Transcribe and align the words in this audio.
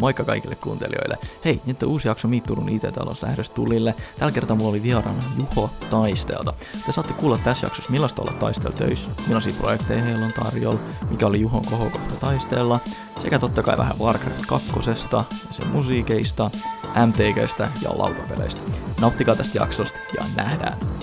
Moikka 0.00 0.24
kaikille 0.24 0.54
kuuntelijoille. 0.54 1.18
Hei, 1.44 1.60
nyt 1.66 1.82
on 1.82 1.88
uusi 1.88 2.08
jakso 2.08 2.28
Miitturun 2.28 2.68
IT-talous 2.68 3.22
lähdössä 3.22 3.54
tulille. 3.54 3.94
Tällä 4.18 4.32
kertaa 4.32 4.56
mulla 4.56 4.70
oli 4.70 4.82
vieraana 4.82 5.22
Juho 5.38 5.70
Taistelta. 5.90 6.54
Te 6.86 6.92
saatte 6.92 7.12
kuulla 7.12 7.38
tässä 7.38 7.66
jaksossa, 7.66 7.90
millaista 7.90 8.22
olla 8.22 8.32
taistel 8.32 8.72
töissä, 8.72 9.08
millaisia 9.26 9.54
projekteja 9.58 10.04
heillä 10.04 10.24
on 10.24 10.32
tarjolla, 10.44 10.80
mikä 11.10 11.26
oli 11.26 11.40
Juhon 11.40 11.64
kohokohta 11.70 12.14
taistella, 12.14 12.80
sekä 13.22 13.38
totta 13.38 13.62
kai 13.62 13.78
vähän 13.78 13.98
Warcraft 13.98 14.46
2, 14.46 14.70
ja 15.10 15.24
sen 15.50 15.68
musiikeista, 15.68 16.50
MTGstä 17.06 17.70
ja 17.82 17.90
lautapeleistä. 17.98 18.60
Nauttikaa 19.00 19.36
tästä 19.36 19.58
jaksosta 19.58 19.98
ja 20.20 20.26
nähdään. 20.36 20.97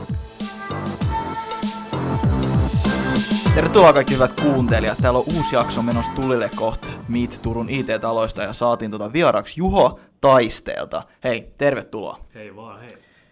Tervetuloa 3.55 3.93
kaikki 3.93 4.13
hyvät 4.13 4.41
kuuntelijat. 4.41 4.97
Täällä 4.97 5.19
on 5.19 5.25
uusi 5.35 5.55
jakso 5.55 5.81
menossa 5.81 6.11
tulille 6.11 6.49
kohta 6.55 6.87
Meet 7.07 7.39
Turun 7.41 7.69
IT-taloista 7.69 8.43
ja 8.43 8.53
saatiin 8.53 8.91
tota 8.91 9.13
vieraksi 9.13 9.59
Juho 9.59 9.99
Taisteelta. 10.21 11.03
Hei, 11.23 11.53
tervetuloa. 11.57 12.19
Hei 12.33 12.55
vaan, 12.55 12.79
hei. 12.79 12.89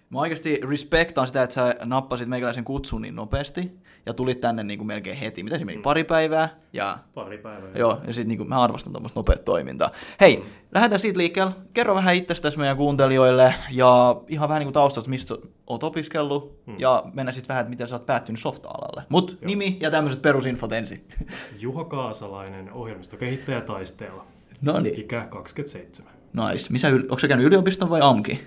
Mä 0.10 0.20
oikeasti 0.20 0.60
respektaan 0.70 1.28
sitä, 1.28 1.44
että 1.44 1.54
sä 1.54 1.76
nappasit 1.86 2.28
meikäläisen 2.28 2.64
kutsun 2.64 3.02
niin 3.02 3.16
nopeasti 3.16 3.72
ja 4.06 4.14
tulit 4.14 4.42
tänne 4.42 4.64
niin 4.64 4.78
kuin 4.80 4.88
melkein 4.88 5.18
heti. 5.18 5.44
Mitä 5.44 5.58
se 5.58 5.66
meni? 5.66 5.82
Pari 5.82 6.04
päivää? 6.04 6.50
Ja, 6.74 6.98
Pari 7.14 7.38
päivää. 7.38 7.70
joo, 7.76 8.02
ja 8.08 8.14
sitten 8.14 8.28
niin 8.28 8.38
kuin, 8.38 8.50
mä 8.50 8.62
arvostan 8.62 8.94
tuommoista 8.94 9.20
nopeat 9.20 9.46
toimintaa. 9.46 9.92
Hei, 10.22 10.44
lähdetään 10.76 11.00
siitä 11.00 11.18
liikkeelle. 11.18 11.52
Kerro 11.74 11.96
vähän 11.96 12.16
itsestäsi 12.16 12.58
meidän 12.60 12.78
kuuntelijoille 12.78 13.54
ja 13.72 14.16
ihan 14.28 14.50
vähän 14.50 14.60
niin 14.60 14.66
kuin 14.68 14.74
taustasta, 14.74 15.10
mistä 15.10 15.36
oot 15.68 15.84
opiskellut 15.84 16.64
Hmm. 16.66 16.76
ja 16.80 17.04
mennä 17.14 17.32
sitten 17.32 17.48
vähän, 17.48 17.62
että 17.62 17.70
miten 17.70 17.88
sä 17.88 17.96
oot 17.96 18.06
päättynyt 18.06 18.40
softa-alalle. 18.42 19.04
Mut 19.10 19.38
nimi 19.46 19.78
ja 19.82 19.92
tämmöiset 19.92 20.22
perusinfot 20.22 20.72
ensin. 20.72 21.08
Juho 21.60 21.86
Kaasalainen, 21.86 22.74
ohjelmistokehittäjä 22.74 23.62
taisteella. 23.62 24.26
no 24.62 24.80
niin, 24.80 25.00
Ikä 25.00 25.26
27. 25.30 26.14
nice. 26.52 26.68
Missä, 26.72 26.90
yl- 26.90 27.02
onko 27.02 27.20
sä 27.20 27.28
käynyt 27.28 27.46
yliopiston 27.48 27.90
vai 27.90 28.00
AMKi? 28.04 28.40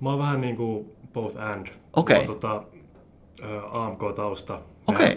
Mä 0.00 0.10
oon 0.10 0.18
vähän 0.18 0.40
niin 0.40 0.56
kuin 0.56 0.92
both 1.12 1.40
and. 1.40 1.66
Okei. 1.96 2.18
On 2.20 2.26
tota, 2.26 2.62
AMK-tausta. 3.70 4.60
Okei. 4.86 5.14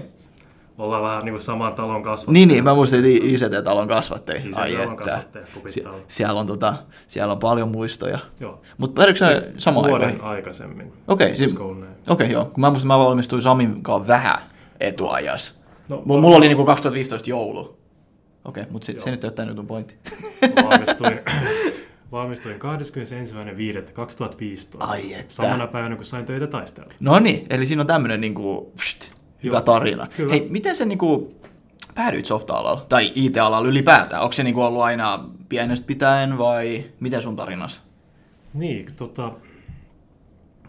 Me 0.78 0.84
Ollaan 0.84 1.04
vähän 1.04 1.24
niin 1.26 1.34
kuin 1.34 1.42
saman 1.42 1.74
talon 1.76 2.04
kasvattu. 2.04 2.32
Niin, 2.32 2.48
niin, 2.48 2.64
mä 2.64 2.74
muistin, 2.74 3.00
että 3.06 3.26
ICT-talon 3.26 3.88
kasvatteja. 3.88 4.40
ICT-talon 4.42 4.96
kasvatteja, 4.98 5.46
Kupitalo. 5.54 6.00
siellä, 6.08 6.40
on, 6.40 6.48
tota, 6.48 6.74
siellä 7.08 7.32
on 7.34 7.40
paljon 7.40 7.70
muistoja. 7.70 8.20
Joo. 8.40 8.62
Mutta 8.78 9.02
lähdikö 9.02 9.20
sä 9.20 9.44
samaan 9.58 9.90
Vuoden 9.90 10.08
aikaan? 10.08 10.30
aikaisemmin. 10.32 10.94
Okei, 11.08 11.28
siis, 11.28 11.40
Olisiko 11.42 11.74
näin? 11.74 11.96
okei, 12.10 12.32
joo. 12.32 12.46
Kun 12.46 12.62
mä 12.62 12.70
muistin, 12.70 12.86
että 12.88 12.94
mä 12.94 13.06
valmistuin 13.06 13.42
Samin 13.42 13.84
kanssa 13.84 14.08
vähän 14.08 14.38
etuajas. 14.80 15.62
No, 15.90 15.98
M- 16.06 16.08
mulla 16.08 16.38
oli 16.38 16.48
niinku 16.48 16.66
2015 16.66 17.30
joulu. 17.30 17.78
Okei, 18.46 18.64
mutta 18.70 18.86
se, 18.86 19.00
se 19.00 19.12
nyt 19.12 19.24
ei 19.24 19.28
ole 19.28 19.34
tämä 19.34 19.50
nyt 19.50 19.60
on 19.60 19.68
pointti. 19.68 19.96
valmistuin, 20.64 21.20
valmistuin 22.12 22.56
21.1.2015. 22.56 22.60
Ai 24.80 25.14
että. 25.14 25.34
Samana 25.34 25.68
päivänä, 25.68 25.96
kun 25.96 26.06
sain 26.06 26.26
töitä 26.26 26.48
taistella. 26.48 26.94
No 27.00 27.20
niin, 27.20 27.46
eli 27.50 27.66
siinä 27.66 27.82
on 27.82 27.88
tämmönen 27.88 28.22
niinku, 28.22 28.72
pst, 28.76 29.17
hyvä 29.48 29.62
tarina. 29.62 30.08
Kyllä. 30.18 30.34
Hei, 30.34 30.48
miten 30.50 30.76
se 30.76 30.86
niinku 30.86 31.36
päädyit 31.96 32.26
softa-alalla 32.26 32.86
tai 32.90 33.12
IT-alalla 33.16 33.68
ylipäätään? 33.68 34.22
Onko 34.22 34.34
se 34.34 34.44
niinku 34.44 34.62
ollut 34.62 34.82
aina 34.82 35.30
pienestä 35.50 35.88
pitäen 35.88 36.38
vai 36.38 36.84
miten 37.00 37.22
sun 37.22 37.36
tarinas? 37.36 37.82
Niin, 38.54 38.86
tota, 38.96 39.32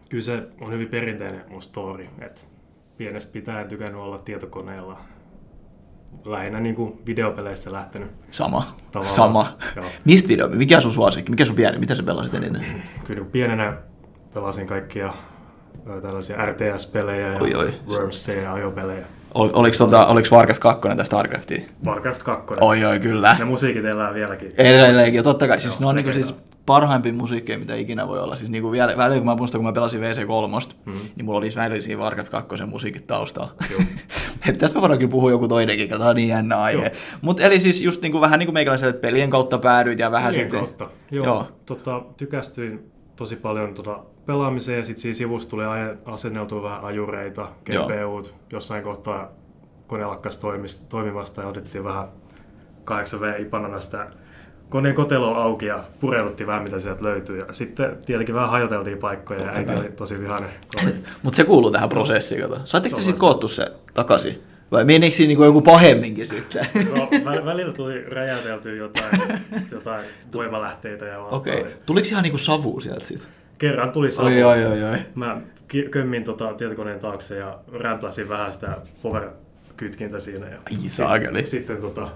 kyllä 0.09 0.25
se 0.25 0.43
on 0.61 0.73
hyvin 0.73 0.89
perinteinen 0.89 1.45
mun 1.51 1.63
story, 1.63 2.09
että 2.21 2.41
pienestä 2.97 3.33
pitäen 3.33 3.69
tykännyt 3.69 4.01
olla 4.01 4.19
tietokoneella. 4.19 4.99
Lähinnä 6.25 6.61
niin 6.61 6.75
kuin 6.75 6.99
videopeleistä 7.07 7.73
lähtenyt. 7.73 8.11
Sama. 8.31 8.67
Tavallaan, 8.93 9.17
Sama. 9.17 9.59
joo. 9.77 9.87
Mistä 10.05 10.29
video? 10.29 10.49
Mikä 10.49 10.77
on 10.77 10.83
sun 10.83 10.91
suosikki? 10.93 11.31
Mikä 11.31 11.45
sun 11.45 11.57
pieni? 11.57 11.79
Mitä 11.79 11.95
sä 11.95 12.03
pelasit 12.03 12.35
eniten? 12.35 12.67
Kyllä 13.05 13.25
pienenä 13.25 13.77
pelasin 14.35 14.67
kaikkia 14.67 15.15
tällaisia 16.03 16.47
RTS-pelejä 16.47 17.33
ja 17.33 17.39
Oi, 17.41 17.55
oi. 17.55 17.75
Wormsia 17.89 18.53
ajopelejä. 18.53 19.07
Ol, 19.35 19.51
oliko, 19.53 19.77
tota, 19.79 20.07
oliko 20.07 20.29
Warcraft 20.37 20.61
2 20.61 20.89
tästä 20.89 21.05
Starcraftia? 21.05 21.63
Warcraft 21.87 22.23
2. 22.23 22.55
Oi, 22.61 22.85
oi, 22.85 23.01
kyllä. 23.01 23.37
Ne 23.39 23.45
musiikit 23.45 23.85
elää 23.85 24.15
vieläkin. 24.15 24.51
Edelleenkin, 24.59 25.25
totta 25.25 25.49
kai. 25.49 25.61
Siis 25.61 25.81
Joo, 25.81 25.81
ne 25.81 25.87
on 25.89 25.95
niinku 25.95 26.13
siis 26.13 26.35
parhaimpia 26.67 27.13
musiikkeja, 27.13 27.59
mitä 27.59 27.75
ikinä 27.75 28.09
voi 28.09 28.21
olla. 28.21 28.37
Siis 28.37 28.51
niinku 28.51 28.73
vielä, 28.73 28.97
välillä 28.97 29.19
kun 29.19 29.27
mä 29.27 29.35
muistan, 29.35 29.59
kun 29.59 29.67
mä 29.67 29.73
pelasin 29.73 30.01
VC3, 30.01 30.75
mm. 30.85 30.93
niin 31.17 31.25
mulla 31.25 31.39
oli 31.39 31.51
välillä 31.57 31.81
siinä 31.81 32.03
Warcraft 32.03 32.31
2 32.31 32.65
musiikit 32.67 33.07
taustalla. 33.07 33.55
Joo. 33.71 33.81
Tästä 34.59 34.77
me 34.77 34.81
voidaan 34.81 34.99
kyllä 34.99 35.11
puhua 35.11 35.31
joku 35.31 35.49
toinenkin, 35.49 35.89
kun 35.89 35.99
tää 35.99 36.09
on 36.09 36.17
niin 36.17 36.29
jännä 36.29 36.59
aihe. 36.59 36.93
Mutta 37.21 37.43
eli 37.43 37.61
siis 37.61 37.83
just 37.83 38.03
niinku, 38.03 38.21
vähän 38.21 38.39
niin 38.39 38.47
kuin 38.47 38.55
meikäläiselle, 38.55 38.91
että 38.91 39.03
pelien 39.03 39.31
kautta 39.31 39.59
päädyit 39.59 39.99
ja 39.99 40.11
vähän 40.11 40.35
Pelien 40.35 40.51
sitten... 40.51 40.61
kautta. 40.61 40.89
Joo, 41.11 41.25
Joo. 41.25 41.35
Joo. 41.35 41.47
Tota, 41.67 42.03
tykästyin 42.17 42.91
tosi 43.17 43.37
paljon 43.37 43.75
tota 43.75 43.99
pelaamiseen 44.29 44.79
ja 44.79 44.85
sitten 44.85 45.03
siinä 45.03 45.15
sivussa 45.15 45.49
tuli 45.49 45.63
asenneltua 46.05 46.63
vähän 46.63 46.85
ajureita. 46.85 47.49
GPUt. 47.65 48.35
Jossain 48.53 48.83
kohtaa 48.83 49.33
kone 49.87 50.07
lakkas 50.07 50.41
toimimasta 50.89 51.41
ja 51.43 51.49
otettiin 51.49 51.85
vähän 51.85 52.09
8V-ipanana 52.91 53.81
sitä 53.81 54.07
koneen 54.69 54.95
koteloa 54.95 55.43
auki 55.43 55.67
ja 55.67 55.85
pureuduttiin 56.01 56.47
vähän 56.47 56.63
mitä 56.63 56.79
sieltä 56.81 57.05
löytyy. 57.05 57.39
Ja 57.39 57.45
sitten 57.53 57.97
tietenkin 58.07 58.35
vähän 58.35 58.51
hajoteltiin 58.51 58.99
paikkoja 58.99 59.41
ja 59.41 59.45
Totta 59.45 59.59
äiti 59.59 59.73
kai. 59.73 59.81
oli 59.81 59.93
tosi 59.93 60.21
vihainen. 60.21 60.51
Mutta 61.23 61.37
se 61.37 61.45
kuuluu 61.45 61.71
tähän 61.71 61.89
prosessiin, 61.89 62.41
kato. 62.43 62.61
Saatteko 62.65 62.97
te 62.97 63.03
sitten 63.03 63.21
koottu 63.21 63.49
se 63.49 63.73
takaisin? 63.95 64.43
Vai 64.73 64.85
menikö 64.85 65.17
siinä 65.17 65.29
niinku 65.29 65.45
joku 65.45 65.63
pahemminkin 65.63 66.27
sitten? 66.27 66.67
No, 66.97 67.09
vä- 67.13 67.45
välillä 67.45 67.73
tuli 67.73 68.03
räjäyteltyä 68.05 68.75
jotain, 68.75 69.21
jotain 69.73 70.05
voimalähteitä 70.35 71.05
ja 71.05 71.21
vastaavia. 71.23 71.61
Okay. 71.61 71.73
Tuliko 71.87 72.09
ihan 72.11 72.23
niinku 72.23 72.39
savu 72.39 72.81
sieltä 72.81 73.05
sitten? 73.05 73.29
Kerran 73.59 73.93
tuli 73.93 74.11
savu. 74.11 74.27
Oi, 74.27 74.43
oi, 74.43 74.65
oi, 74.67 74.83
oi. 74.83 74.99
Mä 75.15 75.41
kömmin 75.91 76.25
tota 76.25 76.55
tietokoneen 76.55 76.99
taakse 77.01 77.37
ja 77.39 77.59
rämpläsin 77.73 78.29
vähän 78.29 78.53
sitä 78.53 78.77
power-kytkintä 79.03 80.21
siinä. 80.21 80.47
Ja 80.49 80.59
Ai 80.67 80.89
saakeli. 80.89 81.47
Sitten 81.47 81.77
tota, 81.77 82.09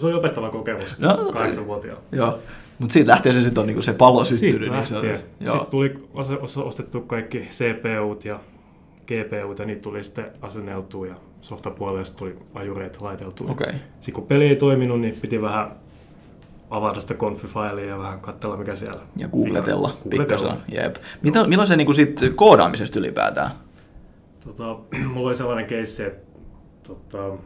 se 0.00 0.06
oli 0.06 0.14
opettava 0.14 0.50
kokemus 0.50 0.98
No, 0.98 1.30
kahdeksanvuotiaana. 1.32 2.00
Joo. 2.12 2.38
Mutta 2.78 2.92
siitä 2.92 3.10
lähtien 3.10 3.34
se 3.34 3.42
sitten 3.42 3.60
on 3.60 3.66
niinku 3.66 3.82
se 3.82 3.92
pallo 3.92 4.24
syttynyt. 4.24 4.72
Siitä 4.86 5.00
Niin 5.02 5.16
se 5.16 5.24
joo. 5.40 5.54
Sitten 5.54 5.70
tuli 5.70 5.94
os- 6.14 6.42
os- 6.42 6.62
ostettu 6.66 7.00
kaikki 7.00 7.38
CPUt 7.50 8.24
ja 8.24 8.40
GPUt 9.06 9.58
ja 9.58 9.64
niitä 9.64 9.82
tuli 9.82 10.04
sitten 10.04 10.24
asenneltua 10.42 11.06
ja 11.06 11.14
softapuolelle 11.40 12.04
sitten 12.04 12.18
tuli 12.32 12.44
ajureet 12.54 13.00
laiteltua. 13.00 13.50
Okei. 13.50 13.72
Sitten 14.00 14.14
kun 14.14 14.26
peli 14.26 14.46
ei 14.48 14.56
toiminut, 14.56 15.00
niin 15.00 15.14
piti 15.22 15.42
vähän 15.42 15.70
avata 16.70 17.00
sitä 17.00 17.14
konfifailia 17.14 17.84
ja 17.84 17.98
vähän 17.98 18.20
katsella 18.20 18.56
mikä 18.56 18.74
siellä. 18.74 19.00
Ja 19.16 19.28
googletella 19.28 19.88
Googletella. 20.02 20.52
pikkasen. 20.52 20.82
Jep. 20.84 20.96
Mitä, 21.22 21.46
milloin 21.46 21.68
se 21.68 21.76
niinku 21.76 21.92
sit 21.92 22.20
koodaamisesta 22.34 22.98
ylipäätään? 22.98 23.50
Tota, 24.44 24.78
mulla 25.14 25.28
oli 25.28 25.34
sellainen 25.34 25.66
keissi, 25.66 26.04
että 26.04 26.38
tota, 26.82 27.36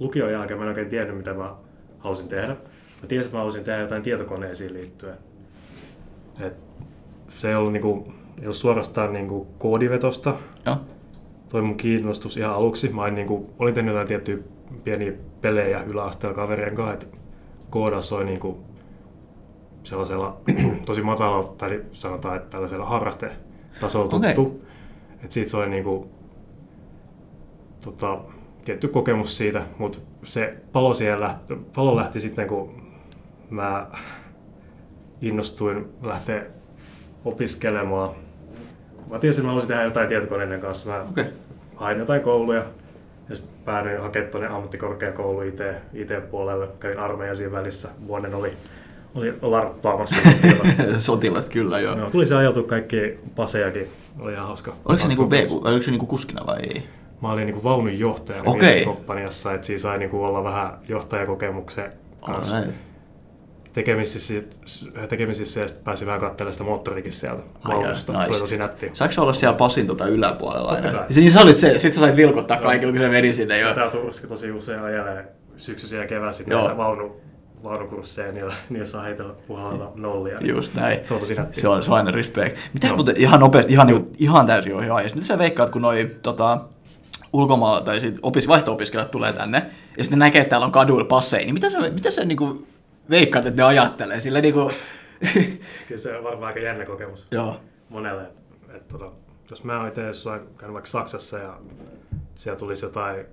lukion 0.00 0.32
jälkeen 0.32 0.58
mä 0.58 0.64
en 0.64 0.68
oikein 0.68 0.88
tiennyt, 0.88 1.16
mitä 1.16 1.34
mä 1.34 1.54
halusin 1.98 2.28
tehdä. 2.28 2.56
Mä 3.02 3.08
tiesin, 3.08 3.28
että 3.28 3.36
mä 3.36 3.40
halusin 3.40 3.64
tehdä 3.64 3.80
jotain 3.80 4.02
tietokoneisiin 4.02 4.74
liittyen. 4.74 5.16
Et 6.40 6.56
se 7.28 7.48
ei 7.48 7.54
ollut, 7.54 7.72
niinku, 7.72 8.12
ei 8.38 8.44
ollut 8.44 8.56
suorastaan 8.56 9.12
niinku 9.12 9.46
koodivetosta. 9.58 10.34
Joo. 10.66 10.76
Toi 11.48 11.62
mun 11.62 11.76
kiinnostus 11.76 12.36
ihan 12.36 12.54
aluksi. 12.54 12.88
Mä 12.88 13.02
olin, 13.02 13.14
niinku, 13.14 13.50
olin 13.58 13.74
tehnyt 13.74 13.92
jotain 13.92 14.08
tiettyjä 14.08 14.38
pieniä 14.84 15.12
pelejä 15.40 15.82
yläasteella 15.82 16.36
kaverien 16.36 16.74
kanssa, 16.74 16.92
että 16.92 17.06
koodaus 17.70 18.08
soi 18.08 18.24
niinku 18.24 18.64
sellaisella 19.82 20.40
tosi 20.86 21.02
matalalla, 21.02 21.54
tai 21.58 21.82
sanotaan, 21.92 22.36
että 22.36 22.50
tällaisella 22.50 22.86
harrastetasolla 22.86 24.08
tuttu. 24.08 24.64
Et 25.24 25.32
siitä 25.32 25.50
se 25.50 25.56
oli 25.56 25.68
niinku, 25.68 26.10
tota, 27.80 28.18
tietty 28.64 28.88
kokemus 28.88 29.36
siitä, 29.36 29.62
mutta 29.78 29.98
se 30.22 30.56
palo, 30.72 30.94
siihen 30.94 31.20
lähti, 31.20 31.54
palo 31.74 31.96
lähti 31.96 32.20
sitten, 32.20 32.48
kun 32.48 32.82
mä 33.50 33.86
innostuin 35.22 35.88
lähteä 36.02 36.46
opiskelemaan. 37.24 38.10
Kun 38.96 39.12
mä 39.12 39.18
tiesin, 39.18 39.40
että 39.40 39.46
mä 39.46 39.48
haluaisin 39.48 39.68
tehdä 39.68 39.82
jotain 39.82 40.08
tietokoneiden 40.08 40.60
kanssa. 40.60 40.90
Mä 40.90 41.06
Okei. 41.10 41.24
hain 41.76 41.98
jotain 41.98 42.22
kouluja 42.22 42.64
ja 43.30 43.36
sitten 43.36 43.64
päädyin 43.64 44.00
hakemaan 44.00 44.30
tuonne 44.30 44.48
ammattikorkeakoulu 44.48 45.40
IT, 45.42 45.60
IT-puolelle. 45.92 46.68
Kävin 46.80 46.98
armeijan 46.98 47.36
siinä 47.36 47.52
välissä. 47.52 47.88
Vuoden 48.06 48.34
oli, 48.34 48.52
oli 49.14 49.34
larppaamassa. 49.42 50.16
sotilasta. 50.30 51.00
Sotilasta 51.00 51.50
kyllä, 51.50 51.80
joo. 51.80 51.94
no, 51.94 52.10
tuli 52.10 52.26
se 52.26 52.34
ajeltu 52.34 52.62
kaikki 52.62 53.18
pasejakin. 53.36 53.88
Oli 54.18 54.32
ihan 54.32 54.46
hauska. 54.46 54.72
Oliko 54.84 55.02
se 55.02 55.08
niinku 55.08 55.26
B, 55.26 55.32
oliko 55.50 55.84
se 55.84 55.90
niinku 55.90 56.06
kuskina 56.06 56.46
vai 56.46 56.58
ei? 56.60 56.82
Mä 57.22 57.32
olin 57.32 57.46
niinku 57.46 57.62
vaunun 57.62 57.98
johtajana 57.98 58.50
okay. 58.50 58.84
komppaniassa, 58.84 59.54
että 59.54 59.66
siinä 59.66 59.78
sai 59.78 59.98
niinku 59.98 60.24
olla 60.24 60.44
vähän 60.44 60.72
johtajakokemuksen 60.88 61.92
kanssa 62.20 62.56
Alright. 62.56 62.89
Tekemisissä, 63.72 64.34
tekemisissä 65.08 65.60
ja 65.60 65.68
sitten 65.68 65.84
pääsi 65.84 66.06
vähän 66.06 66.20
katselemaan 66.20 66.52
sitä 66.52 66.64
moottorikin 66.64 67.12
sieltä 67.12 67.42
vaunusta. 67.68 68.12
jaa, 68.12 68.24
Se 68.24 68.28
oli 68.28 68.28
nice. 68.28 68.40
tosi 68.40 68.58
nätti. 68.58 68.90
Se 68.92 69.20
olla 69.20 69.32
siellä 69.32 69.56
pasin 69.56 69.86
tota 69.86 70.06
yläpuolella? 70.06 70.70
Aina? 70.70 70.92
kai. 70.92 71.06
Siis 71.10 71.34
sä 71.34 71.40
olit 71.40 71.58
se, 71.58 71.78
sit 71.78 71.94
sä 71.94 72.00
sait 72.00 72.16
vilkottaa 72.16 72.56
Joo. 72.56 72.64
kaikille, 72.64 72.92
kun 72.92 73.00
se 73.02 73.08
meni 73.08 73.32
sinne 73.32 73.58
jo. 73.58 73.74
Tää 73.74 73.90
Turussa 73.90 74.28
tosi 74.28 74.50
usein 74.50 74.82
ajelee 74.82 75.28
syksyisiä 75.56 76.00
ja 76.00 76.06
keväisin 76.06 76.46
vaunu 76.76 77.20
vaunukursseja, 77.62 78.32
niillä, 78.32 78.54
niillä 78.68 78.86
saa 78.86 79.02
heitellä 79.02 79.34
puhalata 79.46 79.88
nollia. 79.94 80.38
Just 80.40 80.74
näin. 80.74 81.00
Se 81.04 81.14
on 81.14 81.20
tosi 81.20 81.34
nätti. 81.34 81.60
Se 81.60 81.68
on, 81.68 81.84
se 81.84 81.90
on 81.90 81.96
aina 81.96 82.10
respect. 82.10 82.56
Mitä 82.72 82.86
Joo. 82.86 82.96
muuten 82.96 83.14
ihan 83.18 83.40
nopeasti, 83.40 83.72
ihan, 83.72 83.86
niinku, 83.86 84.10
ihan 84.18 84.46
täysin 84.46 84.74
ohi 84.74 84.90
aiheesta. 84.90 85.16
Mitä 85.16 85.26
sä 85.26 85.38
veikkaat, 85.38 85.70
kun 85.70 85.82
noi 85.82 86.10
tota, 86.22 86.60
ulkomailla 87.32 87.80
tai 87.80 88.00
sit 88.00 88.18
opis, 88.22 88.48
vaihto-opiskelijat 88.48 89.10
tulee 89.10 89.32
tänne 89.32 89.66
ja 89.98 90.04
sitten 90.04 90.18
näkee, 90.18 90.40
että 90.40 90.50
täällä 90.50 90.64
on 90.64 90.72
kaduilla 90.72 91.04
passeja, 91.04 91.44
niin 91.44 91.54
mitä 91.54 91.70
sä, 91.70 91.78
mitä 91.80 92.10
sä 92.10 92.24
niinku 92.24 92.66
veikkaat, 93.10 93.46
että 93.46 93.62
ne 93.62 93.66
ajattelee? 93.66 94.20
Sillä 94.20 94.40
niinku... 94.40 94.72
Kyllä 95.88 96.00
se 96.00 96.16
on 96.16 96.24
varmaan 96.24 96.46
aika 96.46 96.60
jännä 96.60 96.84
kokemus 96.84 97.26
Joo. 97.30 97.60
monelle. 97.88 98.22
Että, 98.22 98.42
että, 98.76 98.98
tota, 98.98 99.12
jos 99.50 99.64
mä 99.64 99.88
itse 99.88 100.06
jossain 100.06 100.40
käynyt 100.58 100.74
vaikka 100.74 100.90
Saksassa 100.90 101.38
ja 101.38 101.58
siellä 102.34 102.58
tulisi 102.58 102.86
jotain 102.86 103.26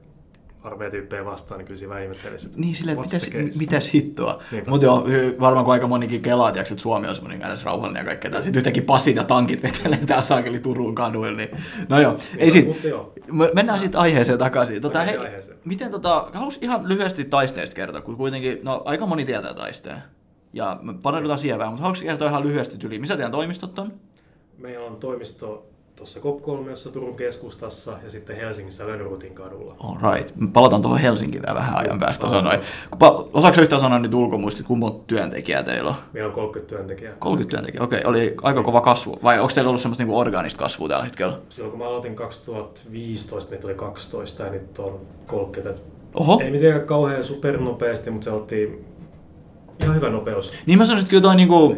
armeijatyyppejä 0.68 1.26
vastaan, 1.26 1.58
niin 1.58 1.66
kyllä 1.66 1.78
siinä 1.78 1.90
vähän 1.90 2.04
ihmettelisi, 2.04 2.48
että 2.48 2.60
Niin 2.60 2.76
silleen, 2.76 3.00
että 3.00 3.18
mitäs, 3.18 3.58
mitäs 3.60 3.94
hittoa. 3.94 4.44
Mutta 4.68 4.86
joo, 4.86 5.08
varmaan 5.40 5.66
kun 5.66 5.74
aika 5.74 5.88
monikin 5.88 6.22
kelaa, 6.22 6.52
tiiäks, 6.52 6.72
että 6.72 6.82
Suomi 6.82 7.08
on 7.08 7.16
semmoinen 7.16 7.40
kädessä 7.40 7.66
rauhallinen 7.66 8.02
ja 8.02 8.06
kaikkea. 8.06 8.32
tää. 8.32 8.42
Sitten 8.42 8.60
yhtäkkiä 8.60 8.84
passit 8.84 9.16
ja 9.16 9.24
tankit 9.24 9.64
vetelee 9.64 10.00
täällä 10.06 10.24
saakeli 10.24 10.60
Turun 10.60 10.96
kaduilla. 10.96 11.38
Niin... 11.38 11.50
No 11.90 12.00
joo, 12.00 12.18
ei 12.38 12.52
sit, 12.52 12.68
Mutta 12.68 12.88
joo, 12.88 13.14
Me- 13.32 13.52
Mennään 13.54 13.80
sitten 13.80 14.02
aiheeseen 14.02 14.40
takaisin. 14.40 14.82
Tota, 14.82 15.00
hei, 15.00 15.18
aiheeseen. 15.18 15.58
miten 15.66 15.92
tota, 15.92 16.28
halus 16.34 16.60
ihan 16.62 16.88
lyhyesti 16.88 17.26
taisteesta 17.26 17.76
kertoa, 17.76 18.02
kun 18.02 18.18
kuitenkin, 18.18 18.60
no 18.64 18.82
aika 18.86 19.06
moni 19.06 19.26
tietää 19.26 19.54
taisteen. 19.54 19.98
Ja 20.54 20.80
me 20.82 20.94
paneudutaan 20.94 21.40
siihen 21.40 21.60
vähän, 21.60 21.74
mutta 21.74 21.82
haluatko 21.84 22.06
kertoa 22.06 22.28
ihan 22.28 22.44
lyhyesti 22.44 22.88
yli, 22.88 23.00
missä 23.00 23.16
teidän 23.16 23.32
toimistot 23.32 23.80
on? 23.80 23.94
meillä 24.58 24.86
on 24.86 24.96
toimisto 24.98 25.66
tuossa 25.98 26.20
COP3 26.20 26.92
Turun 26.94 27.16
keskustassa 27.16 27.94
ja 28.04 28.10
sitten 28.10 28.36
Helsingissä 28.36 28.88
Lönnrutin 28.88 29.34
kadulla. 29.34 29.76
All 29.80 30.14
right. 30.14 30.36
Palataan 30.54 30.82
tuohon 30.82 31.00
Helsinkiin 31.00 31.44
vielä 31.44 31.60
vähän 31.60 31.78
ajan 31.78 32.00
päästä 32.00 32.30
sanoin. 32.30 32.60
Osaatko 33.34 33.62
yhtään 33.62 33.82
sanoa 33.82 34.00
nyt 34.00 34.14
ulkomuistit, 34.14 34.66
kuinka 34.66 34.86
monta 34.86 35.04
työntekijää 35.08 35.64
teillä 35.64 35.90
on? 35.90 35.96
Meillä 36.14 36.28
on 36.28 36.34
30 36.34 36.76
työntekijää. 36.76 37.14
30 37.20 37.50
työntekijää, 37.52 37.84
okei. 37.84 38.02
Oli 38.06 38.36
aika 38.42 38.64
kova 38.64 38.82
kasvu. 38.82 39.20
Vai 39.24 39.40
onko 39.40 39.52
teillä 39.56 39.70
ollut 39.70 39.82
semmoista 39.82 40.04
niinku 40.04 40.18
orgaanista 40.18 40.60
kasvua 40.60 40.88
tällä 40.88 41.04
hetkellä? 41.04 41.40
Silloin 41.50 41.72
kun 41.72 41.80
mä 41.80 41.88
aloitin 41.88 42.16
2015, 42.16 43.52
meitä 43.52 43.68
oli 43.68 43.76
12 43.76 44.44
ja 44.44 44.52
nyt 44.52 44.80
on 44.80 45.00
30. 45.28 45.70
Et 45.70 45.82
Oho. 46.14 46.40
Ei 46.44 46.52
mitenkään 46.52 46.88
kauhean 46.88 47.24
supernopeasti, 47.24 48.12
mutta 48.12 48.26
se 48.26 48.32
oltiin 48.32 48.86
ihan 49.84 49.96
hyvä 49.96 50.10
nopeus. 50.10 50.54
Niin 50.66 50.80
mä 50.80 50.86
sanoisin, 50.86 51.04
että 51.04 51.10
kyllä 51.10 51.22
toi 51.22 51.36
niinku 51.36 51.76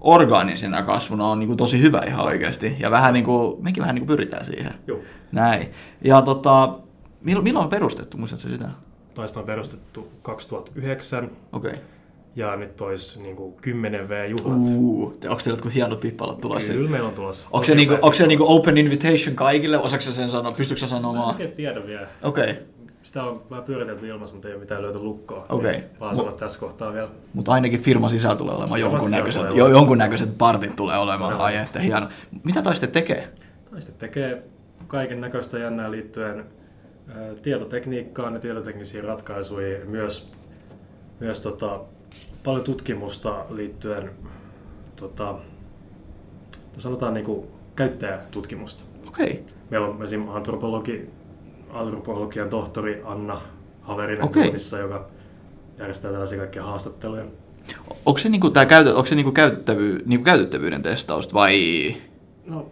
orgaanisena 0.00 0.82
kasvuna 0.82 1.26
on 1.26 1.38
niinku 1.38 1.56
tosi 1.56 1.80
hyvä 1.80 2.02
ihan 2.06 2.26
oikeasti. 2.26 2.76
Ja 2.78 2.90
vähän 2.90 3.14
niinku, 3.14 3.58
mekin 3.62 3.80
vähän 3.80 3.94
niinku 3.94 4.06
pyritään 4.06 4.46
siihen. 4.46 4.74
Joo. 4.86 4.98
Näin. 5.32 5.70
Ja 6.04 6.22
tota, 6.22 6.78
milloin, 7.20 7.44
milloin 7.44 7.64
on 7.64 7.70
perustettu, 7.70 8.16
muistatko 8.16 8.48
sitä? 8.48 8.68
Taista 9.14 9.40
on 9.40 9.46
perustettu 9.46 10.08
2009 10.22 11.30
Okei. 11.52 11.70
Okay. 11.70 11.82
ja 12.36 12.56
nyt 12.56 12.80
olisi 12.80 13.22
niin 13.22 13.36
kuin 13.36 13.54
10 13.54 14.08
V-juhlat. 14.08 14.68
Uh, 14.68 15.16
te, 15.16 15.28
onko 15.28 15.40
teillä 15.44 15.56
jotkut 15.56 15.74
hienot 15.74 16.00
pippalat 16.00 16.40
tulossa? 16.40 16.72
Kyllä 16.72 16.90
meillä 16.90 17.08
on 17.08 17.14
tulossa. 17.14 17.48
Onko 17.52 17.64
se, 17.64 17.74
niinku, 17.74 17.94
onko 17.94 18.12
se 18.12 18.26
niinku 18.26 18.44
open 18.48 18.78
invitation 18.78 19.34
kaikille? 19.34 19.78
Osaatko 19.78 20.10
sen 20.10 20.30
sanoa? 20.30 20.52
Pystytkö 20.52 20.84
en 20.84 20.88
sanomaan? 20.88 21.28
oikein 21.28 21.52
tiedä 21.52 21.86
vielä. 21.86 22.08
Okei. 22.22 22.50
Okay. 22.50 22.62
Sitä 23.10 23.24
on 23.24 23.42
vähän 23.50 23.64
pyöritelty 23.64 24.08
ilmassa, 24.08 24.34
mutta 24.34 24.48
ei 24.48 24.54
ole 24.54 24.60
mitään 24.60 24.82
löyty 24.82 24.98
lukkoa. 24.98 25.46
Okei. 25.48 25.72
Niin 25.72 25.84
Vaan 26.00 26.16
sanoa 26.16 26.32
tässä 26.32 26.60
kohtaa 26.60 26.92
vielä. 26.92 27.08
Mutta 27.34 27.52
ainakin 27.52 27.80
firma 27.80 28.08
sisällä 28.08 28.36
tulee 28.36 28.54
olemaan 28.54 28.80
jonkunnäköiset, 28.80 29.42
jo, 29.54 29.68
jonkunnäköiset 29.68 30.38
partit 30.38 30.76
tulee 30.76 30.98
olemaan. 30.98 31.40
Ai 31.40 31.56
että 31.56 31.80
hieno. 31.80 32.08
Mitä 32.44 32.62
taiste 32.62 32.86
tekee? 32.86 33.28
Taiste 33.70 33.92
tekee 33.92 34.42
kaiken 34.86 35.20
näköistä 35.20 35.58
jännää 35.58 35.90
liittyen 35.90 36.44
tietotekniikkaan 37.42 38.34
ja 38.34 38.40
tietoteknisiin 38.40 39.04
ratkaisuihin. 39.04 39.90
Myös, 39.90 40.32
myös 41.20 41.40
tota, 41.40 41.80
paljon 42.44 42.64
tutkimusta 42.64 43.44
liittyen 43.50 44.10
tota, 44.96 45.34
sanotaan 46.78 47.14
niin 47.14 47.26
kuin 47.26 47.46
käyttäjätutkimusta. 47.76 48.84
Okei. 49.08 49.30
Okay. 49.30 49.42
Meillä 49.70 49.86
on 49.86 50.02
esimerkiksi 50.04 50.36
antropologi, 50.36 51.10
antropologian 51.72 52.48
tohtori 52.50 53.02
Anna 53.04 53.40
Haverinen 53.82 54.24
Okei. 54.24 54.44
Duunissa, 54.44 54.78
joka 54.78 55.06
järjestää 55.78 56.10
tällaisia 56.10 56.38
kaikkia 56.38 56.64
haastatteluja. 56.64 57.24
Onko 58.06 58.18
se, 58.18 58.28
niinku, 58.28 58.50
tää 58.50 58.66
käytö, 58.66 58.90
onko 58.90 59.06
se 59.06 59.14
niinku 59.14 59.32
käytettävy, 59.32 60.02
niinku 60.06 60.24
käytettävyyden 60.24 60.82
testausta 60.82 61.34
vai, 61.34 61.96
No, 62.46 62.66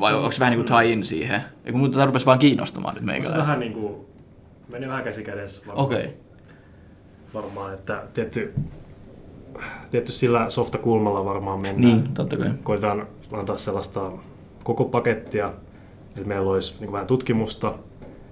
vai 0.00 0.10
se 0.10 0.16
on- 0.16 0.22
onko 0.22 0.32
se 0.32 0.40
vähän 0.40 0.50
niinku 0.56 0.74
tie 0.76 0.92
in 0.92 1.04
siihen? 1.04 1.42
Eikö 1.64 1.78
muuta 1.78 1.92
tämä 1.92 2.06
rupesi 2.06 2.26
vaan 2.26 2.38
kiinnostamaan 2.38 2.94
nyt 2.94 3.02
se 3.02 3.06
meikällä? 3.06 3.36
vähän 3.36 3.60
niin 3.60 3.72
kuin, 3.72 3.94
meni 4.72 4.88
vähän 4.88 5.04
käsi 5.04 5.22
kädessä 5.24 5.62
varmaan. 5.66 5.86
Okei. 5.86 5.98
Okay. 6.04 6.10
varmaan, 7.34 7.74
että 7.74 8.02
tietty, 8.14 8.54
tietty 9.90 10.12
sillä 10.12 10.50
softakulmalla 10.50 11.24
varmaan 11.24 11.60
mennään. 11.60 11.80
Niin, 11.80 12.14
totta 12.14 12.36
kai. 12.36 12.50
Koitetaan 12.62 13.06
antaa 13.32 13.56
sellaista 13.56 14.12
koko 14.64 14.84
pakettia, 14.84 15.52
että 16.16 16.28
meillä 16.28 16.50
olisi 16.50 16.74
niin 16.80 16.92
vähän 16.92 17.06
tutkimusta, 17.06 17.74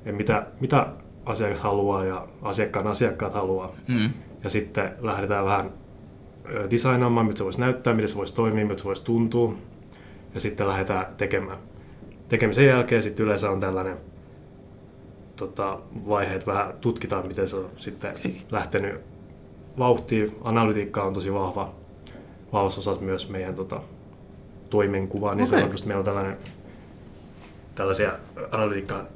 että 0.00 0.12
mitä, 0.12 0.46
mitä 0.60 0.86
asiakas 1.26 1.60
haluaa 1.60 2.04
ja 2.04 2.28
asiakkaan 2.42 2.86
asiakkaat 2.86 3.34
haluaa. 3.34 3.72
Mm. 3.88 4.10
Ja 4.44 4.50
sitten 4.50 4.92
lähdetään 5.00 5.44
vähän 5.44 5.70
designaamaan, 6.70 7.26
mitä 7.26 7.38
se 7.38 7.44
voisi 7.44 7.60
näyttää, 7.60 7.94
miten 7.94 8.08
se 8.08 8.16
voisi 8.16 8.34
toimia, 8.34 8.66
mitä 8.66 8.78
se 8.78 8.84
voisi 8.84 9.04
tuntua. 9.04 9.54
Ja 10.34 10.40
sitten 10.40 10.68
lähdetään 10.68 11.06
tekemään. 11.16 11.58
Tekemisen 12.28 12.66
jälkeen 12.66 13.02
sitten 13.02 13.26
yleensä 13.26 13.50
on 13.50 13.60
tällainen 13.60 13.96
tota, 15.36 15.78
vaihe, 16.08 16.34
että 16.34 16.46
vähän 16.46 16.74
tutkitaan, 16.80 17.26
miten 17.26 17.48
se 17.48 17.56
on 17.56 17.70
sitten 17.76 18.16
Okei. 18.16 18.42
lähtenyt 18.50 19.00
vauhtiin. 19.78 20.36
Analytiikka 20.42 21.02
on 21.02 21.14
tosi 21.14 21.34
vahva, 21.34 21.74
vahvassa 22.52 22.80
osassa 22.80 23.04
myös 23.04 23.30
meidän 23.30 23.54
tota, 23.54 23.82
toimenkuvaa. 24.70 25.34
Niin 25.34 25.48
Okei. 25.48 25.60
sanotusti 25.60 25.88
meillä 25.88 25.98
on 25.98 26.04
tällainen, 26.04 26.36
tällaisia 27.74 28.12
analytiikkaan 28.50 29.06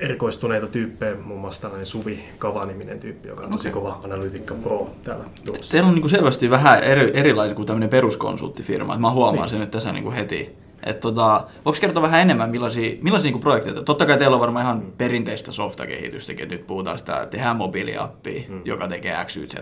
erikoistuneita 0.00 0.66
tyyppejä, 0.66 1.14
muun 1.24 1.40
muassa 1.40 1.62
tällainen 1.62 1.86
Suvi 1.86 2.18
Kava-niminen 2.38 2.98
tyyppi, 3.00 3.28
joka 3.28 3.44
on 3.44 3.50
tosi 3.50 3.68
Okei. 3.68 3.82
kova 3.82 4.00
analytiikka 4.04 4.54
pro 4.54 4.90
täällä 5.02 5.24
tuossa. 5.44 5.72
Teillä 5.72 5.88
on 5.88 5.94
niinku 5.94 6.08
selvästi 6.08 6.50
vähän 6.50 6.82
eri, 6.82 7.10
erilainen 7.14 7.56
kuin 7.56 7.66
tämmöinen 7.66 7.88
peruskonsulttifirma. 7.88 8.94
Et 8.94 9.00
Mä 9.00 9.10
huomaan 9.10 9.38
Niin. 9.42 9.48
sen 9.50 9.60
nyt 9.60 9.70
tässä 9.70 9.92
niinku 9.92 10.10
heti. 10.10 10.56
Et 10.86 11.00
tota, 11.00 11.46
voiko 11.64 11.78
kertoa 11.80 12.02
vähän 12.02 12.20
enemmän, 12.20 12.50
millaisia, 12.50 12.96
millaisia 13.02 13.26
niinku 13.26 13.38
projekteja? 13.38 13.82
Totta 13.82 14.06
kai 14.06 14.18
teillä 14.18 14.34
on 14.34 14.40
varmaan 14.40 14.64
ihan 14.64 14.82
perinteistä 14.98 15.52
softakehitystäkin, 15.52 16.42
että 16.42 16.54
nyt 16.54 16.66
puhutaan 16.66 16.98
sitä, 16.98 17.16
että 17.16 17.26
tehdään 17.36 17.56
mobiiliappi, 17.56 18.46
Mm. 18.48 18.60
joka 18.64 18.88
tekee 18.88 19.24
X, 19.24 19.36
Y, 19.36 19.46
Z. 19.46 19.54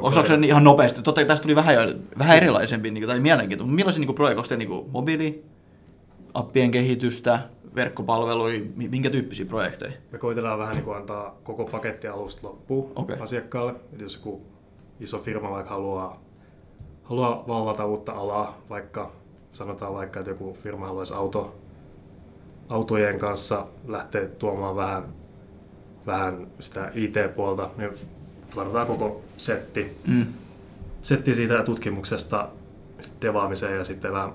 Osaako 0.00 0.28
se 0.28 0.34
ihan 0.44 0.64
nopeasti? 0.64 1.02
Totta 1.02 1.18
kai 1.20 1.26
tästä 1.26 1.42
tuli 1.42 1.56
vähän, 1.56 1.76
vähän 2.18 2.36
erilaisempi 2.36 2.90
niin, 2.90 3.06
tai 3.06 3.20
mielenkiintoinen. 3.20 3.74
Millaisia 3.74 4.04
niin 4.06 4.14
projekteja? 4.14 4.58
Onko 4.58 4.74
niin 4.74 4.90
mobiiliappien 4.92 6.70
kehitystä, 6.70 7.38
verkkopalveluja, 7.74 8.60
mi- 8.76 8.88
minkä 8.88 9.10
tyyppisiä 9.10 9.46
projekteja? 9.46 9.92
Me 10.12 10.18
koitellaan 10.18 10.58
vähän 10.58 10.74
niin 10.74 10.84
kuin 10.84 10.96
antaa 10.96 11.36
koko 11.44 11.64
paketti 11.64 12.08
alusta 12.08 12.46
loppuun 12.48 12.92
Okei. 12.96 13.16
asiakkaalle. 13.20 13.74
Eli 13.94 14.02
jos 14.02 14.14
joku 14.16 14.42
iso 15.00 15.18
firma 15.18 15.50
vaikka 15.50 15.70
haluaa, 15.70 16.20
haluaa 17.04 17.44
vallata 17.48 17.86
uutta 17.86 18.12
alaa, 18.12 18.58
vaikka 18.70 19.10
sanotaan 19.52 19.94
vaikka, 19.94 20.20
että 20.20 20.30
joku 20.30 20.56
firma 20.62 20.86
haluaisi 20.86 21.14
auto, 21.14 21.54
autojen 22.68 23.18
kanssa 23.18 23.66
lähteä 23.86 24.24
tuomaan 24.26 24.76
vähän, 24.76 25.04
vähän 26.06 26.46
sitä 26.60 26.90
IT-puolta, 26.94 27.70
niin 27.78 27.90
varataan 28.56 28.86
koko 28.86 29.20
setti, 29.36 29.96
Mm. 30.06 30.26
setti 31.02 31.34
siitä 31.34 31.62
tutkimuksesta 31.62 32.48
devaamiseen 33.22 33.76
ja 33.78 33.84
sitten 33.84 34.12
vähän 34.12 34.32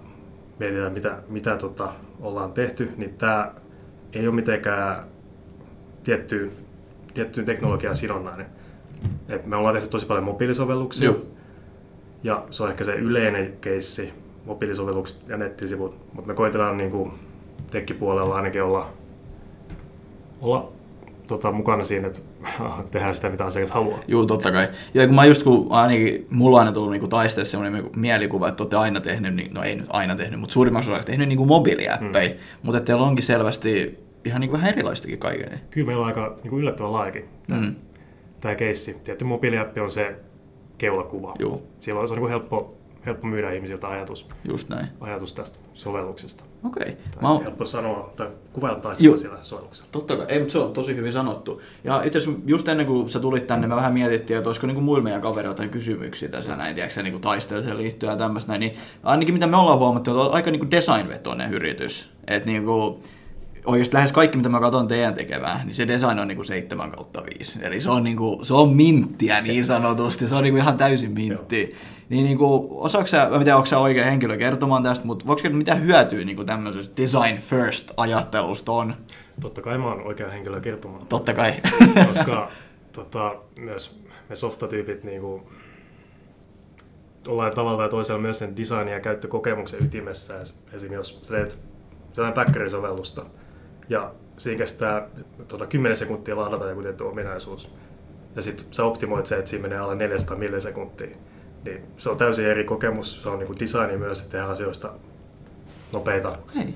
mietitään, 0.60 0.94
mitä, 0.94 1.18
mitä 1.28 1.58
tota 1.58 1.94
ollaan 2.22 2.54
tehty, 2.54 2.90
niin 2.98 3.14
tämä 3.14 3.52
ei 4.14 4.28
ole 4.28 4.36
mitenkään 4.36 5.04
tiettyyn, 6.04 6.52
tiettyyn 7.14 7.46
teknologiaan 7.46 7.96
sidonnainen. 7.96 8.46
Et 9.30 9.46
me 9.46 9.56
ollaan 9.56 9.76
tehty 9.76 9.90
tosi 9.90 10.06
paljon 10.06 10.24
mobiilisovelluksia, 10.24 11.06
Joo. 11.06 11.22
ja 12.24 12.46
se 12.52 12.64
on 12.64 12.70
ehkä 12.70 12.84
se 12.84 12.96
yleinen 12.96 13.58
keissi, 13.62 14.14
mobiilisovellukset 14.46 15.30
ja 15.30 15.38
nettisivut, 15.38 15.98
mutta 16.14 16.28
me 16.28 16.34
koitetaan 16.34 16.78
niin 16.78 16.92
kuin 16.92 17.12
tekkipuolella 17.72 18.36
ainakin 18.36 18.64
olla, 18.64 18.90
olla 20.42 20.72
tota, 21.28 21.52
mukana 21.52 21.84
siinä, 21.84 22.08
että 22.08 22.20
tehdään 22.92 23.16
sitä, 23.16 23.30
mitä 23.30 23.46
asiakas 23.46 23.72
haluaa. 23.72 24.00
Joo, 24.08 24.26
totta 24.26 24.52
kai. 24.52 24.68
Ja 24.94 25.06
kun 25.08 25.16
mä 25.16 25.26
just, 25.26 25.44
kun 25.44 25.68
ainakin 25.70 26.28
mulla 26.30 26.58
on 26.58 26.60
aina 26.62 26.72
tullut 26.72 26.92
niinku 26.92 27.08
taisteessa 27.08 27.52
semmoinen 27.52 27.90
mielikuva, 27.96 28.48
että 28.48 28.64
olette 28.64 28.78
aina 28.78 29.02
tehnyt, 29.02 29.36
niin, 29.36 29.54
no 29.54 29.64
ei 29.64 29.76
nyt 29.76 29.86
aina 29.90 30.16
tehnyt, 30.16 30.40
mutta 30.40 30.54
suurimmaksi 30.54 30.92
osaksi 30.92 31.08
tehnyt 31.08 31.28
niinku 31.28 31.46
mobiiliäppejä, 31.46 32.30
mm. 32.34 32.40
mutta 32.64 32.78
että 32.78 32.88
teillä 32.88 33.04
onkin 33.08 33.26
selvästi 33.26 34.00
ihan 34.26 34.42
niinku 34.42 34.58
vähän 34.58 34.70
erilaistakin 34.70 35.20
kaiken. 35.20 35.62
Kyllä 35.70 35.88
meillä 35.88 36.02
on 36.02 36.08
aika 36.08 36.36
niin 36.44 36.50
kuin 36.50 36.60
yllättävän 36.62 36.94
laajakin 36.94 37.26
tämä, 37.48 37.62
Mm. 37.62 37.76
tämä 38.42 38.56
keissi. 38.56 38.98
Tietty 39.04 39.26
mobiiliappi 39.26 39.80
on 39.80 39.92
se 39.92 40.16
keulakuva. 40.78 41.34
Joo. 41.40 41.62
Silloin 41.80 42.08
se 42.08 42.14
on 42.14 42.16
niin 42.16 42.22
kuin 42.22 42.30
helppo, 42.30 42.78
helppo 43.06 43.28
myydä 43.28 43.52
ihmisiltä 43.52 43.88
ajatus, 43.88 44.28
Just 44.44 44.70
näin. 44.70 44.88
ajatus 45.02 45.34
tästä 45.34 45.60
sovelluksesta. 45.74 46.44
Okei. 46.64 46.92
Tai 46.92 47.22
Mä 47.22 47.32
oon, 47.32 47.44
helppo 47.44 47.66
sanoa 47.66 48.14
tai 48.16 48.28
kuvailla 48.54 48.80
taistella 48.80 49.18
siellä 49.18 49.38
sovelluksella. 49.44 49.90
Totta 49.92 50.16
kai, 50.16 50.26
ei, 50.30 50.40
mutta 50.40 50.52
se 50.52 50.60
on 50.60 50.74
tosi 50.74 50.96
hyvin 50.96 51.14
sanottu. 51.14 51.62
Ja 51.84 52.02
itse 52.04 52.20
asiassa 52.20 52.40
just 52.46 52.68
ennen 52.68 52.86
kuin 52.86 53.10
sä 53.10 53.20
tulit 53.20 53.48
tänne, 53.48 53.68
me 53.68 53.76
vähän 53.76 53.94
mietittiin, 53.94 54.38
että 54.38 54.50
olisiko 54.50 54.68
niinku 54.68 54.82
muilla 54.82 55.04
meidän 55.04 55.22
kavereilla 55.22 55.68
kysymyksiä 55.68 56.30
tässä 56.30 56.56
näin, 56.56 56.76
tiedätkö, 56.76 57.04
niinku 57.04 57.20
taisteeseen 57.20 57.78
liittyen 57.78 58.12
ja 58.12 58.18
tämmöistä 58.18 58.52
näin. 58.52 58.60
Niin 58.60 58.74
ainakin 59.04 59.34
mitä 59.34 59.48
me 59.48 59.58
ollaan 59.58 59.80
huomattu, 59.80 60.12
että 60.12 60.22
on 60.22 60.34
aika 60.34 60.52
niinku 60.52 60.72
design-vetoinen 60.72 61.54
yritys. 61.54 62.10
Että 62.28 62.50
niinku, 62.50 63.02
oikeasti 63.66 63.96
lähes 63.96 64.12
kaikki, 64.12 64.38
mitä 64.38 64.50
mä 64.50 64.60
katson 64.60 64.88
teidän 64.88 65.14
tekevää, 65.14 65.64
niin 65.66 65.76
se 65.76 65.88
design 65.88 66.20
on 66.20 66.28
niinku 66.28 66.44
7 66.44 66.92
kautta 66.92 67.24
5. 67.38 67.60
Eli 67.62 67.82
se 67.82 67.90
on, 67.90 68.04
niinku, 68.04 68.40
se 68.44 68.54
on 68.54 68.76
minttiä 68.76 69.42
niin 69.42 69.66
sanotusti, 69.66 70.28
se 70.28 70.36
on 70.36 70.44
niinku 70.44 70.58
ihan 70.58 70.78
täysin 70.78 71.12
mintti. 71.12 71.76
Niin 72.14 72.26
niinku, 72.26 72.68
osaako 72.72 73.08
sä, 73.08 73.28
mä 73.30 73.36
en 73.36 73.44
tiedä, 73.44 73.56
onko 73.56 73.66
sä 73.66 73.80
oikea 73.80 74.04
henkilö 74.04 74.38
kertomaan 74.38 74.84
tästä, 74.84 75.06
mutta 75.06 75.28
voiko 75.28 75.42
mitä 75.52 75.76
hyötyä 75.76 76.26
niinku 76.26 76.44
tämmöisestä 76.44 77.02
design 77.02 77.38
first 77.38 77.92
ajattelusta 77.98 78.72
on? 78.72 78.96
Totta 79.42 79.62
kai 79.62 79.78
mä 79.78 79.86
oon 79.86 80.08
oikea 80.08 80.30
henkilö 80.30 80.62
kertomaan. 80.62 81.08
Totta 81.08 81.34
kai. 81.34 81.54
koska 82.08 82.50
tota, 82.92 83.36
myös 83.56 84.00
me 84.30 84.36
softatyypit 84.36 85.04
niin 85.04 85.22
kuin, 85.22 85.44
ollaan 87.28 87.56
tavalla 87.56 87.78
tai 87.78 87.90
toisella 87.90 88.22
myös 88.22 88.40
sen 88.40 88.58
design- 88.58 88.88
ja 88.88 89.00
käyttökokemuksen 89.00 89.86
ytimessä. 89.86 90.40
Esimerkiksi 90.74 90.94
jos 90.94 91.20
sä 91.24 91.36
teet 91.36 91.60
jotain 92.18 92.34
backeri-sovellusta 92.34 93.26
ja 93.90 94.12
siinä 94.38 94.58
kestää 94.58 95.08
tota, 95.48 95.66
10 95.66 95.96
sekuntia 95.96 96.36
ladata 96.36 96.70
joku 96.70 96.82
tietty 96.82 97.04
ominaisuus 97.04 97.70
ja 98.36 98.42
sitten 98.42 98.66
sä 98.72 98.84
optimoit 98.84 99.26
se, 99.26 99.38
että 99.38 99.50
siinä 99.50 99.62
menee 99.62 99.78
alle 99.78 99.96
400 99.96 100.38
millisekuntia, 100.38 101.18
niin 101.66 101.82
se 101.98 102.10
on 102.10 102.18
täysin 102.18 102.46
eri 102.46 102.64
kokemus. 102.64 103.24
Se 103.24 103.30
on 103.30 103.40
niin 103.40 103.48
kuin 103.48 103.60
designi 103.60 103.98
myös, 103.98 104.20
että 104.20 104.32
tehdään 104.32 104.52
asioista 104.52 104.90
nopeita. 105.92 106.28
Tuo 106.30 106.36
on 106.60 106.74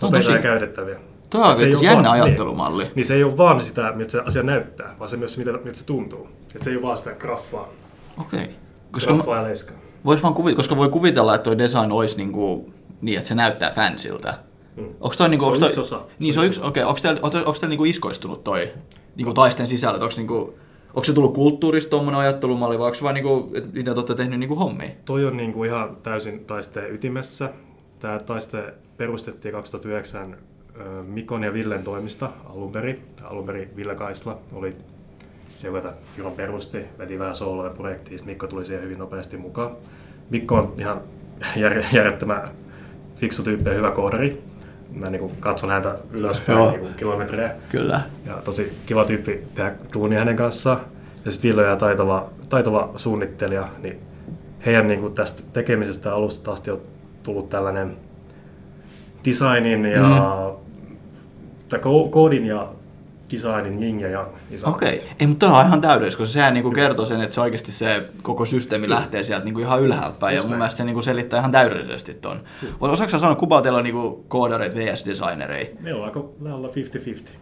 nopeita 0.00 0.26
tosi, 0.26 0.32
ja 0.32 0.38
käytettäviä. 0.42 0.96
tuo 1.30 1.44
on 1.46 1.58
Se 1.58 1.68
jännä 1.68 2.08
vaan- 2.08 2.20
ajattelumalli. 2.20 2.82
Niin, 2.84 2.92
niin 2.94 3.06
se 3.06 3.14
ei 3.14 3.24
ole 3.24 3.36
vaan 3.36 3.60
sitä, 3.60 3.92
miltä 3.94 4.10
se 4.12 4.20
asia 4.20 4.42
näyttää, 4.42 4.94
vaan 4.98 5.10
se 5.10 5.16
myös, 5.16 5.38
miltä, 5.38 5.52
miltä 5.52 5.78
se 5.78 5.86
tuntuu. 5.86 6.28
Et 6.54 6.62
se 6.62 6.70
ei 6.70 6.76
ole 6.76 6.82
vaan 6.82 6.96
sitä 6.96 7.12
graffaa, 7.12 7.68
Okei. 8.20 8.48
Koska, 8.90 9.10
mä- 9.12 9.16
graffaa 9.16 9.36
ja 9.36 9.42
leiskaa. 9.42 9.76
vois 10.04 10.22
vaan 10.22 10.34
kuvi, 10.34 10.54
koska 10.54 10.76
voi 10.76 10.88
kuvitella, 10.88 11.34
että 11.34 11.44
toi 11.44 11.58
design 11.58 11.92
olisi 11.92 12.16
niinku, 12.16 12.72
niin, 13.00 13.18
että 13.18 13.28
se 13.28 13.34
näyttää 13.34 13.70
fansiltä. 13.70 14.38
Mm. 14.76 14.84
Onko 15.00 15.14
toi 15.18 15.28
niinku, 15.28 15.44
Se 15.44 15.48
on 15.48 15.52
onks 15.52 15.58
toi, 15.58 15.68
yksi 15.68 15.80
osa. 15.80 16.00
Niin, 16.18 16.34
se 16.34 16.40
on 16.40 16.46
yksi, 16.46 16.60
okei, 16.62 16.82
onko 16.82 17.00
teillä, 17.02 17.20
onko 17.22 17.52
teillä 17.52 17.68
niinku 17.68 17.84
iskoistunut 17.84 18.44
toi 18.44 18.72
niinku 19.16 19.34
taisten 19.34 19.66
sisällöt? 19.66 20.02
Onko 20.02 20.14
niinku, 20.16 20.54
onko 20.96 21.04
se 21.04 21.12
tullut 21.12 21.34
kulttuurista 21.34 21.90
tuommoinen 21.90 22.20
ajattelumalli 22.20 22.78
vai 22.78 22.86
onko 22.86 22.94
se 22.94 23.02
vaan 23.02 23.14
niinku, 23.14 23.52
mitä 23.72 23.94
te 23.94 24.00
olette 24.00 24.14
tehnyt 24.14 24.40
niinku 24.40 24.56
hommia? 24.56 24.90
Toi 25.04 25.24
on 25.24 25.36
niin 25.36 25.52
kuin 25.52 25.68
ihan 25.68 25.96
täysin 26.02 26.44
taisteen 26.44 26.94
ytimessä. 26.94 27.50
Tämä 28.00 28.18
taiste 28.18 28.74
perustettiin 28.96 29.52
2009 29.52 30.36
ö, 30.80 31.02
Mikon 31.02 31.44
ja 31.44 31.52
Villen 31.52 31.84
toimista 31.84 32.30
alun 32.44 32.72
perin. 32.72 33.00
Alun 33.22 33.46
perin 33.46 33.76
Ville 33.76 33.94
Kaisla 33.94 34.38
oli 34.52 34.76
se, 35.48 35.68
joka 35.68 35.92
Juron 36.16 36.32
perusti, 36.32 36.78
veti 36.98 37.18
vähän 37.18 37.34
sooloja 37.34 37.70
projektiin, 37.70 38.20
Mikko 38.24 38.46
tuli 38.46 38.64
siihen 38.64 38.84
hyvin 38.84 38.98
nopeasti 38.98 39.36
mukaan. 39.36 39.70
Mikko 40.30 40.54
on 40.54 40.74
ihan 40.78 41.00
jär, 41.56 41.82
järjettömän 41.92 42.50
fiksu 43.16 43.42
tyyppi 43.42 43.70
ja 43.70 43.76
hyvä 43.76 43.90
koodari. 43.90 44.42
Mä 44.96 45.10
niin 45.10 45.20
kuin 45.20 45.32
katson 45.40 45.70
häntä 45.70 45.96
ylöspäin 46.12 46.58
Joo. 46.58 46.70
niin 46.70 46.80
kuin 46.80 46.94
kilometrejä. 46.94 47.50
Kyllä. 47.68 48.00
Ja 48.26 48.34
tosi 48.44 48.72
kiva 48.86 49.04
tyyppi 49.04 49.42
tehdä 49.54 49.72
duunia 49.94 50.18
hänen 50.18 50.36
kanssaan. 50.36 50.80
Ja 51.24 51.30
sitten 51.30 51.48
Ville 51.48 51.62
ja 51.62 51.76
taitava, 51.76 52.30
taitava 52.48 52.90
suunnittelija, 52.96 53.68
niin 53.82 54.00
heidän 54.66 54.88
niin 54.88 55.00
kuin 55.00 55.14
tästä 55.14 55.42
tekemisestä 55.52 56.14
alusta 56.14 56.52
asti 56.52 56.70
on 56.70 56.80
tullut 57.22 57.50
tällainen 57.50 57.96
designin 59.24 59.84
ja 59.84 60.52
tai 61.68 61.78
ko- 61.78 62.08
koodin 62.10 62.46
ja 62.46 62.68
designin 63.32 63.82
yin 63.82 64.00
ja 64.00 64.08
yang. 64.08 64.28
Okei, 64.28 64.58
sanotusti. 64.90 65.16
ei, 65.20 65.26
mutta 65.26 65.46
toi 65.46 65.58
on 65.60 65.66
ihan 65.66 65.80
täydellistä, 65.80 66.18
koska 66.18 66.32
sehän 66.32 66.54
niinku 66.54 66.70
kertoo 66.70 67.06
sen, 67.06 67.20
että 67.20 67.34
se 67.34 67.40
oikeasti 67.40 67.72
se 67.72 68.08
koko 68.22 68.44
systeemi 68.44 68.88
lähtee 68.88 69.22
sieltä 69.22 69.44
niinku 69.44 69.60
ihan 69.60 69.82
ylhäältä 69.82 70.16
päin, 70.20 70.36
ja 70.36 70.42
mun 70.42 70.50
näin. 70.50 70.58
mielestä 70.58 70.78
se 70.78 70.84
niinku 70.84 71.02
selittää 71.02 71.38
ihan 71.38 71.52
täydellisesti 71.52 72.14
ton. 72.14 72.40
Osaatko 72.80 73.10
sä 73.10 73.18
sanoa, 73.18 73.36
kuka 73.36 73.60
teillä 73.62 73.78
on 73.78 73.84
niinku 73.84 74.24
koodareita 74.28 74.76
vs 74.76 75.06
designereita? 75.06 75.80
Meillä 75.80 75.98
on 76.00 76.04
aika 76.04 76.24
lähellä 76.40 76.68
50-50. 76.68 76.70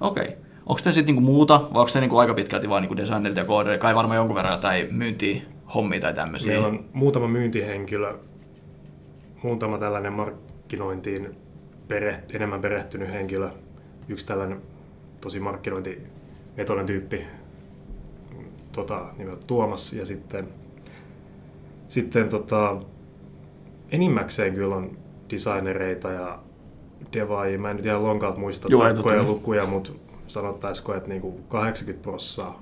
Okei. 0.01 0.37
Onko 0.67 0.81
te 0.85 0.93
sitten 0.93 1.15
niinku 1.15 1.33
muuta, 1.33 1.61
vai 1.61 1.81
onko 1.81 1.91
te 1.93 2.01
niinku 2.01 2.19
aika 2.19 2.35
pitkälti 2.35 2.69
vaan 2.69 2.83
niinku 2.83 2.97
designerit 2.97 3.37
ja 3.37 3.45
koodareita? 3.45 3.83
Kai 3.83 3.95
varmaan 3.95 4.17
jonkun 4.17 4.37
verran 4.37 4.53
jotain 4.55 4.95
myyntiä, 4.95 5.43
hommia 5.75 6.01
tai 6.01 6.15
tämmöisiä. 6.15 6.53
Meillä 6.53 6.67
on 6.67 6.85
muutama 6.93 7.29
myyntihenkilö, 7.29 8.15
muutama 9.43 9.79
tällainen 9.79 10.13
markkinointiin 10.13 11.35
pereht, 11.89 12.35
enemmän 12.35 12.61
perehtynyt 12.61 13.13
henkilö, 13.13 13.51
yksi 14.09 14.27
tällainen 14.27 14.63
tosi 15.25 15.41
markkinointivetoinen 15.41 16.87
tyyppi 16.87 17.27
tota, 18.73 19.07
nimeltä 19.19 19.47
Tuomas 19.47 19.93
ja 19.93 20.07
sitten, 20.07 20.49
sitten 21.89 22.29
tota, 22.29 22.77
enimmäkseen 23.93 24.55
kyllä 24.55 24.77
on 24.77 24.97
designereita 25.31 26.11
ja 26.11 26.39
devaajia. 27.13 27.59
Mä 27.59 27.71
en 27.71 27.77
nyt 27.77 27.87
ihan 27.87 28.03
lonkalta 28.03 28.41
muista 28.41 28.69
Joo, 28.71 28.83
tarkkoja 28.83 29.17
totta. 29.17 29.33
lukuja, 29.33 29.67
mutta 29.67 29.93
sanottaisiko, 30.27 30.95
että 30.95 31.09
niinku 31.09 31.41
80 31.49 32.03
prosenttia 32.03 32.61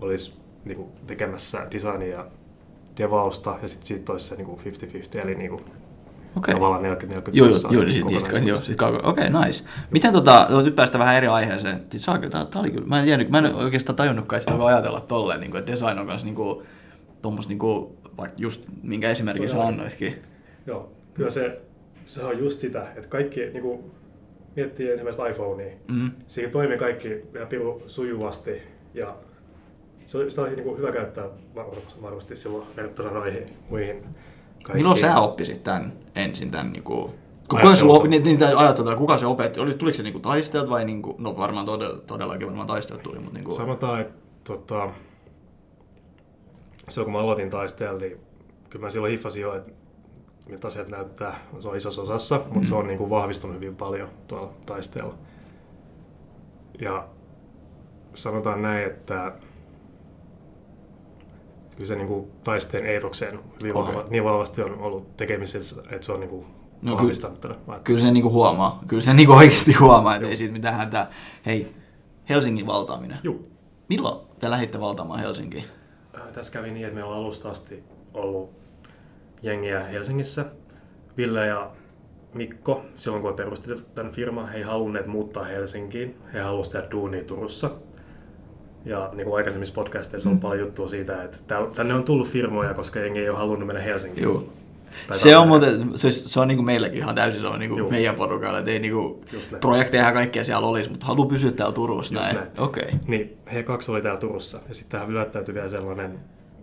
olisi 0.00 0.34
niinku 0.64 0.88
tekemässä 1.06 1.66
designia 1.70 2.08
ja 2.08 2.26
devausta 2.98 3.58
ja 3.62 3.68
sitten 3.68 3.86
siitä 3.86 4.12
olisi 4.12 4.26
se 4.26 4.36
niinku 4.36 4.60
50-50, 5.18 5.24
eli 5.24 5.34
niinku 5.34 5.60
Okei. 6.36 6.54
tavallaan 6.54 6.82
40-40 6.82 7.30
Joo, 7.32 7.48
joo, 7.48 7.56
joo, 7.70 7.90
sit 7.90 8.04
niistä, 8.06 8.38
joo, 8.38 8.58
kauko- 8.76 9.08
okei, 9.08 9.28
okay, 9.28 9.46
nice. 9.46 9.64
Miten 9.90 10.12
tota, 10.12 10.46
no, 10.50 10.62
nyt 10.62 10.76
päästään 10.76 11.00
vähän 11.00 11.16
eri 11.16 11.26
aiheeseen. 11.26 11.82
Siis 11.90 12.04
saako, 12.04 12.28
tää, 12.28 12.44
tää 12.44 12.60
oli 12.62 12.70
kyllä, 12.70 12.86
mä 12.86 12.98
en 12.98 13.04
tiennyt, 13.04 13.28
mä 13.30 13.38
en 13.38 13.54
oikeastaan 13.54 13.96
tajunnutkaan 13.96 14.42
sitä 14.42 14.58
voi 14.58 14.72
ajatella 14.72 15.00
tolleen, 15.00 15.40
niin 15.40 15.50
kuin, 15.50 15.58
että 15.58 15.72
design 15.72 15.98
on 15.98 16.06
kanssa 16.06 16.24
niin 16.26 16.34
kuin, 16.34 16.66
tuommoista 17.22 17.50
niin 17.50 17.58
kuin, 17.58 17.96
vaikka 18.16 18.36
just 18.40 18.64
minkä 18.82 19.10
esimerkin 19.10 19.50
sä 19.50 19.62
annoitkin. 19.66 20.22
Joo, 20.66 20.92
kyllä 21.14 21.30
se, 21.30 21.60
se 22.06 22.24
on 22.24 22.38
just 22.38 22.60
sitä, 22.60 22.86
että 22.96 23.08
kaikki 23.08 23.40
niinku, 23.40 23.90
miettii 24.56 24.90
ensimmäistä 24.90 25.28
iPhonea, 25.28 25.70
Mm. 25.88 26.10
siinä 26.26 26.50
toimii 26.50 26.78
kaikki 26.78 27.08
ihan 27.34 27.48
piru 27.48 27.82
sujuvasti 27.86 28.62
ja 28.94 29.14
se 30.06 30.18
on, 30.18 30.30
sitä 30.30 30.42
on 30.42 30.48
niinku 30.52 30.76
hyvä 30.76 30.92
käyttää 30.92 31.24
var- 31.54 31.66
varmasti 32.02 32.36
silloin 32.36 32.64
verrattuna 32.76 33.10
noihin 33.10 33.42
muihin 33.70 34.02
kaikkiin. 34.02 34.76
Milloin 34.76 35.00
sä 35.00 35.20
oppisit 35.20 35.64
tämän 35.64 35.92
ensin 36.14 36.50
tämän 36.50 36.72
niin 36.72 36.82
kuin, 36.82 37.12
kuka 37.48 37.76
sulla, 37.76 38.04
niin, 38.08 38.22
niin, 38.22 38.38
ajatellaan, 38.56 38.96
kuka 38.96 39.16
se 39.16 39.26
opetti? 39.26 39.60
Oli, 39.60 39.74
tuliko 39.74 39.96
se 39.96 40.02
niin 40.02 40.12
kuin 40.12 40.22
taistajat 40.22 40.70
vai 40.70 40.84
niin 40.84 41.02
kuin, 41.02 41.16
no 41.18 41.36
varmaan 41.36 41.66
todella, 41.66 41.98
todellakin 41.98 42.46
varmaan 42.46 42.66
taistajat 42.66 43.02
tuli, 43.02 43.18
mutta 43.18 43.34
niin 43.34 43.44
kuin, 43.44 43.56
Sanotaan, 43.56 44.00
että 44.00 44.14
tota, 44.44 44.90
silloin 46.88 47.06
kun 47.06 47.12
mä 47.12 47.18
aloitin 47.18 47.50
taistella, 47.50 47.98
niin 47.98 48.16
kyllä 48.70 48.86
mä 48.86 48.90
silloin 48.90 49.10
hiffasin 49.10 49.42
jo, 49.42 49.54
että 49.54 49.72
miltä 50.48 50.66
asiat 50.66 50.88
näyttää. 50.88 51.38
Se 51.60 51.68
on 51.68 51.76
isossa 51.76 52.02
osassa, 52.02 52.34
mutta 52.44 52.60
Mm. 52.60 52.64
se 52.66 52.74
on 52.74 52.86
niin 52.86 52.98
kuin 52.98 53.10
vahvistunut 53.10 53.56
hyvin 53.56 53.76
paljon 53.76 54.08
tuolla 54.28 54.52
taisteella. 54.66 55.14
Ja 56.80 57.06
sanotaan 58.14 58.62
näin, 58.62 58.86
että 58.86 59.32
kyllä 61.82 61.88
se 61.88 61.94
niin 61.94 62.08
kuin 62.08 62.30
taisteen 62.44 62.86
eetokseen 62.86 63.40
hyvin 63.60 63.76
Okei. 63.76 63.94
vahva, 63.94 64.08
niin 64.10 64.24
vahvasti 64.24 64.62
on 64.62 64.78
ollut 64.78 65.16
tekemisissä, 65.16 65.82
että 65.90 66.06
se 66.06 66.12
on 66.12 66.20
niin 66.20 66.30
kuin 66.30 66.44
No 66.82 66.90
no, 66.90 66.96
ky- 66.96 67.02
vahvistanut 67.02 67.40
tätä. 67.40 67.54
Kyllä 67.84 68.00
se 68.00 68.10
niinku 68.10 68.30
huomaa. 68.32 68.82
Kyllä 68.86 69.02
se 69.02 69.14
niinku 69.14 69.32
oikeasti 69.32 69.72
huomaa, 69.72 70.14
että 70.14 70.28
ei 70.28 70.36
siitä 70.36 70.52
mitään 70.52 70.74
hätää. 70.74 71.10
Hei, 71.46 71.72
Helsingin 72.28 72.66
valtaaminen. 72.66 73.18
Juu. 73.22 73.48
Milloin 73.88 74.26
te 74.38 74.50
lähditte 74.50 74.80
valtaamaan 74.80 75.20
Helsinkiin? 75.20 75.64
Ää, 76.14 76.26
Tässä 76.32 76.52
kävi 76.52 76.70
niin, 76.70 76.84
että 76.86 76.94
meillä 76.94 77.10
on 77.10 77.16
alusta 77.16 77.50
asti 77.50 77.84
ollut 78.14 78.50
jengiä 79.42 79.80
Helsingissä. 79.84 80.44
Ville 81.16 81.46
ja 81.46 81.70
Mikko, 82.34 82.82
silloin 82.96 83.22
kun 83.22 83.30
he 83.30 83.36
perustivat 83.36 83.94
tämän 83.94 84.12
firman, 84.12 84.48
he 84.48 84.56
ei 84.58 84.62
halunneet 84.62 85.06
muuttaa 85.06 85.44
Helsinkiin. 85.44 86.16
He 86.34 86.40
halusivat 86.40 86.72
tehdä 86.72 86.90
duunia 86.90 87.24
Turussa. 87.24 87.70
Ja 88.84 89.10
niin 89.14 89.24
kuin 89.24 89.36
aikaisemmissa 89.36 89.74
podcasteissa 89.74 90.30
on 90.30 90.40
paljon 90.40 90.60
juttua 90.66 90.88
siitä, 90.88 91.22
että 91.22 91.38
tänne 91.74 91.94
on 91.94 92.02
tullut 92.04 92.28
firmoja, 92.28 92.74
koska 92.74 92.98
jengi 93.00 93.18
ei 93.18 93.28
ole 93.28 93.38
halunnut 93.38 93.66
mennä 93.66 93.82
Helsinkiin. 93.82 94.22
Joo. 94.24 94.44
Tai 95.08 95.18
Se 95.18 95.36
on 95.36 95.48
muuten, 95.48 95.98
se, 95.98 96.12
se 96.12 96.40
on 96.40 96.48
niinku 96.48 96.62
meilläkin 96.62 96.98
ihan 96.98 97.14
täysin 97.14 97.40
se 97.40 97.46
on 97.46 97.58
niinku 97.58 97.78
Joo. 97.78 97.90
meidän 97.90 98.14
porukalla, 98.14 98.58
että 98.58 98.70
ei 98.70 98.88
Just 99.32 99.50
näin. 99.50 99.60
projekteja 99.60 100.04
ja 100.04 100.12
kaikkea 100.12 100.44
siellä 100.44 100.66
olisi, 100.66 100.90
mutta 100.90 101.06
haluaa 101.06 101.28
pysyä 101.28 101.50
täällä 101.50 101.74
Turussa 101.74 102.14
Just 102.14 102.24
näin. 102.26 102.36
näin. 102.36 102.48
Okei. 102.58 102.82
Okay. 102.84 102.98
Niin, 103.06 103.36
he 103.52 103.62
kaksi 103.62 103.90
oli 103.90 104.02
täällä 104.02 104.20
Turussa. 104.20 104.60
Ja 104.68 104.74
sitten 104.74 104.90
tähän 104.92 105.10
yllättäytyi 105.10 105.54
vielä 105.54 105.68
sellainen 105.68 106.18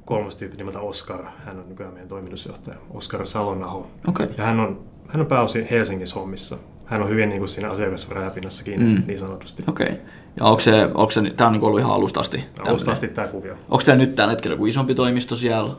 kolmas 0.06 0.36
tyyppi 0.38 0.58
nimeltä 0.58 0.80
Oskar. 0.80 1.26
Hän 1.46 1.60
on 1.60 1.70
nykyään 1.70 1.94
meidän 1.94 2.10
toimitusjohtaja. 2.10 2.78
Oskar 2.92 3.26
Salonaho. 3.28 3.88
Okei. 4.08 4.28
Ja 4.38 4.44
hän 4.44 4.60
on, 4.60 4.80
hän 5.08 5.22
on 5.22 5.28
pääosin 5.28 5.68
Helsingissä 5.72 6.16
hommissa. 6.16 6.58
Hän 6.86 7.02
on 7.02 7.10
hyvin 7.10 7.30
niin 7.30 7.40
kuin 7.40 7.50
siinä 7.50 7.70
asiakasräpinnassakin, 7.70 8.80
Mm. 8.80 8.86
mm. 8.86 9.04
niin 9.08 9.20
sanotusti. 9.20 9.64
Okei. 9.68 9.86
Okay. 9.88 9.98
Ja 10.40 10.46
onko 10.46 10.60
se, 10.60 10.86
onko 10.86 11.12
se, 11.12 11.22
tää 11.38 11.48
on 11.48 11.54
niinku 11.54 11.66
ollut 11.66 11.80
ihan 11.80 11.92
alusta 11.92 12.20
asti? 12.20 12.44
Alusta 12.60 12.92
asti 12.92 13.08
tämä 13.08 13.28
kuvio. 13.28 13.54
Onko 13.54 13.84
teillä 13.86 14.04
nyt 14.04 14.16
tällä 14.16 14.32
hetkellä 14.32 14.54
joku 14.54 14.66
isompi 14.66 14.96
toimisto 14.96 15.36
siellä? 15.36 15.76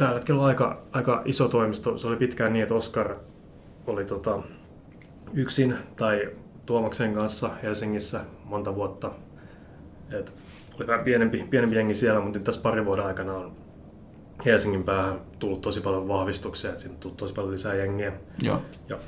tällä 0.00 0.14
hetkellä 0.14 0.40
on 0.40 0.46
aika, 0.46 0.82
aika 0.92 1.22
iso 1.24 1.48
toimisto. 1.48 1.98
Se 1.98 2.06
oli 2.06 2.16
pitkään 2.16 2.52
niin, 2.52 2.62
että 2.62 2.74
Oscar 2.74 3.14
oli 3.86 4.04
tota, 4.04 4.42
yksin 5.34 5.76
tai 5.96 6.28
Tuomaksen 6.66 7.14
kanssa 7.14 7.50
Helsingissä 7.62 8.20
monta 8.44 8.74
vuotta. 8.74 9.10
Et 10.10 10.34
oli 10.78 10.86
vähän 10.86 11.04
pienempi, 11.04 11.46
pienempi 11.50 11.76
jengi 11.76 11.94
siellä, 11.94 12.20
mutta 12.20 12.38
nyt 12.38 12.44
tässä 12.44 12.60
parin 12.60 12.86
vuoden 12.86 13.06
aikana 13.06 13.34
on 13.34 13.52
Helsingin 14.44 14.84
päähän 14.84 15.20
tullut 15.38 15.60
tosi 15.60 15.80
paljon 15.80 16.08
vahvistuksia, 16.08 16.70
että 16.70 16.82
sinne 16.82 16.94
on 16.94 17.00
tullut 17.00 17.16
tosi 17.16 17.32
paljon 17.32 17.52
lisää 17.52 17.74
jengiä 17.74 18.12
Joo. 18.42 18.60
ja 18.88 18.98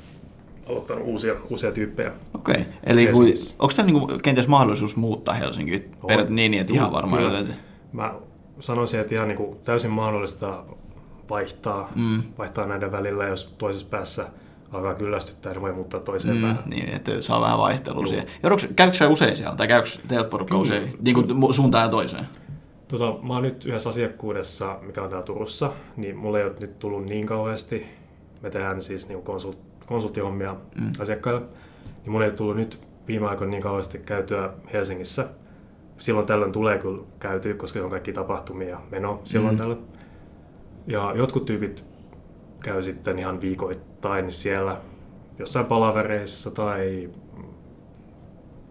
aloittanut 0.69 1.03
uusia, 1.07 1.33
uusia 1.49 1.71
tyyppejä. 1.71 2.11
Okei, 2.35 2.53
okay. 2.53 2.65
eli 2.83 3.05
Helsingissä. 3.05 3.55
onko 3.59 3.73
tämä 3.75 3.85
niinku 3.85 4.07
kenties 4.23 4.47
mahdollisuus 4.47 4.95
muuttaa 4.95 5.33
Helsinkiin? 5.35 5.91
On. 6.03 6.07
Per, 6.07 6.29
niin, 6.29 6.51
niin, 6.51 6.61
että 6.61 6.73
ihan 6.73 6.91
varmaan 6.91 7.21
Kyllä. 7.23 7.37
joten... 7.39 7.55
Mä 7.93 8.13
sanoisin, 8.59 8.99
että 8.99 9.15
ihan 9.15 9.27
niin 9.27 9.37
kuin 9.37 9.57
täysin 9.63 9.91
mahdollista 9.91 10.63
vaihtaa, 11.29 11.89
Mm. 11.95 12.23
vaihtaa 12.37 12.65
näiden 12.67 12.91
välillä, 12.91 13.27
jos 13.27 13.55
toisessa 13.57 13.87
päässä 13.89 14.25
alkaa 14.71 14.93
kyllästyttää, 14.95 15.51
niin 15.53 15.61
voi 15.61 15.73
muuttaa 15.73 15.99
toiseen 15.99 16.35
Mm, 16.35 16.41
päähän. 16.41 16.63
niin, 16.69 16.89
että 16.89 17.21
saa 17.21 17.41
vähän 17.41 17.57
vaihtelua 17.57 17.99
Juu. 18.01 18.07
siihen. 18.07 18.27
Jouduks, 18.43 18.67
käykö 18.75 18.97
sä 18.97 19.07
usein 19.07 19.37
siellä, 19.37 19.55
tai 19.55 19.67
käykö 19.67 19.89
teidät 20.07 20.29
porukka 20.29 20.51
Kyllä. 20.51 20.61
usein, 20.61 20.97
niin 21.01 21.13
kuin 21.15 21.53
suuntaan 21.53 21.83
ja 21.83 21.89
toiseen? 21.89 22.25
Tota, 22.87 23.15
mä 23.27 23.33
oon 23.33 23.43
nyt 23.43 23.65
yhdessä 23.65 23.89
asiakkuudessa, 23.89 24.79
mikä 24.81 25.01
on 25.03 25.09
täällä 25.09 25.25
Turussa, 25.25 25.71
niin 25.97 26.17
mulle 26.17 26.39
ei 26.39 26.45
ole 26.45 26.53
nyt 26.59 26.79
tullut 26.79 27.05
niin 27.05 27.25
kauheasti. 27.25 27.85
Me 28.41 28.49
tehdään 28.49 28.81
siis 28.83 29.07
niin 29.09 29.21
konsult, 29.21 29.57
konsulttihommia 29.85 30.55
Mm. 30.75 30.91
asiakkaille. 30.99 31.41
Niin 32.03 32.11
mulle 32.11 32.25
ei 32.25 32.31
tullut 32.31 32.55
nyt 32.55 32.79
viime 33.07 33.27
aikoina 33.27 33.51
niin 33.51 33.63
kauheasti 33.63 33.97
käytyä 33.97 34.53
Helsingissä. 34.73 35.27
Silloin 35.97 36.27
tällöin 36.27 36.51
tulee 36.51 36.77
kyllä 36.77 37.03
käytyä, 37.19 37.53
koska 37.53 37.83
on 37.83 37.89
kaikki 37.89 38.13
tapahtumia 38.13 38.69
ja 38.69 38.81
meno 38.91 39.21
silloin 39.23 39.55
mm. 39.55 39.57
tällöin. 39.57 39.79
Ja 40.87 41.13
jotkut 41.15 41.45
tyypit 41.45 41.85
käy 42.63 42.83
sitten 42.83 43.19
ihan 43.19 43.41
viikoittain 43.41 44.31
siellä 44.31 44.77
jossain 45.39 45.65
palavereissa 45.65 46.51
tai 46.51 47.09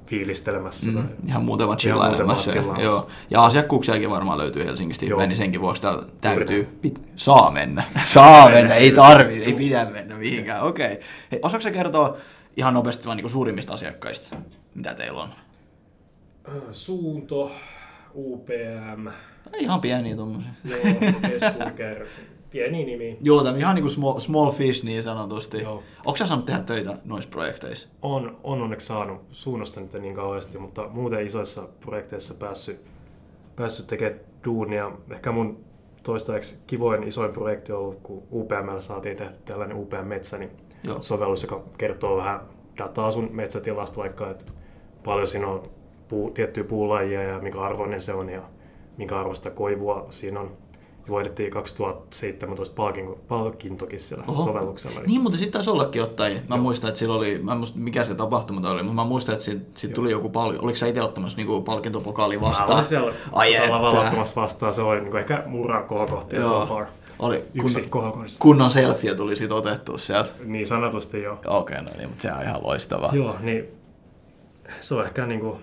fiilistelemässä. 0.06 0.90
Mm, 0.90 0.94
Tai 0.94 1.04
ihan 1.26 1.44
muutama 1.44 1.76
chillailemassa. 1.76 2.58
Joo. 2.82 3.08
Ja 3.30 3.44
asiakkuuksiakin 3.44 4.10
varmaan 4.10 4.38
löytyy 4.38 4.64
Helsingistä, 4.64 5.04
Joo. 5.06 5.26
niin 5.26 5.36
senkin 5.36 5.60
vuoksi 5.60 5.82
täällä 5.82 6.02
täytyy, 6.20 6.78
pit, 6.82 7.02
saa 7.16 7.50
mennä. 7.50 7.84
saa 8.04 8.50
mennä, 8.50 8.74
ei 8.74 8.92
tarvi, 8.92 9.44
ei 9.44 9.52
pidä 9.52 9.84
mennä 9.84 10.14
mihinkään. 10.16 10.62
Okei. 10.62 10.92
Okay. 10.92 11.02
Hei, 11.32 11.40
osaatko 11.42 11.62
sä 11.62 11.70
kertoa 11.70 12.16
ihan 12.56 12.74
nopeasti 12.74 13.06
vaan 13.06 13.16
niin 13.16 13.30
suurimmista 13.30 13.74
asiakkaista, 13.74 14.36
mitä 14.74 14.94
teillä 14.94 15.22
on? 15.22 15.28
Suunto, 16.72 17.52
UPM, 18.14 19.08
ihan 19.58 19.80
pieniä 19.80 20.16
tommosia. 20.16 20.50
joo, 20.64 20.78
pieni 22.52 22.84
nimi. 22.84 23.18
Joo, 23.20 23.44
tämä 23.44 23.58
ihan 23.58 23.74
niin 23.74 23.82
kuin 23.82 23.92
small, 23.92 24.18
small 24.18 24.50
fish 24.50 24.84
niin 24.84 25.02
sanotusti. 25.02 25.62
Joo. 25.62 25.82
Onko 26.04 26.16
sä 26.16 26.26
saanut 26.26 26.46
tehdä 26.46 26.60
töitä 26.60 26.98
noissa 27.04 27.30
projekteissa? 27.30 27.88
On, 28.02 28.36
on 28.44 28.62
onneksi 28.62 28.86
saanut 28.86 29.20
suunnossa 29.30 29.80
nyt 29.80 29.94
ei 29.94 30.00
niin 30.00 30.14
kauheasti, 30.14 30.58
mutta 30.58 30.88
muuten 30.88 31.26
isoissa 31.26 31.68
projekteissa 31.80 32.34
päässyt, 32.34 32.80
päässyt 33.56 33.86
tekemään 33.86 34.20
duunia. 34.44 34.92
Ehkä 35.10 35.32
mun 35.32 35.64
toistaiseksi 36.02 36.58
kivoin 36.66 37.02
isoin 37.02 37.32
projekti 37.32 37.72
on 37.72 37.78
ollut, 37.78 38.00
kun 38.02 38.22
UPMllä 38.32 38.80
saatiin 38.80 39.16
tehdä 39.16 39.32
tällainen 39.44 39.76
UPM 39.76 40.06
Metsä, 40.06 40.38
niin 40.38 40.50
Joo. 40.82 41.02
sovellus, 41.02 41.42
joka 41.42 41.62
kertoo 41.78 42.16
vähän 42.16 42.40
dataa 42.78 43.12
sun 43.12 43.28
metsätilasta, 43.32 43.96
vaikka 43.96 44.30
että 44.30 44.52
paljon 45.04 45.28
siinä 45.28 45.48
on 45.48 45.62
puu, 46.08 46.30
tiettyjä 46.30 46.64
puulajia 46.64 47.22
ja 47.22 47.38
minkä 47.38 47.60
arvoinen 47.60 48.00
se 48.00 48.12
on 48.12 48.28
ja 48.28 48.42
minkä 48.96 49.20
arvosta 49.20 49.50
koivua 49.50 50.06
siinä 50.10 50.40
on. 50.40 50.56
Voitettiin 51.08 51.50
2017 51.50 52.76
palkinto, 52.76 53.18
palkintokin 53.28 54.00
sillä 54.00 54.24
Oho. 54.28 54.44
sovelluksella. 54.44 55.00
Niin, 55.00 55.20
mutta 55.20 55.38
sitten 55.38 55.52
taisi 55.52 55.70
ollakin 55.70 56.02
ottajia. 56.02 56.40
Mä 56.48 56.56
muistan, 56.56 56.88
että 56.88 56.98
sillä 56.98 57.14
oli, 57.14 57.38
mä 57.42 57.54
muista 57.54 57.78
mikä 57.78 58.04
se 58.04 58.14
tapahtuma 58.14 58.70
oli, 58.70 58.82
mutta 58.82 58.94
mä 58.94 59.04
muistan, 59.04 59.32
että 59.32 59.44
siitä, 59.44 59.64
siitä 59.74 59.94
tuli 59.94 60.10
joku 60.10 60.28
paljon. 60.28 60.64
Oliko 60.64 60.76
sä 60.76 60.86
itse 60.86 61.02
ottamassa 61.02 61.36
niinku 61.36 61.62
palkintopokaali 61.62 62.36
Mä 62.36 62.42
vastaan? 62.42 62.72
olin 62.72 62.84
siellä 62.84 63.12
Ai 63.32 63.54
tota, 63.54 63.70
lavalla 63.70 63.96
että. 63.98 64.08
ottamassa 64.08 64.40
vastaan. 64.40 64.74
Se 64.74 64.82
oli 64.82 65.00
niin 65.00 65.16
ehkä 65.16 65.42
murran 65.46 65.84
kohokohtia 65.84 66.40
Joo. 66.40 66.60
so 66.60 66.66
far. 66.66 66.86
Oli 67.18 67.44
Yksi 67.54 67.80
kun, 67.80 67.90
kohokohdista. 67.90 68.42
kunnon 68.42 68.70
selfie 68.70 69.14
tuli 69.14 69.36
siitä 69.36 69.54
otettua 69.54 69.98
sieltä. 69.98 70.30
Niin 70.44 70.66
sanotusti 70.66 71.22
joo. 71.22 71.34
Okei, 71.46 71.76
okay, 71.78 71.82
no 71.82 71.90
niin, 71.98 72.08
mutta 72.08 72.22
se 72.22 72.32
on 72.32 72.42
ihan 72.42 72.60
loistavaa. 72.64 73.14
Joo, 73.14 73.36
niin 73.40 73.64
se 74.80 74.94
on 74.94 75.04
ehkä 75.04 75.26
niinku, 75.26 75.58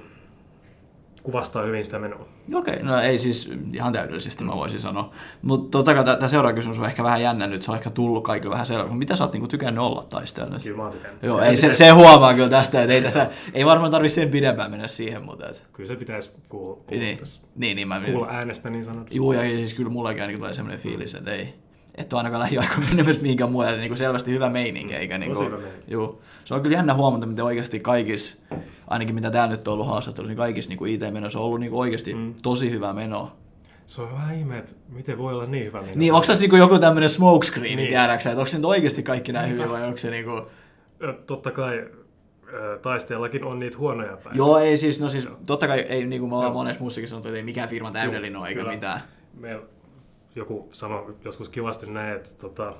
kuvastaa 1.23 1.63
hyvin 1.63 1.85
sitä 1.85 1.99
menoa. 1.99 2.27
Okei, 2.53 2.73
okay, 2.73 2.85
no 2.85 2.99
ei 2.99 3.17
siis 3.17 3.51
ihan 3.73 3.93
täydellisesti 3.93 4.43
mä 4.43 4.55
voisin 4.55 4.79
sanoa. 4.79 5.11
Mutta 5.41 5.77
totta 5.77 5.93
kai 5.93 6.03
tämä 6.03 6.27
seuraava 6.27 6.55
kysymys 6.55 6.79
on 6.79 6.85
ehkä 6.85 7.03
vähän 7.03 7.21
jännä 7.21 7.47
nyt, 7.47 7.63
se 7.63 7.71
on 7.71 7.77
ehkä 7.77 7.89
tullut 7.89 8.23
kaikille 8.23 8.53
vähän 8.53 8.65
selvä. 8.65 8.93
Mitä 8.93 9.15
sä 9.15 9.23
oot 9.23 9.33
niinku 9.33 9.47
tykännyt 9.47 9.83
olla 9.83 10.03
taistelun? 10.03 10.59
Kyllä 10.63 10.77
mä 10.77 10.83
oon 10.83 10.91
tykännyt. 10.91 11.23
Joo, 11.23 11.41
ei, 11.41 11.57
se, 11.57 11.73
se 11.73 11.89
huomaa 11.89 12.33
kyllä 12.33 12.49
tästä, 12.49 12.81
että 12.81 12.93
ei, 12.93 13.01
tässä, 13.01 13.29
ei 13.53 13.65
varmaan 13.65 13.91
tarvitse 13.91 14.21
sen 14.21 14.29
pidempään 14.29 14.71
mennä 14.71 14.87
siihen, 14.87 15.25
mutta... 15.25 15.49
Et, 15.49 15.67
Kyllä 15.73 15.87
se 15.87 15.95
pitäisi 15.95 16.31
kuulla, 16.49 16.75
kuulla, 16.75 17.03
niin, 17.03 17.17
tässä. 17.17 17.41
niin, 17.55 17.75
niin 17.75 17.87
mä 17.87 18.01
kuulla 18.01 18.27
äänestä 18.29 18.69
niin 18.69 18.85
sanotusti. 18.85 19.15
Juu, 19.15 19.31
ja 19.31 19.41
siis 19.41 19.73
kyllä 19.73 19.89
mullakin 19.89 20.21
ainakin 20.21 20.39
tulee 20.39 20.53
semmoinen 20.53 20.81
fiilis, 20.81 21.15
että 21.15 21.31
ei, 21.31 21.53
et 21.95 22.13
ole 22.13 22.19
ainakaan 22.19 22.41
lähiaikoina 22.41 22.85
menemässä 22.89 23.21
mihinkään 23.21 23.51
muualle, 23.51 23.71
että 23.71 23.81
niinku 23.81 23.95
selvästi 23.95 24.31
hyvä 24.31 24.49
meininki, 24.49 24.95
eikä 24.95 25.17
niinku, 25.17 25.43
hyvä 25.43 25.57
meininki. 25.57 25.91
juu. 25.93 26.21
Se 26.45 26.53
on 26.53 26.61
kyllä 26.61 26.75
jännä 26.77 26.93
huomata, 26.93 27.25
miten 27.25 27.45
oikeasti 27.45 27.79
kaikissa, 27.79 28.37
ainakin 28.87 29.15
mitä 29.15 29.31
täällä 29.31 29.55
nyt 29.55 29.67
on 29.67 29.73
ollut 29.73 29.87
haastattelussa, 29.87 30.29
niin 30.29 30.37
kaikissa 30.37 30.69
niinku 30.69 30.85
IT-menossa 30.85 31.39
on 31.39 31.45
ollut 31.45 31.59
niinku 31.59 31.79
oikeasti 31.79 32.13
Mm. 32.13 32.33
tosi 32.43 32.71
hyvä 32.71 32.93
meno. 32.93 33.31
Se 33.85 34.01
on 34.01 34.11
vähän 34.13 34.35
ihme, 34.35 34.57
että 34.57 34.71
miten 34.89 35.17
voi 35.17 35.33
olla 35.33 35.45
niin 35.45 35.65
hyvä. 35.65 35.83
Niin, 35.95 36.13
onko 36.13 36.25
se 36.25 36.33
niinku 36.35 36.55
joku 36.55 36.79
tämmöinen 36.79 37.09
smokescreen, 37.09 37.63
niin. 37.65 37.77
Niin. 37.77 37.89
tiedäksä, 37.89 38.29
että 38.29 38.39
onko 38.41 38.49
se 38.49 38.57
nyt 38.57 38.65
oikeasti 38.65 39.03
kaikki 39.03 39.31
näin 39.31 39.49
hyvin 39.51 39.69
vai 39.69 39.83
onko 39.83 39.97
se 39.97 40.09
niinku... 40.09 40.41
Ö, 41.03 41.13
Totta 41.27 41.51
kai 41.51 41.87
taisteellakin 42.81 43.43
on 43.43 43.59
niitä 43.59 43.77
huonoja 43.77 44.17
päiviä. 44.17 44.37
Joo, 44.37 44.57
ei 44.59 44.77
siis, 44.77 44.99
no 44.99 45.09
siis 45.09 45.27
totta 45.47 45.67
kai 45.67 45.79
ei, 45.79 46.05
niin 46.05 46.19
kuin 46.19 46.29
me 46.29 46.35
ollaan 46.35 46.49
Joo. 46.51 46.53
monessa 46.53 46.79
muussakin 46.81 47.09
sanottu, 47.09 47.29
että 47.29 47.37
ei 47.37 47.43
mikään 47.43 47.69
firma 47.69 47.91
täydellinen 47.91 48.35
ole 48.35 48.47
eikä 48.47 48.63
mitään. 48.63 49.01
Meillä 49.39 49.61
joku 50.35 50.69
sanoi 50.71 51.15
joskus 51.25 51.49
kivasti 51.49 51.85
näin, 51.91 52.15
että 52.15 52.29
tota, 52.41 52.73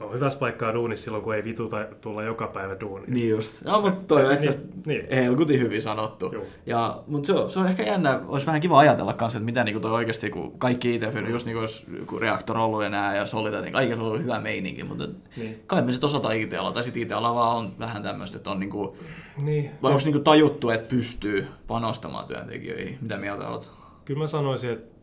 on 0.00 0.14
hyvässä 0.14 0.38
paikkaa 0.38 0.74
duunissa 0.74 1.04
silloin, 1.04 1.24
kun 1.24 1.34
ei 1.34 1.44
vituta 1.44 1.86
tulla 2.00 2.22
joka 2.22 2.46
päivä 2.46 2.80
duuniin. 2.80 3.14
Niin 3.14 3.28
just. 3.30 3.64
No, 3.64 3.80
mutta 3.80 4.00
toi 4.06 4.22
on 4.24 4.28
Niin, 4.30 4.48
ehkä 4.48 4.60
niin. 4.86 5.06
helkutin 5.10 5.60
hyvin 5.60 5.82
sanottu. 5.82 6.34
Ja, 6.66 7.02
mutta 7.06 7.26
se 7.26 7.32
on, 7.32 7.50
se 7.50 7.58
on 7.58 7.66
ehkä 7.66 7.82
jännä, 7.82 8.20
olisi 8.26 8.46
vähän 8.46 8.60
kiva 8.60 8.78
ajatella 8.78 9.12
kanssa, 9.12 9.36
että 9.38 9.44
mitä 9.44 9.64
niinku 9.64 9.80
toi 9.80 9.92
oikeasti, 9.92 10.30
kun 10.30 10.58
kaikki 10.58 10.94
it 10.94 11.02
just 11.30 11.46
niin 11.46 11.56
kuin 11.56 12.06
kun 12.06 12.20
Reactor 12.22 12.56
on 12.58 12.62
ollut 12.64 12.82
ja 12.82 12.88
nää 12.88 13.16
ja 13.16 13.26
Solid, 13.26 13.60
niin 13.60 13.72
kaikilla 13.72 14.02
on 14.02 14.08
ollut 14.08 14.22
hyvä 14.22 14.40
meininki, 14.40 14.84
mutta 14.84 15.08
Niin. 15.36 15.62
kai 15.66 15.82
me 15.82 15.92
sitten 15.92 16.06
osataan 16.06 16.34
IT-alaa, 16.36 16.72
tai 16.72 16.84
sitten 16.84 17.02
IT-ala 17.02 17.34
vaan 17.34 17.56
on 17.56 17.72
vähän 17.78 18.02
tämmöistä, 18.02 18.36
että 18.36 18.50
on 18.50 18.60
niinku, 18.60 18.96
Niin. 19.42 19.70
vai 19.82 19.92
onko 19.92 20.04
niinku 20.04 20.20
tajuttu, 20.20 20.70
että 20.70 20.88
pystyy 20.88 21.46
panostamaan 21.66 22.26
työntekijöihin? 22.28 22.98
Mitä 23.00 23.16
mieltä 23.16 23.48
olet? 23.48 23.70
Kyllä 24.04 24.20
mä 24.20 24.26
sanoisin, 24.26 24.70
että 24.70 24.93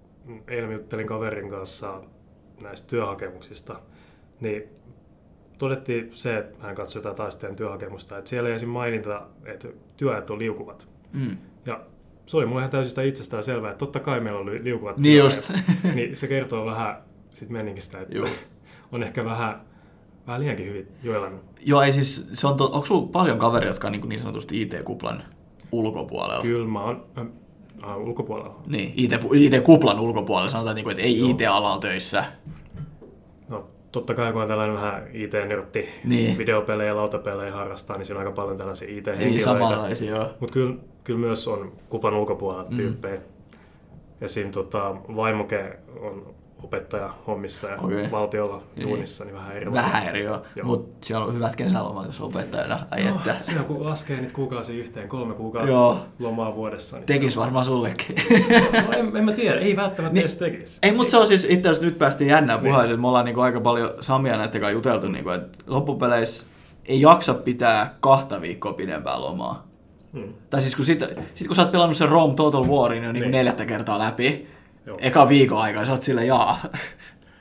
eilen 0.47 0.71
juttelin 0.71 1.07
kaverin 1.07 1.49
kanssa 1.49 2.01
näistä 2.61 2.87
työhakemuksista, 2.87 3.79
niin 4.39 4.63
todettiin 5.57 6.09
se, 6.13 6.37
että 6.37 6.57
hän 6.59 6.75
katsoi 6.75 6.99
jotain 6.99 7.15
taisteen 7.15 7.55
työhakemusta, 7.55 8.17
että 8.17 8.29
siellä 8.29 8.49
ei 8.49 8.53
ensin 8.53 8.69
mainita, 8.69 9.27
että 9.45 9.67
työajat 9.97 10.29
on 10.29 10.39
liukuvat. 10.39 10.87
Mm. 11.13 11.37
Ja 11.65 11.81
se 12.25 12.37
oli 12.37 12.45
mulle 12.45 12.61
ihan 12.61 12.71
täysin 12.71 12.89
sitä 12.89 13.01
itsestään 13.01 13.43
selvää, 13.43 13.71
että 13.71 13.79
totta 13.79 13.99
kai 13.99 14.19
meillä 14.19 14.39
on 14.39 14.45
li- 14.45 14.63
liukuvat 14.63 14.97
Niin 14.97 15.17
just. 15.17 15.51
niin 15.95 16.15
se 16.15 16.27
kertoo 16.27 16.65
vähän 16.65 17.03
sit 17.33 17.49
meninkistä, 17.49 18.01
että 18.01 18.15
Joo. 18.15 18.27
on 18.91 19.03
ehkä 19.03 19.25
vähän, 19.25 19.61
vähän 20.27 20.41
liiankin 20.41 20.65
hyvin 20.65 20.87
joillain. 21.03 21.39
Joo, 21.59 21.81
ei 21.81 21.93
siis, 21.93 22.29
se 22.33 22.47
on 22.47 22.57
to, 22.57 22.65
onko 22.65 22.85
sulla 22.85 23.07
paljon 23.11 23.39
kaveria, 23.39 23.69
jotka 23.69 23.87
on 23.87 23.91
niin, 23.91 24.09
niin 24.09 24.21
sanotusti 24.21 24.61
IT-kuplan 24.61 25.23
ulkopuolella? 25.71 26.41
Kyllä 26.41 26.67
mä 26.67 26.83
oon 26.83 27.05
äh, 27.83 27.97
ulkopuolella. 27.97 28.55
Niin, 28.67 28.93
IT, 28.97 29.11
IT-kuplan 29.35 29.99
ulkopuolella 29.99 30.49
sanotaan, 30.49 30.75
niin 30.75 30.83
kuin, 30.83 30.91
että 30.91 31.03
ei 31.03 31.19
Joo. 31.19 31.29
IT-alalla 31.29 31.79
töissä. 31.79 32.25
No 33.49 33.67
totta 33.91 34.13
kai 34.13 34.31
kun 34.33 34.41
on 34.41 34.47
tällainen 34.47 34.75
vähän 34.75 35.03
IT-nörtti, 35.13 35.89
Niin. 36.03 36.37
videopelejä 36.37 36.89
ja 36.89 36.95
lautapelejä 36.95 37.51
harrastaa, 37.51 37.97
niin 37.97 38.05
siinä 38.05 38.19
on 38.21 38.25
aika 38.27 38.35
paljon 38.35 38.57
tällaisia 38.57 38.87
IT-henkilöitä. 38.97 39.43
samanlaisia, 39.45 40.11
joo. 40.15 40.27
Mutta 40.39 40.53
kyllä, 40.53 40.75
kyllä 41.03 41.19
myös 41.19 41.47
on 41.47 41.71
kupan 41.89 42.13
ulkopuolella 42.13 42.69
Mm. 42.69 42.75
tyyppejä. 42.75 43.21
Ja 44.21 44.27
siinä 44.27 44.51
tota, 44.51 44.95
vaimoke 45.15 45.79
on 46.01 46.33
opettaja 46.63 47.13
hommissa 47.27 47.67
ja 47.67 47.77
Okei. 47.77 48.11
valtiolla 48.11 48.61
Niin. 48.75 48.87
duunissa, 48.87 49.25
niin 49.25 49.35
vähän 49.35 49.55
eri. 49.57 49.73
Vähän 49.73 50.07
eri, 50.07 50.23
joo. 50.23 50.41
Joo. 50.55 50.67
Mutta 50.67 51.05
siellä 51.07 51.25
on 51.25 51.33
hyvät 51.35 51.55
kesälomat, 51.55 52.05
jos 52.05 52.21
opettajana. 52.21 52.79
Ai 52.91 53.03
No, 53.03 53.09
että. 53.15 53.35
siinä 53.41 53.63
kun 53.63 53.85
laskee 53.85 54.21
niitä 54.21 54.33
kuukausia 54.33 54.75
yhteen, 54.79 55.07
kolme 55.07 55.33
kuukautta 55.33 55.71
Joo. 55.71 55.99
lomaa 56.19 56.55
vuodessa. 56.55 56.97
Niin 56.97 57.05
Tekis 57.05 57.37
varmaan 57.37 57.65
sullekin. 57.65 58.15
no, 58.87 58.91
en, 58.97 59.17
en, 59.17 59.25
mä 59.25 59.31
tiedä, 59.31 59.59
ei 59.59 59.75
välttämättä 59.75 60.13
Niin. 60.13 60.21
edes 60.21 60.35
tekisi. 60.37 60.79
Ei, 60.83 60.91
mutta 60.91 61.11
se 61.11 61.17
on 61.17 61.27
siis 61.27 61.47
itse 61.49 61.69
asiassa 61.69 61.85
nyt 61.85 61.97
päästiin 61.97 62.29
jännään 62.29 62.63
Niin. 62.63 62.73
puheeseen. 62.73 63.01
Me 63.01 63.07
ollaan 63.07 63.25
niinku 63.25 63.41
aika 63.41 63.61
paljon 63.61 63.89
Samia 64.01 64.37
näiden 64.37 64.61
kanssa 64.61 64.71
juteltu, 64.71 65.07
niinku, 65.07 65.29
että 65.29 65.57
loppupeleissä 65.67 66.47
ei 66.85 67.01
jaksa 67.01 67.33
pitää 67.33 67.95
kahta 67.99 68.41
viikkoa 68.41 68.73
pidempää 68.73 69.21
lomaa. 69.21 69.67
Hmm. 70.13 70.33
Tai 70.49 70.61
siis 70.61 70.75
kun, 70.75 70.85
sit, 70.85 71.03
sit 71.35 71.47
kun 71.47 71.55
sä 71.55 71.61
oot 71.61 71.71
pelannut 71.71 71.97
sen 71.97 72.09
Rome 72.09 72.33
Total 72.33 72.63
Warin 72.67 73.03
jo 73.03 73.11
niinku 73.11 73.23
Niin. 73.29 73.31
neljättä 73.37 73.65
kertaa 73.65 73.99
läpi, 73.99 74.47
Joo. 74.85 74.97
eka 75.01 75.29
viikon 75.29 75.61
aikaa, 75.61 75.85
sä 75.85 75.91
oot 75.91 76.03
sille 76.03 76.25
jaa. 76.25 76.59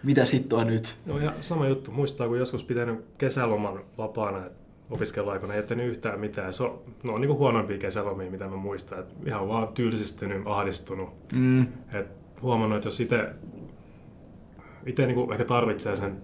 Mitä 0.02 0.24
sittoa 0.24 0.64
nyt? 0.64 0.96
No 1.06 1.18
ihan 1.18 1.34
sama 1.40 1.68
juttu. 1.68 1.90
Muistaa, 1.90 2.28
kun 2.28 2.38
joskus 2.38 2.64
pitänyt 2.64 3.04
kesäloman 3.18 3.80
vapaana, 3.98 4.42
opiskeluaikana 4.90 5.54
ei 5.54 5.58
jättänyt 5.58 5.86
yhtään 5.86 6.20
mitään. 6.20 6.52
Se 6.52 6.62
on, 6.62 6.82
no, 7.02 7.14
on 7.14 7.20
niin 7.20 7.28
kuin 7.28 7.38
huonompia 7.38 7.78
kesälomia, 7.78 8.30
mitä 8.30 8.48
mä 8.48 8.56
muistan. 8.56 8.98
Et 8.98 9.06
ihan 9.26 9.48
vaan 9.48 9.68
tylsistynyt, 9.68 10.42
ahdistunut. 10.46 11.32
Mm. 11.32 11.62
Et 11.92 12.06
huomannut, 12.42 12.76
että 12.76 12.88
jos 12.88 13.00
itse 13.00 13.28
itse 14.86 15.06
niin 15.06 15.32
ehkä 15.32 15.44
tarvitsee 15.44 15.96
sen 15.96 16.16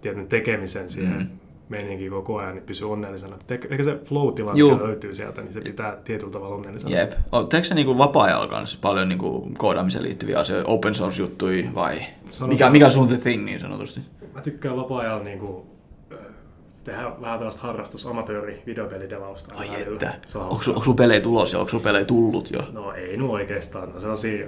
tietyn 0.00 0.26
tekemisen 0.26 0.90
siihen 0.90 1.18
mm. 1.18 1.38
Meininkiin 1.72 2.10
koko 2.10 2.38
ajan, 2.38 2.54
niin 2.54 2.64
pysyy 2.64 2.92
onnellisena. 2.92 3.36
Ehkä 3.70 3.84
se 3.84 3.98
flow-tila, 4.04 4.52
Juu. 4.54 4.70
mikä 4.72 4.84
löytyy 4.84 5.14
sieltä, 5.14 5.42
niin 5.42 5.52
se 5.52 5.60
pitää 5.60 5.96
tietyllä 6.04 6.32
tavalla 6.32 6.54
onnellisena. 6.56 6.98
Jep. 6.98 7.12
Teekö 7.48 7.66
se 7.66 7.74
niinku 7.74 7.98
vapaa-ajalla 7.98 8.46
kanssa 8.46 8.78
paljon 8.82 9.08
niinku 9.08 9.48
koodaamiseen 9.58 10.04
liittyviä 10.04 10.38
asioita, 10.38 10.70
open 10.70 10.94
source 10.94 11.22
juttuja 11.22 11.74
vai 11.74 11.98
Sanotaan- 12.30 12.48
mikä, 12.48 12.70
mikä 12.70 12.88
sun 12.88 13.08
the 13.08 13.16
thing 13.16 13.44
niin 13.44 13.60
sanotusti? 13.60 14.00
Mä 14.34 14.40
tykkään 14.40 14.76
vapaa-ajalla 14.76 15.24
niin 15.24 15.38
kuin, 15.38 15.62
tehdä 16.84 17.02
vähän 17.20 17.38
tällaista 17.38 17.62
harrastus, 17.62 18.06
amatööri, 18.06 18.62
videopelidevausta. 18.66 19.54
Ai 19.54 19.82
että. 19.82 20.14
Onko 20.34 20.62
sulla 20.62 20.96
pelejä 20.96 21.20
tulos 21.20 21.52
ja 21.52 21.58
onko 21.58 21.68
sulla 21.70 21.84
pelejä 21.84 22.04
tullut 22.04 22.50
jo? 22.50 22.60
No 22.72 22.92
ei 22.92 23.16
nu 23.16 23.32
oikeastaan. 23.32 23.92
No 23.92 24.00
sellaisia 24.00 24.46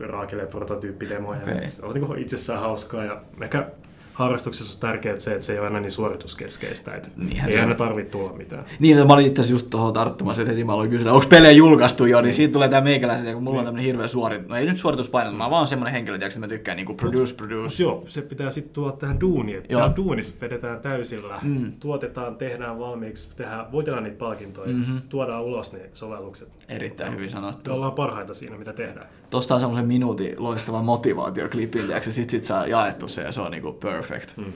raakille 0.00 0.46
prototyyppidemoja. 0.46 1.40
Okei. 1.42 1.70
Se 1.70 1.86
on 1.86 1.94
niin 1.94 2.18
itsessään 2.18 2.60
hauskaa 2.60 3.04
ja 3.04 3.20
ehkä 3.42 3.70
harrastuksessa 4.12 4.74
on 4.74 4.80
tärkeää 4.80 5.18
se, 5.18 5.32
että 5.34 5.46
se 5.46 5.52
ei 5.52 5.58
ole 5.58 5.66
aina 5.66 5.80
niin 5.80 5.90
suorituskeskeistä. 5.90 6.94
Että 6.94 7.08
Niinhän 7.16 7.50
ei 7.50 7.56
se 7.56 7.60
aina 7.60 7.74
tarvitse 7.74 8.10
tulla 8.10 8.32
mitään. 8.32 8.64
Niin, 8.78 8.96
no, 8.96 9.04
mä 9.06 9.12
olin 9.14 9.26
itse 9.26 9.40
asiassa 9.40 9.54
just 9.54 9.70
tuohon 9.70 9.92
tarttumassa, 9.92 10.42
että 10.42 10.52
heti 10.52 10.64
mä 10.64 10.72
aloin 10.72 10.90
kysyä, 10.90 11.12
onko 11.12 11.26
pelejä 11.28 11.52
julkaistu 11.52 12.06
jo, 12.06 12.20
niin 12.20 12.32
siitä 12.34 12.52
tulee 12.52 12.68
tää 12.68 12.80
meikäläiset, 12.80 13.34
kun 13.34 13.42
mulla 13.42 13.58
on 13.58 13.64
tämmönen 13.64 13.84
hirveä 13.86 14.06
suoritus, 14.08 14.48
no 14.48 14.56
ei 14.56 14.66
nyt 14.66 14.78
suorituspaino, 14.78 15.32
mä 15.32 15.50
vaan 15.50 15.66
semmonen 15.66 15.92
henkilö, 15.94 16.18
tiiäks, 16.18 16.36
että 16.36 16.46
mä 16.46 16.48
tykkään 16.48 16.76
niinku 16.76 16.94
produce, 16.94 17.32
Mut 17.32 17.36
produce. 17.36 17.82
joo, 17.82 18.04
se 18.08 18.22
pitää 18.22 18.50
sitten 18.50 18.74
tuoda 18.74 18.92
tähän 18.96 19.20
duuniin. 19.20 19.58
Että. 19.58 19.74
Täällä 19.76 19.96
duunissa 19.96 20.34
vedetään 20.40 20.80
täysillä, 20.80 21.38
Mm. 21.42 21.72
tuotetaan, 21.80 22.36
tehdään 22.36 22.78
valmiiksi, 22.78 23.36
tehdään, 23.36 23.72
voitellaan 23.72 24.04
niitä 24.04 24.18
palkintoja, 24.18 24.68
Mhm. 24.72 24.78
mm-hmm. 24.80 25.00
tuodaan 25.08 25.42
ulos 25.42 25.72
ne 25.72 25.80
sovellukset. 25.92 26.48
Erittäin 26.68 27.12
hyvin 27.12 27.26
Me 27.26 27.30
sanottu. 27.30 27.72
ollaan 27.72 27.92
parhaita 27.92 28.34
siinä, 28.34 28.56
mitä 28.56 28.72
tehdään. 28.72 29.06
Tosta 29.30 29.54
on 29.54 29.60
semmoisen 29.60 29.86
minuutin 29.86 30.34
loistava 30.38 30.82
motivaatioklipin, 30.82 31.88
ja 31.88 32.02
sit, 32.12 32.30
sit 32.30 32.44
saa 32.44 32.66
jaettu 32.66 33.08
se 33.08 33.22
ja 33.22 33.32
se 33.32 33.40
on 33.40 33.50
niinku 33.50 33.72
perfect. 34.08 34.36
Mm. 34.36 34.52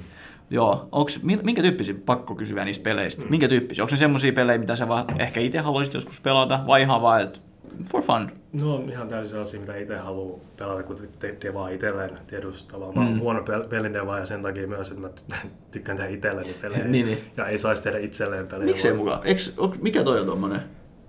Joo, 0.50 0.88
onks, 0.92 1.22
min- 1.22 1.40
minkä 1.44 1.62
tyyppisiä, 1.62 1.94
pakko 2.06 2.34
kysyä 2.34 2.64
niistä 2.64 2.82
peleistä, 2.82 3.24
minkä 3.28 3.48
tyyppisiä? 3.48 3.84
Onko 3.84 3.90
ne 3.92 3.96
semmoisia 3.96 4.32
pelejä, 4.32 4.58
mitä 4.58 4.76
sä 4.76 4.88
vaan 4.88 5.04
ehkä 5.20 5.40
itse 5.40 5.58
haluaisit 5.58 5.94
joskus 5.94 6.20
pelata, 6.20 6.60
vai 6.66 6.82
ihan 6.82 7.02
vaan, 7.02 7.22
että 7.22 7.38
for 7.90 8.02
fun? 8.02 8.30
No 8.52 8.74
on 8.74 8.88
ihan 8.90 9.08
täysin 9.08 9.30
sellaisia, 9.30 9.60
mitä 9.60 9.76
itse 9.76 9.96
haluaa 9.96 10.38
pelata, 10.58 10.82
kun 10.82 10.96
te- 11.18 11.36
devaa 11.42 11.68
itselleen 11.68 12.18
tietysti 12.26 12.72
tavalla. 12.72 12.92
Mä 12.94 13.00
oon 13.00 13.12
Mm. 13.12 13.20
huono 13.20 13.40
pel- 13.40 13.68
pelinevaa 13.68 14.18
ja 14.18 14.26
sen 14.26 14.42
takia 14.42 14.66
myös, 14.68 14.88
että 14.88 15.00
mä 15.00 15.08
ty- 15.08 15.46
tykkään 15.72 15.98
tehdä 15.98 16.10
itselleni 16.10 16.54
pelejä. 16.62 16.84
Niin, 16.94 17.06
niin. 17.06 17.24
Ja 17.36 17.46
ei 17.46 17.58
saisi 17.58 17.82
tehdä 17.82 17.98
itselleen 17.98 18.46
pelejä. 18.46 18.66
Miksei 18.66 18.90
vaan- 18.90 18.98
mukaan? 19.04 19.20
Eiks, 19.24 19.52
on, 19.56 19.74
mikä 19.80 20.02
toi 20.04 20.20
on 20.20 20.26
tommonen? 20.26 20.60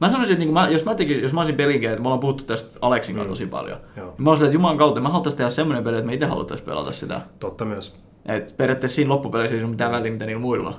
Mä 0.01 0.09
sanoisin, 0.09 0.33
että 0.33 0.39
niinku 0.39 0.53
mä, 0.53 0.67
jos, 0.67 0.85
mä 0.85 0.95
tekisin, 0.95 1.23
jos 1.23 1.33
mä 1.33 1.39
olisin 1.39 1.55
pelinkeä, 1.55 1.91
että 1.91 2.01
me 2.01 2.07
ollaan 2.07 2.19
puhuttu 2.19 2.43
tästä 2.43 2.79
Aleksin 2.81 3.15
kanssa 3.15 3.27
Mm. 3.29 3.31
tosi 3.31 3.45
paljon. 3.45 3.77
Joo. 3.97 4.05
Niin 4.05 4.23
mä 4.23 4.29
olisin, 4.29 4.45
että 4.45 4.55
Jumalan 4.55 4.77
kautta 4.77 5.01
me 5.01 5.09
haluttaisiin 5.09 5.37
tehdä 5.37 5.49
semmoinen 5.51 5.83
peli, 5.83 5.95
että 5.97 6.07
me 6.07 6.13
itse 6.13 6.25
haluttaisiin 6.25 6.65
pelata 6.65 6.91
sitä. 6.91 7.21
Totta 7.39 7.65
myös. 7.65 7.95
Et 8.25 8.53
periaatteessa 8.57 8.95
siinä 8.95 9.09
loppupeleissä 9.09 9.55
ei 9.57 9.63
ole 9.63 9.69
mitään 9.71 9.91
väliä, 9.91 10.11
mitä 10.11 10.25
niillä 10.25 10.41
muilla 10.41 10.69
on. 10.69 10.75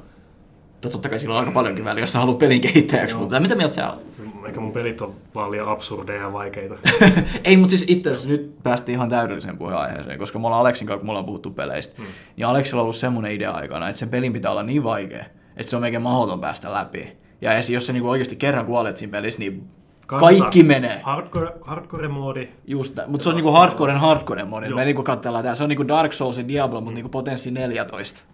Tai 0.81 0.91
totta 0.91 1.09
kai 1.09 1.21
sillä 1.21 1.35
on 1.35 1.41
aika 1.41 1.51
paljonkin 1.53 1.85
väliä, 1.85 2.03
jos 2.03 2.13
sä 2.13 2.19
haluat 2.19 2.39
pelin 2.39 2.61
kehittäjäksi, 2.61 3.13
Joo. 3.15 3.21
mutta 3.21 3.41
mitä 3.41 3.55
mieltä 3.55 3.75
sä 3.75 3.91
oot? 3.91 4.07
Eikä 4.47 4.61
mun 4.61 4.73
pelit 4.73 5.01
on 5.01 5.15
vaan 5.35 5.51
liian 5.51 5.69
absurdeja 5.69 6.23
ja 6.23 6.33
vaikeita. 6.33 6.75
ei, 7.45 7.57
mutta 7.57 7.71
siis 7.71 7.85
itse 7.89 8.11
asiassa 8.11 8.29
nyt 8.29 8.63
päästiin 8.63 8.97
ihan 8.97 9.09
täydelliseen 9.09 9.59
puheenaiheeseen, 9.59 10.19
koska 10.19 10.39
me 10.39 10.47
ollaan 10.47 10.61
Aleksin 10.61 10.87
kanssa, 10.87 10.99
kun 10.99 11.07
me 11.07 11.11
ollaan 11.11 11.27
puhuttu 11.27 11.51
peleistä, 11.51 11.95
Hmm. 11.99 12.07
niin 12.37 12.47
Aleksilla 12.47 12.81
on 12.81 12.85
ollut 12.85 12.97
semmoinen 12.97 13.33
idea 13.33 13.51
aikana, 13.51 13.89
että 13.89 13.99
sen 13.99 14.09
pelin 14.09 14.33
pitää 14.33 14.51
olla 14.51 14.63
niin 14.63 14.85
vaikea, 14.85 15.25
että 15.57 15.71
se 15.71 15.77
on 15.77 15.83
melkein 15.83 16.03
mahdoton 16.03 16.41
päästä 16.41 16.73
läpi. 16.73 17.17
Ja 17.41 17.51
jos 17.71 17.87
sä 17.87 17.93
niinku 17.93 18.09
oikeasti 18.11 18.37
kerran 18.37 18.67
kuolet 18.67 18.97
siinä 18.97 19.11
pelissä, 19.11 19.39
niin 19.39 19.69
kaikki 20.07 20.63
menee. 20.63 21.01
Hardcore, 21.03 21.53
hardcore-moodi. 21.61 22.49
Just 22.67 22.97
näin. 22.97 23.11
Mutta 23.11 23.25
se 23.25 23.29
on 23.29 23.37
niinku 23.37 23.51
hardcoren 23.51 23.97
hardcoren 23.97 24.49
modi. 24.49 24.67
Joo. 24.67 24.77
Me 24.77 24.85
niinku 24.85 25.03
katsellaan 25.03 25.45
tää. 25.45 25.55
Se 25.55 25.63
on 25.63 25.69
niinku 25.69 25.89
Dark 25.89 26.13
Souls 26.13 26.39
ja 26.39 26.49
Diablo, 26.49 26.81
mutta 26.81 26.95
niinku 26.95 27.09
potenssi 27.09 27.51
14. 27.51 28.27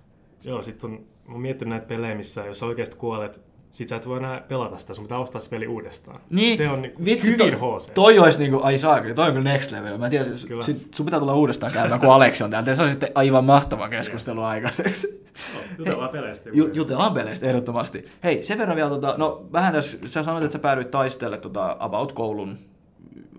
Joo, 0.44 0.62
sit 0.62 0.84
on, 0.84 0.90
mä 0.90 1.32
oon 1.32 1.40
miettinyt 1.40 1.70
näitä 1.70 1.86
pelejä, 1.86 2.14
missä 2.14 2.44
jos 2.44 2.62
oikeasti 2.62 2.96
kuolet, 2.96 3.40
sit 3.72 3.88
sä 3.88 3.96
et 3.96 4.08
voi 4.08 4.18
enää 4.18 4.40
pelata 4.48 4.78
sitä, 4.78 4.94
sun 4.94 5.04
pitää 5.04 5.18
ostaa 5.18 5.40
se 5.40 5.50
peli 5.50 5.66
uudestaan. 5.66 6.20
Niin, 6.30 6.56
Se 6.56 6.68
on 6.68 6.82
niinku 6.82 7.04
vitsi, 7.04 7.32
hyvin 7.32 7.58
to, 7.58 7.78
HC. 7.78 7.92
toi 7.94 8.18
olisi 8.18 8.38
niinku, 8.38 8.60
ai 8.62 8.78
saakeli, 8.78 9.14
toi 9.14 9.28
on 9.28 9.34
kyllä 9.34 9.52
next 9.52 9.72
level. 9.72 9.98
Mä 9.98 10.10
tiedän, 10.10 10.32
Kyllä. 10.48 10.64
sit 10.64 10.94
sun 10.94 11.06
pitää 11.06 11.20
tulla 11.20 11.34
uudestaan 11.34 11.72
käymään, 11.72 12.00
kun 12.00 12.12
Aleksi 12.12 12.44
on 12.44 12.50
täällä. 12.50 12.74
Se 12.74 12.82
on 12.82 12.90
sitten 12.90 13.10
aivan 13.14 13.44
mahtava 13.44 13.88
keskustelu 13.88 14.42
aikaiseksi. 14.42 15.24
No, 15.54 15.60
Jutellaan 15.78 16.10
peleistä. 16.10 16.50
Ju, 16.52 16.70
jutellaan 16.72 17.14
peleistä 17.14 17.46
ehdottomasti. 17.46 18.04
Hei, 18.24 18.44
sen 18.44 18.58
verran 18.58 18.76
vielä, 18.76 18.90
tota, 18.90 19.14
no 19.18 19.46
vähän 19.52 19.72
tässä, 19.72 19.98
sä 20.06 20.22
sanoit, 20.22 20.44
että 20.44 20.52
sä 20.52 20.58
päädyit 20.58 20.90
taistelle 20.90 21.38
tota, 21.38 21.76
about 21.80 22.12
koulun 22.12 22.58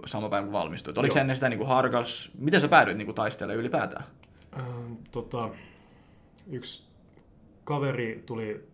sama 0.05 0.29
päivä 0.29 0.43
kun 0.43 0.53
valmistuit. 0.53 0.97
Oliko 0.97 1.11
Joo. 1.11 1.13
se 1.13 1.19
ennen 1.21 1.35
sitä 1.35 1.49
niinku 1.49 1.65
harkas? 1.65 2.29
Miten 2.39 2.61
sä 2.61 2.67
päädyit 2.67 2.97
niinku 2.97 3.13
taistelemaan 3.13 3.59
ylipäätään? 3.59 4.03
Ähm, 4.59 4.93
tota, 5.11 5.49
yksi 6.51 6.83
kaveri 7.63 8.23
tuli 8.25 8.72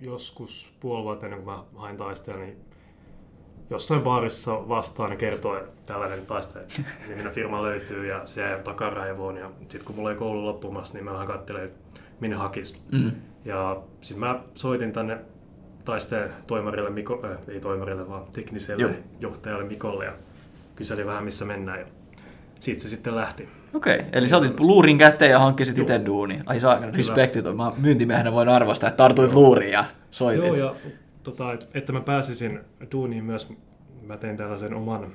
joskus 0.00 0.72
puoli 0.80 1.04
vuotta 1.04 1.26
ennen 1.26 1.42
kuin 1.42 1.56
mä 1.56 1.64
hain 1.74 1.96
taistelua, 1.96 2.40
niin 2.40 2.56
jossain 3.70 4.02
baarissa 4.02 4.68
vastaan 4.68 5.10
ja 5.10 5.16
kertoi, 5.16 5.58
että 5.58 5.72
tällainen 5.86 6.26
taiste 6.26 6.60
niminen 7.08 7.32
firma 7.32 7.62
löytyy 7.62 8.06
ja 8.06 8.26
se 8.26 8.40
jäi 8.40 8.62
takaraivoon. 8.62 9.36
Ja 9.36 9.50
sitten 9.60 9.84
kun 9.84 9.96
mulla 9.96 10.08
oli 10.08 10.18
koulu 10.18 10.44
loppumassa, 10.44 10.94
niin 10.94 11.04
mä 11.04 11.12
vähän 11.12 11.26
katselin, 11.26 11.70
minne 12.20 12.36
hakis. 12.36 12.82
Mm. 12.92 13.12
Ja 13.44 13.82
sitten 14.00 14.20
mä 14.20 14.40
soitin 14.54 14.92
tänne 14.92 15.18
taisteen 15.84 16.30
toimarille, 16.46 16.90
Miko, 16.90 17.22
äh, 17.24 17.38
ei 17.48 17.60
toimarille, 17.60 18.08
vaan 18.08 18.22
tekniselle 18.32 18.82
Joo. 18.82 18.92
johtajalle 19.20 19.64
Mikolle 19.64 20.04
ja 20.04 20.12
kyselin 20.76 21.06
vähän 21.06 21.24
missä 21.24 21.44
mennään. 21.44 21.80
Ja 21.80 21.86
siitä 22.60 22.82
se 22.82 22.88
sitten 22.88 23.16
lähti. 23.16 23.48
Okei, 23.74 23.94
okay. 23.96 24.08
eli 24.12 24.28
sä 24.28 24.36
otit 24.36 24.60
luurin 24.60 24.98
käteen 24.98 25.30
ja 25.30 25.38
hankkisit 25.38 25.78
itse 25.78 26.00
duuni. 26.06 26.40
Ai 26.46 26.60
saa, 26.60 26.80
respektit 26.92 27.46
on. 27.46 27.56
Mä 27.56 27.72
myyntimiehenä 27.76 28.32
voin 28.32 28.48
arvostaa, 28.48 28.88
että 28.88 28.96
tartuit 28.96 29.32
luuriin 29.34 29.72
ja 29.72 29.84
soitit. 30.10 30.44
Joo, 30.46 30.54
ja 30.56 30.74
tota, 31.22 31.52
et- 31.52 31.68
että 31.74 31.92
mä 31.92 32.00
pääsisin 32.00 32.60
duuniin 32.92 33.24
myös, 33.24 33.52
mä 34.06 34.16
tein 34.16 34.36
tällaisen 34.36 34.74
oman 34.74 35.06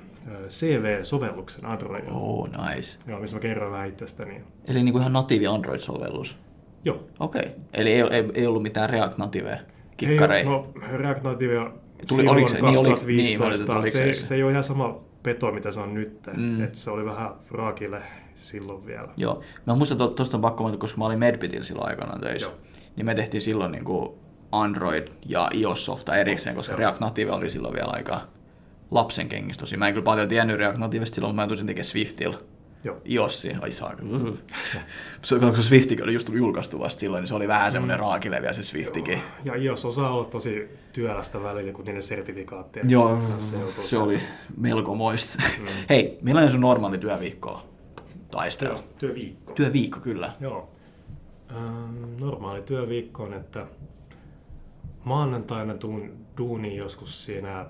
CV-sovelluksen 0.48 1.66
Androidilla, 1.66 2.18
Oh, 2.18 2.48
nice. 2.48 2.98
joo, 3.06 3.20
missä 3.20 3.36
mä 3.36 3.40
kerron 3.40 3.72
vähän 3.72 3.88
itsestäni. 3.88 4.40
Eli 4.68 4.82
niinku 4.82 4.98
ihan 4.98 5.12
natiivi 5.12 5.46
Android-sovellus. 5.46 6.36
Joo. 6.84 7.04
Okei. 7.20 7.42
Okay. 7.42 7.52
Eli 7.74 7.92
ei, 7.92 8.00
ei, 8.10 8.24
ei, 8.34 8.46
ollut 8.46 8.62
mitään 8.62 8.90
React 8.90 9.18
Native 9.18 9.58
kikkarei. 9.96 10.38
Ei, 10.38 10.44
no, 10.44 10.66
React 10.96 11.22
Native 11.22 11.70
Tuli- 12.08 12.28
oliko 12.28 12.48
se- 12.48 12.54
niin, 12.54 12.64
oliko- 12.78 12.90
2015, 12.90 13.64
niin, 13.72 13.78
oliko 13.78 13.90
se, 13.90 13.98
se 13.98 14.12
se? 14.20 14.26
se 14.26 14.34
ei 14.34 14.42
ole 14.42 14.50
ihan 14.50 14.64
sama 14.64 15.00
peto, 15.24 15.52
mitä 15.52 15.72
se 15.72 15.80
on 15.80 15.94
nyt. 15.94 16.20
Mm. 16.36 16.62
Et 16.62 16.74
se 16.74 16.90
oli 16.90 17.04
vähän 17.04 17.30
raakille 17.50 18.02
silloin 18.36 18.86
vielä. 18.86 19.08
Joo. 19.16 19.42
Mä 19.66 19.74
muistan, 19.74 19.98
tuosta 19.98 20.36
on 20.36 20.40
pakko 20.40 20.62
mainita, 20.62 20.80
koska 20.80 20.98
mä 20.98 21.06
olin 21.06 21.18
Medbitillä 21.18 21.64
silloin 21.64 21.88
aikana 21.88 22.18
töissä. 22.18 22.48
Joo. 22.48 22.56
Niin 22.96 23.06
me 23.06 23.14
tehtiin 23.14 23.40
silloin 23.40 23.72
niinku 23.72 24.18
Android 24.52 25.02
ja 25.26 25.48
iOS-softa 25.54 26.16
erikseen, 26.16 26.56
koska 26.56 26.72
Joo. 26.72 26.78
React 26.78 27.00
Native 27.00 27.32
oli 27.32 27.50
silloin 27.50 27.74
vielä 27.74 27.90
aika 27.92 28.20
lapsen 28.90 29.28
kengissä 29.28 29.60
tosi. 29.60 29.76
Mä 29.76 29.88
en 29.88 29.94
kyllä 29.94 30.04
paljon 30.04 30.28
tiennyt 30.28 30.56
React 30.56 30.78
Nativesta 30.78 31.14
silloin, 31.14 31.34
mutta 31.34 31.42
mä 31.42 31.48
tusin 31.48 31.66
tekemään 31.66 31.84
Swiftillä. 31.84 32.38
Joo. 32.84 33.00
ai. 33.60 33.70
Se, 35.22 35.38
kun 35.38 35.56
se 35.56 35.62
Swiftikin 35.62 36.04
oli 36.04 36.12
just 36.12 36.26
tullut 36.26 36.38
julkaistu 36.38 36.78
vasta 36.78 37.00
silloin, 37.00 37.22
niin 37.22 37.28
se 37.28 37.34
oli 37.34 37.48
vähän 37.48 37.72
semmoinen 37.72 37.98
raakilevä 37.98 38.52
se 38.52 38.62
Swiftikin. 38.62 39.20
Ja 39.44 39.54
iOS 39.54 39.84
osaa 39.84 40.14
olla 40.14 40.24
tosi 40.24 40.68
työlästä 40.92 41.42
välillä, 41.42 41.72
kun 41.72 41.84
niiden 41.84 42.02
sertifikaatteja. 42.02 42.86
Joo, 42.88 43.18
joutuu 43.58 43.84
se 43.84 43.98
oli 43.98 44.20
melko 44.56 44.94
moista. 44.94 45.42
Hei, 45.90 46.18
millainen 46.22 46.50
sun 46.50 46.60
normaali 46.60 46.98
työviikko 46.98 47.50
on? 47.50 47.62
Taistelu. 48.30 48.74
Työ, 48.74 48.82
työviikko. 48.98 49.52
Työviikko, 49.52 50.00
kyllä. 50.00 50.32
Joo. 50.40 50.68
Ähm, 51.50 52.20
normaali 52.20 52.62
työviikko 52.62 53.22
on, 53.22 53.34
että 53.34 53.66
maanantaina 55.04 55.74
tuun 55.74 56.12
duuniin 56.38 56.76
joskus 56.76 57.24
siinä, 57.24 57.66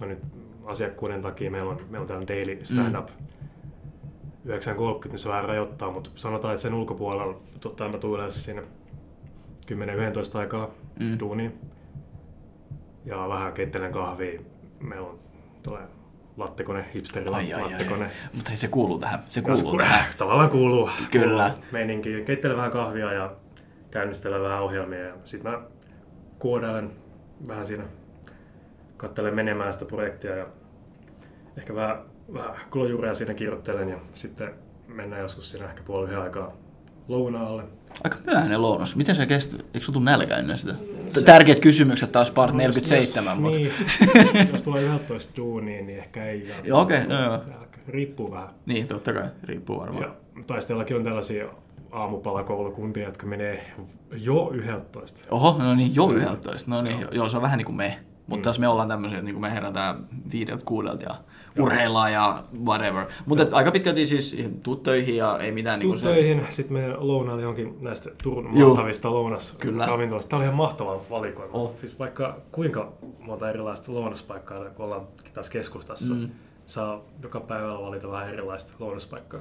no 0.00 0.06
nyt 0.06 0.18
asiakkuuden 0.64 1.22
takia 1.22 1.50
meillä 1.50 1.70
on, 1.70 1.80
meillä 1.90 2.00
on 2.00 2.06
täällä 2.06 2.28
daily 2.28 2.58
stand-up. 2.62 3.08
9.30, 4.46 5.08
niin 5.08 5.18
se 5.18 5.28
vähän 5.28 5.44
rajoittaa, 5.44 5.90
mutta 5.90 6.10
sanotaan, 6.14 6.54
että 6.54 6.62
sen 6.62 6.74
ulkopuolella 6.74 7.40
totta, 7.60 7.88
mä 7.88 7.98
tuun 7.98 8.18
yleensä 8.18 8.40
siinä 8.42 8.62
10-11 9.66 10.38
aikaa 10.38 10.70
Mm. 11.00 11.18
duuniin. 11.20 11.58
Ja 13.04 13.28
vähän 13.28 13.52
keittelen 13.52 13.92
kahvia. 13.92 14.40
Meillä 14.80 15.08
on 15.08 15.18
tulee 15.62 15.82
lattekone, 16.36 16.84
hipsteri 16.94 17.26
Ai, 17.30 17.52
ai, 17.52 17.62
ai, 17.62 17.70
lattekone. 17.70 18.04
ai. 18.04 18.10
Mutta 18.34 18.50
hei, 18.50 18.56
se 18.56 18.68
kuuluu 18.68 18.98
tähän. 18.98 19.18
Se 19.28 19.42
kuuluu 19.42 19.70
ku- 19.70 19.76
tähän. 19.76 20.04
Tavallaan 20.18 20.50
kuuluu. 20.50 20.90
Kyllä. 21.10 21.54
Meininki. 21.72 22.22
Keittelen 22.26 22.56
vähän 22.56 22.70
kahvia 22.70 23.12
ja 23.12 23.32
käynnistelen 23.90 24.42
vähän 24.42 24.62
ohjelmia. 24.62 25.00
Ja 25.04 25.14
sitten 25.24 25.52
mä 25.52 25.60
koodailen 26.38 26.90
vähän 27.48 27.66
siinä, 27.66 27.84
katselen 28.96 29.34
menemään 29.34 29.72
sitä 29.72 29.84
projektia 29.84 30.36
ja 30.36 30.46
ehkä 31.58 31.74
vähän 31.74 31.98
vähän 32.34 32.56
klojuria 32.70 33.14
siinä 33.14 33.34
kirjoittelen 33.34 33.88
ja 33.88 33.98
sitten 34.14 34.54
mennään 34.88 35.22
joskus 35.22 35.50
siinä 35.50 35.66
ehkä 35.66 35.82
puoli 35.82 36.06
yhden 36.06 36.20
aikaa 36.20 36.52
lounaalle. 37.08 37.62
Aika 38.04 38.18
myöhäinen 38.26 38.62
lounas. 38.62 38.96
Miten 38.96 39.14
se 39.14 39.26
kestää? 39.26 39.60
Eikö 39.74 39.86
sun 39.86 40.04
nälkä 40.04 40.36
ennen 40.36 40.58
sitä? 40.58 40.74
Tärkeät 41.24 41.60
kysymykset 41.60 42.12
taas 42.12 42.30
part 42.30 42.54
47, 42.54 43.40
mutta... 43.40 43.58
Niin, 43.58 43.72
jos 44.52 44.62
tulee 44.62 44.82
11 44.82 45.32
duuniin, 45.36 45.86
niin 45.86 45.98
ehkä 45.98 46.24
ei. 46.24 46.52
Joo, 46.64 46.80
okei, 46.80 47.06
no 47.06 47.22
joo. 47.22 47.40
Riippuu 47.88 48.30
vähän. 48.30 48.48
Niin, 48.66 48.86
totta 48.86 49.12
kai. 49.12 49.28
Riippuu 49.42 49.80
varmaan. 49.80 50.02
Ja 50.02 50.42
taisteellakin 50.46 50.96
on 50.96 51.04
tällaisia 51.04 51.48
aamupalakoulukuntia, 51.92 53.04
jotka 53.04 53.26
menee 53.26 53.72
jo 54.10 54.50
11. 54.54 55.24
Oho, 55.30 55.58
no 55.58 55.74
niin, 55.74 55.94
jo 55.94 56.10
11. 56.10 56.70
No 56.70 56.82
niin, 56.82 57.00
joo. 57.00 57.10
joo, 57.10 57.28
se 57.28 57.36
on 57.36 57.42
vähän 57.42 57.58
niin 57.58 57.66
kuin 57.66 57.76
me. 57.76 57.98
Mutta 58.26 58.52
mm. 58.52 58.60
me 58.60 58.68
ollaan 58.68 58.88
tämmöisiä, 58.88 59.18
että 59.18 59.30
niin 59.30 59.40
me 59.40 59.50
herätään 59.50 60.08
viideltä 60.32 60.64
kuudelta 60.64 61.04
ja 61.04 61.14
urheillaan 61.60 62.12
ja 62.12 62.44
whatever. 62.64 63.06
Mutta 63.26 63.46
aika 63.52 63.70
pitkälti 63.70 64.06
siis 64.06 64.36
tuut 64.62 64.82
töihin 64.82 65.16
ja 65.16 65.38
ei 65.38 65.52
mitään... 65.52 65.80
Tuut 65.80 65.96
niin 65.96 66.04
töihin, 66.04 66.46
sitten 66.50 66.72
meidän 66.72 66.96
lounaalle 66.98 67.42
johonkin 67.42 67.76
näistä 67.80 68.10
Turun 68.22 68.58
mahtavista 68.58 69.12
lounas 69.12 69.56
Kyllä. 69.58 69.86
ravintolasta. 69.86 70.30
Tämä 70.30 70.38
oli 70.38 70.44
ihan 70.44 70.56
mahtava 70.56 71.00
valikoima. 71.10 71.52
Oh. 71.52 71.74
Siis 71.80 71.98
vaikka 71.98 72.36
kuinka 72.52 72.92
monta 73.20 73.50
erilaista 73.50 73.94
lounaspaikkaa, 73.94 74.64
kun 74.64 74.84
ollaan 74.84 75.06
tässä 75.34 75.52
keskustassa, 75.52 76.14
mm. 76.14 76.28
saa 76.66 77.00
joka 77.22 77.40
päivällä 77.40 77.80
valita 77.80 78.10
vähän 78.10 78.28
erilaista 78.28 78.72
lounaspaikkaa. 78.78 79.40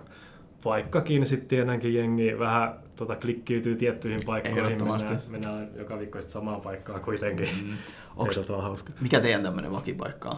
Vaikkakin 0.65 1.25
sitten 1.25 1.47
tietenkin 1.47 1.93
jengi 1.93 2.39
vähän 2.39 2.79
tota, 2.95 3.15
klikkiytyy 3.15 3.75
tiettyihin 3.75 4.21
paikkoihin, 4.25 4.83
mennään, 4.83 5.21
mennään 5.27 5.69
joka 5.75 5.99
viikko 5.99 6.21
samaan 6.21 6.61
paikkaan 6.61 7.01
kuitenkin. 7.01 7.49
Mm. 7.63 7.77
Onks, 8.17 8.41
hauska. 8.61 8.93
Mikä 9.01 9.19
teidän 9.19 9.43
tämmöinen 9.43 9.71
vakipaikka 9.71 10.29
on? 10.29 10.37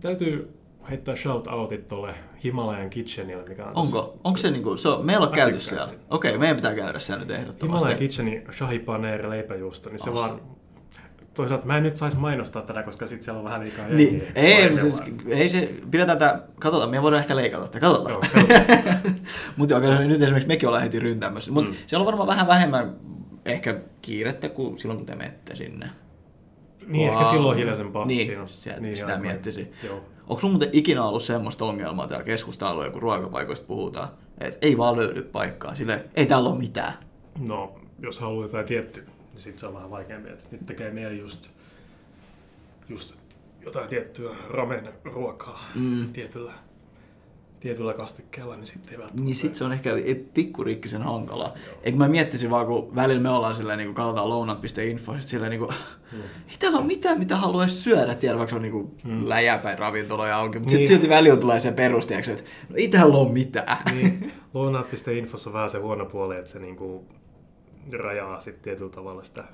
Täytyy 0.00 0.58
heittää 0.90 1.14
shout-outit 1.16 1.88
tuolle 1.88 2.14
Himalayan 2.44 2.90
Kitchenille, 2.90 3.48
mikä 3.48 3.64
on 3.64 3.72
Onko? 3.74 4.18
Onko 4.24 4.36
se 4.36 4.50
niinku, 4.50 4.76
se 4.76 4.88
on, 4.88 5.06
meillä 5.06 5.26
on 5.26 5.32
käyty 5.32 5.58
siellä. 5.58 5.84
Okei, 6.10 6.30
okay, 6.30 6.38
meidän 6.38 6.56
pitää 6.56 6.74
käydä 6.74 6.98
siellä 6.98 7.24
nyt 7.24 7.30
ehdottomasti. 7.30 7.66
Himalayan 7.66 7.98
Kitchenin 7.98 8.42
shahi 8.56 8.78
paneer 8.78 9.30
leipäjuusto, 9.30 9.90
niin 9.90 9.98
se 9.98 10.10
oh. 10.10 10.16
vaan 10.16 10.40
toisaalta 11.36 11.66
mä 11.66 11.76
en 11.76 11.82
nyt 11.82 11.96
saisi 11.96 12.16
mainostaa 12.16 12.62
tätä, 12.62 12.82
koska 12.82 13.06
sitten 13.06 13.24
siellä 13.24 13.38
on 13.38 13.44
vähän 13.44 13.60
liikaa 13.60 13.88
niin, 13.88 14.22
ei, 14.34 14.80
siis, 14.80 14.94
ei 15.28 15.48
se, 15.48 15.74
pidetään 15.90 16.18
tätä, 16.18 16.42
katsotaan, 16.60 16.90
me 16.90 17.02
voidaan 17.02 17.22
ehkä 17.22 17.36
leikata 17.36 17.64
tätä, 17.64 17.80
katsotaan. 17.80 18.14
Joo, 18.14 18.22
Mutta 19.56 19.76
okay, 19.76 20.04
nyt 20.04 20.22
esimerkiksi 20.22 20.48
mekin 20.48 20.68
ollaan 20.68 20.82
heti 20.82 20.98
ryntäämässä. 20.98 21.52
Mutta 21.52 21.70
mm. 21.70 21.76
siellä 21.86 22.02
on 22.02 22.06
varmaan 22.06 22.28
vähän 22.28 22.46
vähemmän 22.46 22.96
ehkä 23.44 23.80
kiirettä 24.02 24.48
kuin 24.48 24.78
silloin, 24.78 24.98
kun 24.98 25.06
te 25.06 25.14
menette 25.14 25.56
sinne. 25.56 25.90
Niin, 26.86 27.10
wow. 27.10 27.18
ehkä 27.20 27.30
silloin 27.30 27.58
hiljaisempaa. 27.58 28.06
Niin, 28.06 28.26
siinä, 28.26 28.46
sieltä, 28.46 28.80
niin 28.80 28.96
sitä 28.96 29.18
miettisi. 29.18 29.72
Onko 30.26 30.40
sun 30.40 30.50
muuten 30.50 30.68
ikinä 30.72 31.04
ollut 31.04 31.22
semmoista 31.22 31.64
ongelmaa 31.64 32.08
täällä 32.08 32.24
keskusta 32.24 32.74
kun 32.92 33.02
ruokapaikoista 33.02 33.66
puhutaan, 33.66 34.08
että 34.40 34.58
ei 34.62 34.78
vaan 34.78 34.96
löydy 34.96 35.22
paikkaa, 35.22 35.74
sille 35.74 36.04
ei 36.14 36.26
täällä 36.26 36.48
ole 36.48 36.58
mitään? 36.58 36.92
No, 37.48 37.80
jos 37.98 38.18
haluaa 38.18 38.44
jotain 38.44 38.66
tiettyä, 38.66 39.02
niin 39.04 39.42
sitten 39.42 39.58
se 39.58 39.66
on 39.66 39.74
vähän 39.74 39.90
vaikeampi. 39.90 40.28
Että 40.28 40.44
nyt 40.50 40.66
tekee 40.66 40.90
mieli 40.90 41.18
just, 41.18 41.48
just 42.88 43.14
jotain 43.64 43.88
tiettyä 43.88 44.36
ramen 44.50 44.88
ruokaa 45.04 45.60
mm. 45.74 46.12
tietyllä 46.12 46.52
tietyllä 47.66 47.94
kastikkeella, 47.94 48.56
niin 48.56 48.66
sitten 48.66 48.92
ei 48.92 48.98
välttämättä... 48.98 49.24
Niin 49.24 49.36
sitten 49.36 49.54
se 49.54 49.64
on 49.64 49.72
ehkä 49.72 49.90
pikkuriikkisen 50.34 51.02
hankalaa. 51.02 51.54
Eikö 51.82 51.98
mä 51.98 52.08
miettisin 52.08 52.50
vaan, 52.50 52.66
kun 52.66 52.94
välillä 52.94 53.22
me 53.22 53.30
ollaan 53.30 53.54
silleen, 53.54 53.78
niin 53.78 53.86
kuin 53.86 53.94
katsotaan 53.94 54.28
lounat.info, 54.28 55.14
ja 55.14 55.20
silleen 55.20 55.50
niin 55.50 55.60
kuin, 55.60 55.74
hmm. 56.12 56.20
ei 56.20 56.56
täällä 56.58 56.78
ole 56.78 56.86
mitään, 56.86 57.18
mitä 57.18 57.36
haluaisi 57.36 57.74
syödä, 57.74 58.14
tiedä, 58.14 58.38
vaikka 58.38 58.50
se 58.50 58.56
on 58.56 58.62
niin 58.62 58.72
kuin 58.72 58.90
hmm. 59.04 59.28
läjäpäin 59.28 59.78
ravintoloja 59.78 60.36
auki, 60.36 60.58
mutta 60.58 60.76
niin. 60.76 60.88
silti 60.88 61.08
välillä 61.08 61.40
tulee 61.40 61.60
se 61.60 61.72
perustiaksi, 61.72 62.30
että 62.32 62.44
no 62.68 62.76
ei 62.76 62.88
täällä 62.88 63.16
ole 63.16 63.32
mitään. 63.32 63.78
Niin. 63.94 64.32
Lounat.info 64.54 65.36
on 65.46 65.52
vähän 65.52 65.70
se 65.70 65.78
huono 65.78 66.06
puoli, 66.06 66.36
että 66.36 66.50
se 66.50 66.58
niin 66.58 66.76
kuin 66.76 67.06
rajaa 67.92 68.40
sitten 68.40 68.62
tietyllä 68.62 68.90
tavalla 68.90 69.22
sitä 69.22 69.44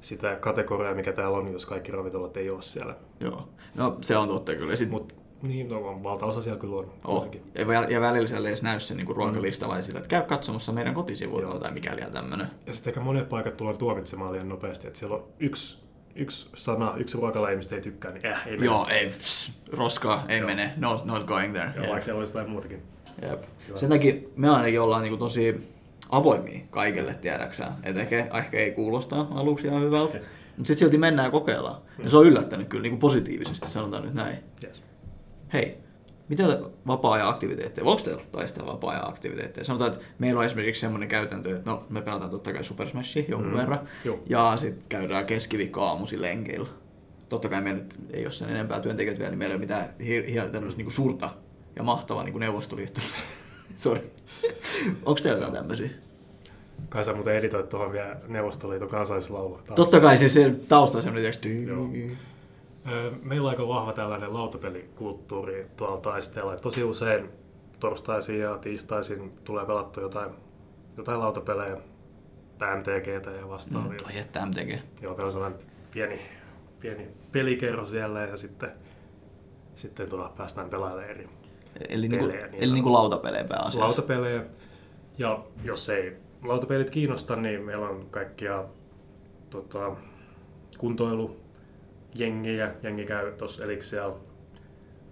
sitä 0.00 0.36
kategoriaa, 0.36 0.94
mikä 0.94 1.12
täällä 1.12 1.38
on, 1.38 1.52
jos 1.52 1.66
kaikki 1.66 1.92
ravintolat 1.92 2.36
ei 2.36 2.50
ole 2.50 2.62
siellä. 2.62 2.94
Joo, 3.20 3.48
no 3.74 3.98
se 4.00 4.16
on 4.16 4.28
totta 4.28 4.54
kyllä. 4.54 4.76
Sit... 4.76 4.90
Mut 4.90 5.23
niin, 5.48 5.68
no, 5.68 6.02
valtaosa 6.02 6.42
siellä 6.42 6.60
kyllä 6.60 6.76
on. 6.76 6.92
Oh. 7.04 7.26
Ja, 7.54 7.84
ja 7.88 8.00
välillä 8.00 8.28
siellä 8.28 8.48
ei 8.48 8.52
edes 8.52 8.62
näy 8.62 8.80
se 8.80 8.94
niin 8.94 9.16
ruokalista, 9.16 9.66
mm. 9.66 9.70
vai 9.70 9.82
sillä, 9.82 9.98
että 9.98 10.08
käy 10.08 10.22
katsomassa 10.22 10.72
meidän 10.72 10.94
kotisivuilla 10.94 11.60
tai 11.60 11.72
mikäli 11.72 12.02
on 12.02 12.12
tämmöinen. 12.12 12.46
Ja 12.66 12.72
sitten 12.72 12.90
ehkä 12.90 13.00
monet 13.00 13.28
paikat 13.28 13.56
tullaan 13.56 13.78
tuomitsemaan 13.78 14.32
liian 14.32 14.48
nopeasti, 14.48 14.86
että 14.86 14.98
siellä 14.98 15.16
on 15.16 15.24
yksi 15.40 15.84
yksi 16.16 16.48
sana, 16.54 16.94
yksi 16.96 17.18
ruokalaji, 17.18 17.56
mistä 17.56 17.74
ei 17.74 17.80
tykkää, 17.80 18.10
niin 18.10 18.26
äh, 18.26 18.46
ei 18.46 18.58
Joo, 18.60 18.86
ei, 18.90 19.06
pss, 19.06 19.52
roskaa, 19.72 20.24
ei 20.28 20.38
Joo. 20.38 20.46
mene, 20.46 20.72
not, 20.76 21.04
not 21.04 21.24
going 21.24 21.52
there. 21.52 21.70
Joo, 21.76 21.86
vaikka 21.86 22.00
siellä 22.00 22.18
olisi 22.18 22.32
jotain 22.32 22.50
muutakin. 22.50 22.82
Jep. 23.22 23.42
Sen 23.74 23.88
takia 23.88 24.14
me 24.36 24.50
ainakin 24.50 24.80
ollaan 24.80 25.02
niin 25.02 25.10
kuin 25.10 25.18
tosi 25.18 25.70
avoimia 26.10 26.60
kaikille, 26.70 27.14
tiedäksään. 27.14 27.72
Että 27.82 28.00
ehkä, 28.00 28.26
ehkä 28.38 28.58
ei 28.58 28.72
kuulosta 28.72 29.26
aluksi 29.30 29.66
ihan 29.66 29.82
hyvältä, 29.82 30.18
mutta 30.56 30.66
sitten 30.66 30.76
silti 30.76 30.98
mennään 30.98 31.26
ja 31.26 31.30
kokeillaan. 31.30 31.82
Ja 32.02 32.10
se 32.10 32.16
on 32.16 32.26
yllättänyt 32.26 32.68
kyllä 32.68 32.82
niin 32.82 32.92
kuin 32.92 33.00
positiivisesti, 33.00 33.68
sanotaan 33.68 34.02
nyt 34.02 34.14
näin. 34.14 34.38
Yes 34.64 34.82
hei, 35.54 35.78
mitä 36.28 36.58
vapaa-ajan 36.86 37.28
aktiviteetteja, 37.28 37.84
onko 37.84 38.02
teillä 38.02 38.22
taistella 38.32 38.72
vapaa-ajan 38.72 39.08
aktiviteetteja? 39.08 39.64
Sanotaan, 39.64 39.92
että 39.92 40.04
meillä 40.18 40.38
on 40.38 40.44
esimerkiksi 40.44 40.80
semmoinen 40.80 41.08
käytäntö, 41.08 41.56
että 41.56 41.70
no, 41.70 41.86
me 41.88 42.02
pelataan 42.02 42.30
totta 42.30 42.52
kai 42.52 42.64
Super 42.64 42.88
Smashia 42.88 43.24
jonkun 43.28 43.50
mm. 43.50 43.56
verran, 43.56 43.88
Joo. 44.04 44.18
ja 44.26 44.52
sitten 44.56 44.88
käydään 44.88 45.26
keskiviikko 45.26 45.82
aamuisin 45.82 46.22
lenkeillä. 46.22 46.68
Totta 47.28 47.48
kai 47.48 47.60
meillä 47.60 47.82
nyt 47.82 48.00
ei 48.10 48.24
ole 48.24 48.30
sen 48.30 48.48
enempää 48.48 48.80
työntekijöitä 48.80 49.18
vielä, 49.18 49.30
niin 49.30 49.38
meillä 49.38 49.52
ei 49.52 49.56
ole 49.56 49.60
mitään 49.60 49.88
hi- 50.00 50.50
tämmöistä 50.52 50.82
niin 50.82 50.92
suurta 50.92 51.30
ja 51.76 51.82
mahtavaa 51.82 52.24
niin 52.24 52.40
neuvostoliittoa. 52.40 53.04
Sori. 53.76 54.10
onko 55.04 55.20
teillä 55.22 55.38
jotain 55.38 55.52
tämmöisiä? 55.52 55.90
Kai 56.88 57.04
sä 57.04 57.12
muuten 57.12 57.34
editoit 57.34 57.68
tuohon 57.68 57.92
vielä 57.92 58.16
Neuvostoliiton 58.28 58.88
kansallislaulu. 58.88 59.60
Totta 59.74 60.00
kai 60.00 60.16
siis 60.16 60.34
se 60.34 60.54
tausta 60.68 60.98
on 60.98 61.02
semmoinen, 61.02 61.32
Meillä 63.22 63.46
on 63.46 63.50
aika 63.50 63.68
vahva 63.68 63.92
tällainen 63.92 64.34
lautapelikulttuuri 64.34 65.66
tuolla 65.76 66.00
taisteella. 66.00 66.56
Tosi 66.56 66.84
usein 66.84 67.28
torstaisin 67.80 68.40
ja 68.40 68.58
tiistaisin 68.58 69.32
tulee 69.44 69.66
pelattu 69.66 70.00
jotain, 70.00 70.30
jotain 70.96 71.20
lautapelejä, 71.20 71.76
tai 72.58 72.76
MTGtä 72.76 73.30
ja 73.30 73.48
vastaavia. 73.48 73.90
Mm, 73.90 74.06
ai 74.06 74.18
että 74.18 74.46
MTG. 74.46 74.70
Joo, 75.02 75.12
meillä 75.12 75.24
on 75.24 75.32
sellainen 75.32 75.58
pieni, 75.90 76.20
pieni 76.80 77.08
pelikerro 77.32 77.86
siellä 77.86 78.20
ja 78.20 78.36
sitten, 78.36 78.72
sitten 79.74 80.08
tuolla 80.08 80.32
päästään 80.36 80.70
pelaamaan 80.70 81.04
eri 81.04 81.28
Eli, 81.88 82.08
niinku, 82.08 82.26
pelejä, 82.26 82.46
niin 82.46 82.62
eli 82.62 82.72
niinku 82.72 82.92
lautapelejä 82.92 83.44
pääasiassa. 83.44 83.80
Lautapelejä. 83.80 84.44
Ja 85.18 85.44
jos 85.64 85.88
ei 85.88 86.16
lautapelit 86.42 86.90
kiinnosta, 86.90 87.36
niin 87.36 87.62
meillä 87.62 87.88
on 87.88 88.06
kaikkia 88.10 88.64
tota, 89.50 89.96
kuntoilu, 90.78 91.36
jengiä. 92.14 92.74
Jengi 92.82 93.04
käy 93.04 93.32
tuossa 93.32 93.64
Elixialla 93.64 94.20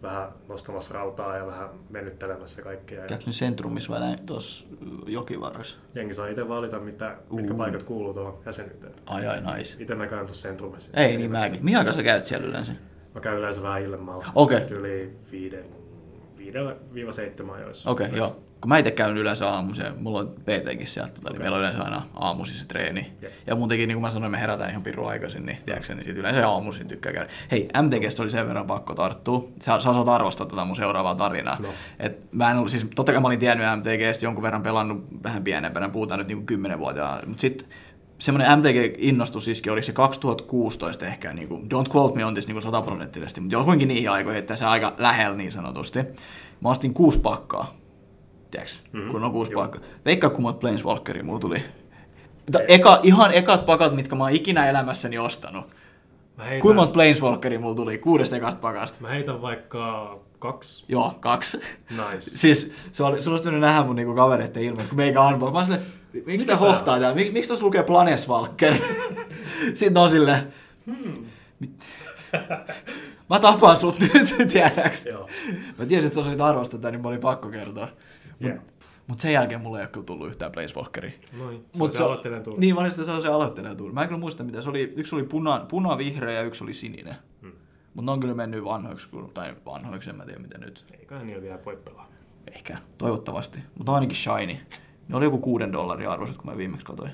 vähän 0.03 0.29
nostamassa 0.49 0.95
rautaa 0.95 1.37
ja 1.37 1.47
vähän 1.47 1.69
mennyttelemässä 1.91 2.63
kaikkea. 2.63 3.07
Käykö 3.07 3.25
ne 3.27 3.33
sentrumissa 3.33 3.93
vai 3.93 4.17
tuossa 4.27 4.65
jokivarressa? 5.07 5.77
Jengi 5.95 6.15
saa 6.15 6.27
itse 6.27 6.49
valita, 6.49 6.79
mitä, 6.79 7.17
mitkä 7.33 7.55
paikat 7.55 7.83
kuuluu 7.83 8.15
tuohon 8.15 8.39
jäsenyyteen. 8.47 8.93
Ai 9.07 9.27
ai, 9.27 9.41
nice. 9.41 9.83
Itse 9.83 9.95
mä 9.95 10.07
käyn 10.07 10.27
tuossa 10.27 10.49
sentrumissa. 10.49 11.01
Ei 11.01 11.17
niin 11.17 11.31
mäkin. 11.31 11.65
Mihin 11.65 11.79
aikaan 11.79 11.97
sä 11.97 12.03
käyt 12.03 12.25
siellä 12.25 12.47
yleensä? 12.47 12.73
Mä 13.15 13.21
käyn 13.21 13.39
yleensä 13.39 13.63
vähän 13.63 13.83
illemmalla. 13.83 14.27
Okei. 14.35 14.65
Okay. 14.65 14.77
Yli 14.77 15.17
viiden, 15.33 15.65
viidellä 16.37 17.13
seitsemän 17.13 17.55
ajoissa. 17.55 17.91
Okei, 17.91 18.07
okay, 18.07 18.19
joo 18.19 18.52
kun 18.63 18.69
mä 18.69 18.79
itse 18.79 18.91
käyn 18.91 19.17
yleensä 19.17 19.49
aamuisin, 19.49 19.87
mulla 20.01 20.19
on 20.19 20.29
PTkin 20.29 20.87
sieltä, 20.87 21.13
tota, 21.13 21.23
okay. 21.23 21.33
niin 21.33 21.43
meillä 21.43 21.55
on 21.55 21.61
yleensä 21.61 21.83
aina 21.83 22.03
aamuisin 22.15 22.57
se 22.57 22.67
treeni. 22.67 23.13
Yes. 23.23 23.43
Ja 23.47 23.55
muutenkin, 23.55 23.89
niin 23.89 23.97
kuin 23.97 24.03
mä 24.03 24.11
sanoin, 24.11 24.33
me 24.33 24.41
herätään 24.41 24.71
ihan 24.71 24.83
pirru 24.83 25.07
aikaisin, 25.07 25.47
niin, 25.47 25.59
tiedätkö, 25.67 25.95
niin 25.95 26.05
sit 26.05 26.17
yleensä 26.17 26.49
aamuisin 26.49 26.89
tykkää 26.89 27.13
käydä. 27.13 27.31
Hei, 27.51 27.69
MTGstä 27.83 28.23
oli 28.23 28.31
sen 28.31 28.49
verran 28.49 28.67
pakko 28.67 28.95
tarttua. 28.95 29.49
Sä, 29.61 29.81
sä 29.81 29.91
osaat 29.91 30.09
arvostaa 30.09 30.47
tätä 30.47 30.65
mun 30.65 30.77
seuraavaa 30.77 31.15
tarinaa. 31.15 31.57
No. 31.61 31.69
Et 32.01 32.33
mä 32.33 32.51
en 32.51 32.57
ollut, 32.57 32.71
siis 32.71 32.87
totta 32.95 33.13
kai 33.13 33.21
mä 33.21 33.27
olin 33.27 33.39
tiennyt 33.39 33.67
MTGstä 33.77 34.25
jonkun 34.25 34.43
verran 34.43 34.63
pelannut 34.63 35.05
vähän 35.23 35.45
pienempänä, 35.45 35.89
puhutaan 35.89 36.19
nyt 36.19 36.29
niin 36.29 36.67
10-vuotiaana, 36.75 37.27
mutta 37.27 37.41
sitten 37.41 37.69
semmoinen 38.19 38.59
MTG-innostus 38.59 39.49
iski, 39.49 39.71
oliko 39.71 39.85
se 39.85 39.93
2016 39.93 41.07
ehkä, 41.07 41.33
niin 41.33 41.49
kuin, 41.49 41.63
don't 41.63 41.97
quote 41.97 42.17
me 42.17 42.25
on 42.25 42.35
this 42.35 42.49
niin 42.49 42.63
sataprosenttisesti, 42.63 43.41
mutta 43.41 43.55
johonkin 43.55 43.89
niihin 43.89 44.11
aikoihin, 44.11 44.39
että 44.39 44.57
se 44.57 44.65
aika 44.65 44.95
lähellä 44.99 45.37
niin 45.37 45.53
sanotusti. 45.53 45.99
Mä 46.61 46.69
ostin 46.69 46.95
kuusi 46.95 47.19
pakkaa 47.19 47.82
tiedätkö, 48.53 48.77
mm-hmm. 48.93 49.11
kun 49.11 49.25
on 49.25 49.33
kuusi 49.33 49.53
paikkaa. 49.53 49.81
Veikkaa, 50.05 50.31
kun 50.31 50.43
monta 50.43 50.59
Planeswalkeria 50.59 51.25
mulla 51.25 51.41
tuli. 51.41 51.65
Eka, 52.69 53.01
ihan 53.03 53.35
ekat 53.35 53.67
pakat, 53.67 53.95
mitkä 53.95 54.17
mä 54.17 54.25
oon 54.25 54.33
ikinä 54.33 54.69
elämässäni 54.69 55.19
ostanut. 55.19 55.65
Heitän... 56.39 56.61
Kuinka 56.61 56.81
monta 56.81 56.93
Planeswalkeria 56.93 57.61
mulla 57.61 57.75
tuli 57.75 57.99
kuudesta 57.99 58.37
ekasta 58.37 58.61
pakasta? 58.61 59.01
Mä 59.01 59.09
heitän 59.09 59.43
vaikka 59.43 60.19
kaksi. 60.39 60.85
Joo, 60.89 61.15
kaksi. 61.21 61.61
Nice. 61.91 62.21
siis 62.41 62.75
se 62.93 63.05
oli, 63.05 63.23
sulla 63.23 63.39
olisi 63.39 63.51
nähdä 63.51 63.83
mun 63.83 63.97
niinku 63.97 64.15
kavereiden 64.15 64.63
ilmeet, 64.63 64.89
kun 64.89 64.97
meikä 64.97 65.23
unbox. 65.23 65.53
Mä 65.53 65.59
oon 65.59 65.65
silleen, 65.65 65.87
miksi 66.27 66.47
tää 66.47 66.57
hohtaa 66.57 66.99
täällä? 66.99 67.15
Mik, 67.15 67.33
miksi 67.33 67.49
tuossa 67.49 67.67
lukee 67.67 67.83
Planeswalker? 67.83 68.77
Sitten 69.75 70.03
on 70.03 70.11
silleen, 70.11 70.53
hmm. 70.87 71.27
Mä 73.31 73.39
tapaan 73.41 73.77
sut 73.77 74.01
nyt, 74.01 74.13
tiedäks? 74.53 75.07
Joo. 75.07 75.29
Mä 75.79 75.87
tiesin, 75.87 76.07
että 76.07 76.15
sä 76.15 76.21
olisit 76.21 76.41
arvostaa 76.41 76.91
niin 76.91 77.03
mä 77.03 77.09
olin 77.09 77.21
pakko 77.21 77.49
kertoa. 77.49 77.89
Mut, 78.43 78.51
Yeah. 78.51 78.65
mut 79.07 79.21
sen 79.21 79.33
jälkeen 79.33 79.61
mulle 79.61 79.79
ei 79.79 79.83
ole 79.83 79.91
kyllä 79.91 80.07
tullut 80.07 80.29
yhtään 80.29 80.53
Placewalkeria. 80.53 81.13
Noin, 81.39 81.57
se 81.57 81.63
Mut 81.63 81.79
Mut 81.79 81.93
se 81.93 82.03
aloittelen 82.03 82.43
tullut. 82.43 82.61
Niin, 82.61 82.77
sitä, 82.91 83.05
se 83.05 83.11
on 83.11 83.23
se 83.23 83.29
aloitteinen 83.29 83.77
tuuri. 83.77 83.95
Mä 83.95 84.03
en 84.03 84.09
kyllä 84.09 84.21
muista 84.21 84.45
mitä. 84.45 84.63
Se 84.63 84.71
oli, 84.71 84.93
yksi 84.97 85.15
oli 85.15 85.25
puna, 85.25 85.67
puna-vihreä 85.69 86.33
ja 86.35 86.43
yksi 86.43 86.65
oli 86.65 86.73
sininen. 86.73 87.15
Hmm. 87.43 87.53
Mutta 87.95 88.03
ne 88.07 88.13
on 88.13 88.21
kyllä 88.21 88.35
mennyt 88.35 88.65
vanhoiksi, 88.65 89.09
tai 89.35 89.57
vanhoiksi, 89.67 90.11
en 90.11 90.17
mä 90.17 90.25
tiedä 90.25 90.41
miten 90.41 90.61
nyt. 90.61 90.85
Eiköhän 91.01 91.27
niillä 91.27 91.43
vielä 91.43 91.59
voi 91.65 91.77
pelaa. 91.77 92.09
Ehkä, 92.55 92.79
toivottavasti. 92.99 93.59
Mutta 93.79 93.95
ainakin 93.95 94.17
shiny. 94.17 94.57
Ne 95.09 95.17
oli 95.17 95.25
joku 95.25 95.39
kuuden 95.39 95.73
dollaria 95.73 96.13
arvoiset, 96.13 96.43
kun 96.43 96.51
mä 96.51 96.57
viimeksi 96.57 96.87
katsoin. 96.87 97.11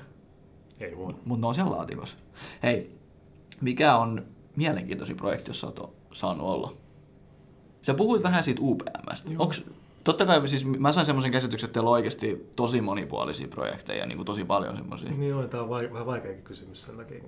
Ei 0.79 0.93
huono. 0.93 1.17
Mutta 1.25 1.41
ne 1.41 1.47
on 1.47 1.55
siellä 1.55 1.71
laatikossa. 1.71 2.17
Hei, 2.63 2.97
mikä 3.61 3.95
on 3.95 4.25
mielenkiintoisin 4.55 5.15
projekti, 5.17 5.49
jos 5.49 5.61
sä 5.61 5.67
oot 5.67 5.79
o- 5.79 5.93
saanut 6.13 6.47
olla? 6.47 6.71
Sä 7.81 7.93
puhuit 7.93 8.23
vähän 8.23 8.43
siitä 8.43 8.61
UPMstä. 8.63 9.31
Joo. 9.33 9.51
Totta 10.09 10.25
kai 10.25 10.47
siis 10.47 10.65
mä 10.65 10.91
sain 10.91 11.05
semmoisen 11.05 11.31
käsityksen, 11.31 11.67
että 11.67 11.73
teillä 11.73 11.89
on 11.89 11.93
oikeasti 11.93 12.49
tosi 12.55 12.81
monipuolisia 12.81 13.47
projekteja, 13.47 14.05
niin 14.05 14.17
kuin 14.17 14.25
tosi 14.25 14.45
paljon 14.45 14.77
semmoisia. 14.77 15.11
Niin 15.11 15.35
on, 15.35 15.49
tämä 15.49 15.63
on 15.63 15.69
vai, 15.69 15.93
vähän 15.93 16.05
vaikeakin 16.05 16.43
kysymys 16.43 16.81
sen 16.81 16.97
takia. 16.97 17.23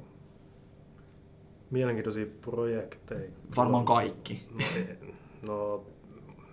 Mielenkiintoisia 1.71 2.25
projekteja. 2.41 3.31
Varmaan 3.55 3.85
kaikki. 3.85 4.47
No, 4.51 4.63
no 5.47 5.83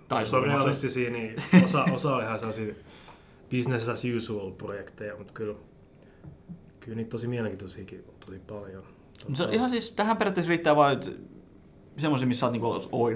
Tai 0.08 0.22
jos 0.22 0.34
on 0.34 0.42
realistisia, 0.42 1.10
niin 1.10 1.36
osa, 1.64 1.84
osa 1.92 2.16
on 2.16 2.22
ihan 2.22 2.38
sellaisia 2.38 2.74
business 3.50 3.88
as 3.88 4.02
usual 4.16 4.50
projekteja, 4.50 5.16
mutta 5.16 5.32
kyllä, 5.32 5.54
kyllä 6.80 6.96
niitä 6.96 7.10
tosi 7.10 7.28
mielenkiintoisiakin 7.28 8.04
on 8.08 8.14
tosi 8.26 8.38
paljon. 8.38 8.84
Mut 9.28 9.36
Se 9.36 9.42
on 9.42 9.52
ihan 9.52 9.70
siis, 9.70 9.90
tähän 9.90 10.16
periaatteessa 10.16 10.48
riittää 10.48 10.76
vain 10.76 10.98
semmoisia, 11.96 12.28
missä 12.28 12.40
sä 12.40 12.46
oot 12.46 12.52
niinku, 12.52 12.88
oi 12.92 13.14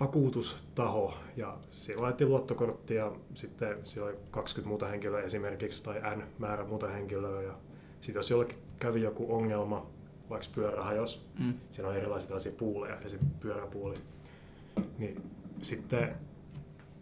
vakuutustaho 0.00 1.14
ja 1.36 1.58
siellä 1.70 2.02
laitettiin 2.02 2.30
luottokortti 2.30 2.94
ja 2.94 3.12
sitten 3.34 3.78
siellä 3.84 4.08
oli 4.10 4.18
20 4.30 4.68
muuta 4.68 4.86
henkilöä 4.86 5.22
esimerkiksi 5.22 5.84
tai 5.84 6.16
N 6.16 6.22
määrä 6.38 6.64
muuta 6.64 6.88
henkilöä 6.88 7.42
ja 7.42 7.54
sitten 8.00 8.18
jos 8.18 8.30
jollekin 8.30 8.58
kävi 8.78 9.02
joku 9.02 9.34
ongelma, 9.34 9.86
vaikka 10.30 10.46
pyörä 10.54 10.82
hajosi, 10.82 11.20
Mm. 11.38 11.54
siinä 11.70 11.88
on 11.88 11.96
erilaisia 11.96 12.28
tällaisia 12.28 12.52
puuleja 12.58 12.98
ja 13.02 13.08
sitten 13.08 13.30
pyöräpuuli, 13.40 13.94
niin 14.98 15.30
sitten, 15.62 16.16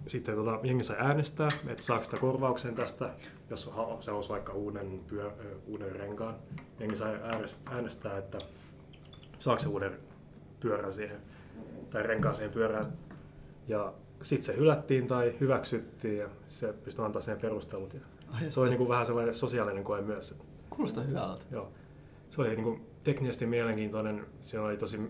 sitten 0.06 0.34
tota, 0.34 0.60
jengi 0.62 0.84
sai 0.84 0.96
äänestää, 0.98 1.48
että 1.66 1.82
saako 1.82 2.04
sitä 2.04 2.16
korvauksen 2.16 2.74
tästä, 2.74 3.10
jos 3.50 3.70
se 4.00 4.10
olisi 4.10 4.28
vaikka 4.28 4.52
uuden, 4.52 5.00
pyö, 5.06 5.30
uuden 5.66 5.92
renkaan. 5.96 6.34
Jengi 6.80 6.96
sai 6.96 7.14
äänest- 7.16 7.72
äänestää, 7.74 8.18
että 8.18 8.38
saako 9.38 9.60
se 9.62 9.68
uuden 9.68 9.92
pyörän 10.60 10.92
siihen, 10.92 11.16
tai 11.90 12.02
renkaan 12.02 12.34
siihen 12.34 12.52
pyörään. 12.52 12.84
Ja 13.68 13.92
sitten 14.22 14.44
se 14.44 14.56
hylättiin 14.56 15.06
tai 15.06 15.34
hyväksyttiin 15.40 16.18
ja 16.18 16.28
se 16.48 16.72
pystyi 16.72 17.04
antaa 17.04 17.22
sen 17.22 17.40
perustelut. 17.40 17.94
Ja 17.94 18.00
se 18.50 18.60
oli 18.60 18.68
niin 18.68 18.78
kuin 18.78 18.88
vähän 18.88 19.06
sellainen 19.06 19.34
sosiaalinen 19.34 19.84
koe 19.84 20.02
myös. 20.02 20.38
Kuulostaa 20.70 21.04
hyvältä. 21.04 21.44
Joo. 21.50 21.72
Se 22.30 22.40
oli 22.40 22.48
niin 22.48 22.62
kuin 22.64 22.86
teknisesti 23.04 23.46
mielenkiintoinen. 23.46 24.26
Siinä 24.42 24.64
oli 24.64 24.76
tosi 24.76 25.00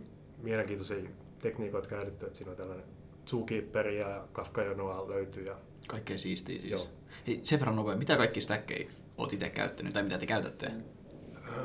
mielenkiintoisia 0.42 1.10
tekniikoita 1.38 1.88
käytetty, 1.88 2.26
että 2.26 2.38
siinä 2.38 2.50
on 2.50 2.56
tällainen 2.56 2.86
Zookeeper 3.26 3.88
ja 3.88 4.28
Kafka 4.32 4.62
Jonoa 4.62 5.08
löytyy. 5.08 5.44
Ja 5.46 5.56
Kaikkea 5.88 6.18
siistiä 6.18 6.60
siis. 6.60 6.70
Joo. 6.70 6.86
Hei, 7.26 7.40
sen 7.42 7.60
verran 7.60 7.76
nopea, 7.76 7.96
mitä 7.96 8.16
kaikki 8.16 8.40
stäkkejä 8.40 8.90
oot 9.18 9.32
itse 9.32 9.48
käyttänyt, 9.48 9.92
tai 9.92 10.02
mitä 10.02 10.18
te 10.18 10.26
käytätte 10.26 10.70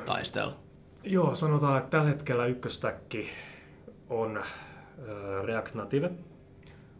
taistella? 0.05 0.59
Joo, 1.03 1.35
sanotaan, 1.35 1.77
että 1.77 1.89
tällä 1.89 2.09
hetkellä 2.09 2.45
ykköstäkki 2.45 3.29
on 4.09 4.37
äh, 4.37 4.45
React 5.45 5.75
Native 5.75 6.11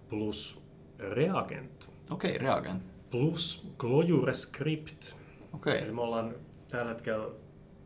plus 0.10 0.64
Reagent 1.00 1.90
Okei, 2.12 2.36
okay, 2.36 2.48
Reagan. 2.48 2.82
plus 3.12 3.72
Clojure 3.78 4.34
Script. 4.34 5.14
Okei. 5.54 5.78
Eli 5.78 5.92
me 5.92 6.02
ollaan 6.02 6.36
tällä 6.72 6.90
hetkellä 6.90 7.28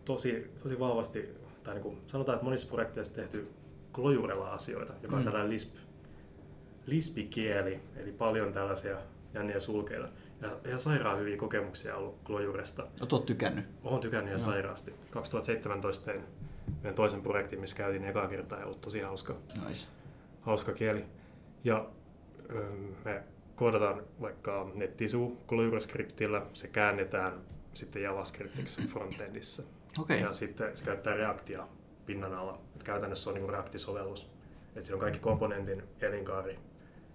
tosi, 0.06 0.52
tosi 0.64 0.80
vahvasti, 0.80 1.30
tai 1.64 1.74
niin 1.74 1.84
kuin 1.84 2.02
sanotaan, 2.08 2.36
että 2.36 2.46
monissa 2.46 2.68
projekteissa 2.68 3.16
tehty 3.16 3.48
Clojurella 3.94 4.54
asioita, 4.54 4.94
joka 5.04 5.16
on 5.16 5.22
Mm. 5.22 5.26
tällainen 5.26 5.50
Lisp, 5.52 5.76
Lisp-kieli, 6.86 7.80
eli 7.98 8.12
paljon 8.12 8.54
tällaisia 8.54 8.98
jänniä 9.34 9.60
sulkeita. 9.60 10.10
Ja 10.42 10.58
ihan 10.68 10.80
sairaan 10.80 11.20
hyviä 11.20 11.38
kokemuksia 11.38 11.96
ollut 11.96 12.24
Clojuresta. 12.26 12.88
Oot, 13.02 13.14
oot 13.14 13.26
tykännyt. 13.26 13.66
Olen 13.84 14.02
tykännyt 14.02 14.28
ihan 14.32 14.42
Joo. 14.42 14.52
sairaasti. 14.52 14.94
2017 15.12 16.06
tein 16.06 16.24
meidän 16.82 16.96
toisen 16.96 17.22
projektin, 17.22 17.60
missä 17.60 17.76
käytiin 17.78 18.04
ekaa 18.06 18.28
kertaa 18.28 18.60
ja 18.60 18.66
ollut 18.66 18.82
tosi 18.82 19.02
hauska, 19.02 19.36
Nice. 19.68 19.88
hauska 20.42 20.74
kieli. 20.74 21.06
Ja 21.64 21.86
me 23.06 23.24
koodataan 23.56 24.04
vaikka 24.22 24.72
nettisivu 24.74 25.38
Clojure-skriptillä, 25.48 26.42
se 26.54 26.68
käännetään 26.68 27.34
sitten 27.74 28.02
JavaScriptiksi 28.04 28.88
frontendissa. 28.88 29.64
Okei. 30.00 30.22
Ja 30.22 30.34
sitten 30.34 30.78
se 30.78 30.86
käyttää 30.86 31.14
Reactia 31.14 31.68
pinnan 32.06 32.34
alla. 32.34 32.62
Et 32.76 32.84
käytännössä 32.84 33.24
se 33.24 33.30
on 33.30 33.36
niin 33.36 33.50
React-sovellus. 33.50 34.30
Et 34.76 34.86
siinä 34.86 34.96
on 34.96 35.00
kaikki 35.00 35.20
komponentin 35.20 35.84
elinkaari, 36.02 36.60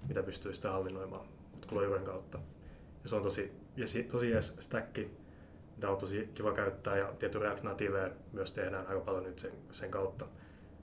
mitä 0.08 0.22
pystyy 0.22 0.54
sitä 0.54 0.70
hallinnoimaan 0.72 1.26
Clojuren 1.68 2.04
kautta. 2.04 2.38
Ja 3.02 3.08
se 3.08 3.16
on 3.16 3.22
tosi, 3.22 3.52
ja 3.76 3.86
si- 3.86 4.02
tosi 4.02 4.30
jees 4.30 4.56
stacki, 4.60 5.10
mitä 5.76 5.90
on 5.90 5.98
tosi 5.98 6.28
kiva 6.34 6.52
käyttää. 6.52 6.96
Ja 6.96 7.12
tietty 7.18 7.38
React 7.38 7.62
Native 7.62 8.12
myös 8.32 8.52
tehdään 8.52 8.86
aika 8.86 9.00
paljon 9.00 9.24
nyt 9.24 9.38
sen, 9.38 9.52
sen 9.72 9.90
kautta. 9.90 10.26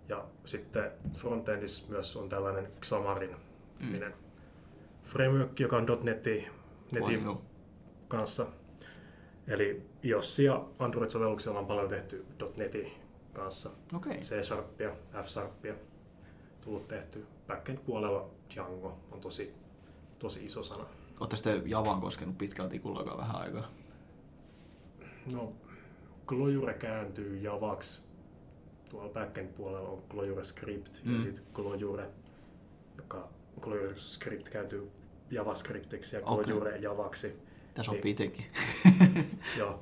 Ja 0.09 0.25
sitten 0.45 0.91
frontendissa 1.13 1.89
myös 1.89 2.15
on 2.15 2.29
tällainen 2.29 2.67
Xamarin 2.81 3.35
niminen 3.79 4.13
framework, 5.03 5.59
joka 5.59 5.77
on 5.77 5.85
.NETin 6.03 6.47
netin 6.91 7.37
kanssa. 8.07 8.47
Eli 9.47 9.81
iOS 10.03 10.39
ja 10.39 10.65
Android-sovelluksella 10.79 11.59
on 11.59 11.65
paljon 11.65 11.89
tehty 11.89 12.25
.NETin 12.57 12.91
kanssa. 13.33 13.69
Okei. 13.95 14.17
C-Sharpia, 14.17 14.91
F-Sharpia 15.21 15.73
tullut 16.61 16.87
tehty. 16.87 17.25
Backend-puolella 17.47 18.29
Django 18.53 18.97
on 19.11 19.19
tosi, 19.19 19.53
tosi 20.19 20.45
iso 20.45 20.63
sana. 20.63 20.85
Ootte 21.19 21.35
sitten 21.35 21.69
Javaan 21.69 22.01
koskenut 22.01 22.37
pitkälti 22.37 22.79
kullakaan 22.79 23.17
vähän 23.17 23.35
aikaa. 23.35 23.71
No, 25.31 25.53
Clojure 26.27 26.73
kääntyy 26.73 27.37
Javaksi. 27.37 28.01
Tuolla 28.89 29.09
backend-puolella 29.09 29.89
on 29.89 30.03
Clojure 30.09 30.43
Script 30.43 31.03
mm. 31.03 31.13
Ja 31.15 31.21
sitten 31.21 31.43
Clojure, 31.53 32.09
joka 32.97 33.29
Clojure 33.61 33.97
Script 33.97 34.49
kääntyy 34.49 34.91
JavaScriptiksi 35.31 36.15
ja 36.15 36.21
Okei. 36.25 36.45
Clojure 36.45 36.77
Javaksi. 36.77 37.39
Tässä 37.75 37.91
on 37.91 37.97
Niin. 37.97 38.07
itsekin. 38.07 38.45
Joo, 39.59 39.81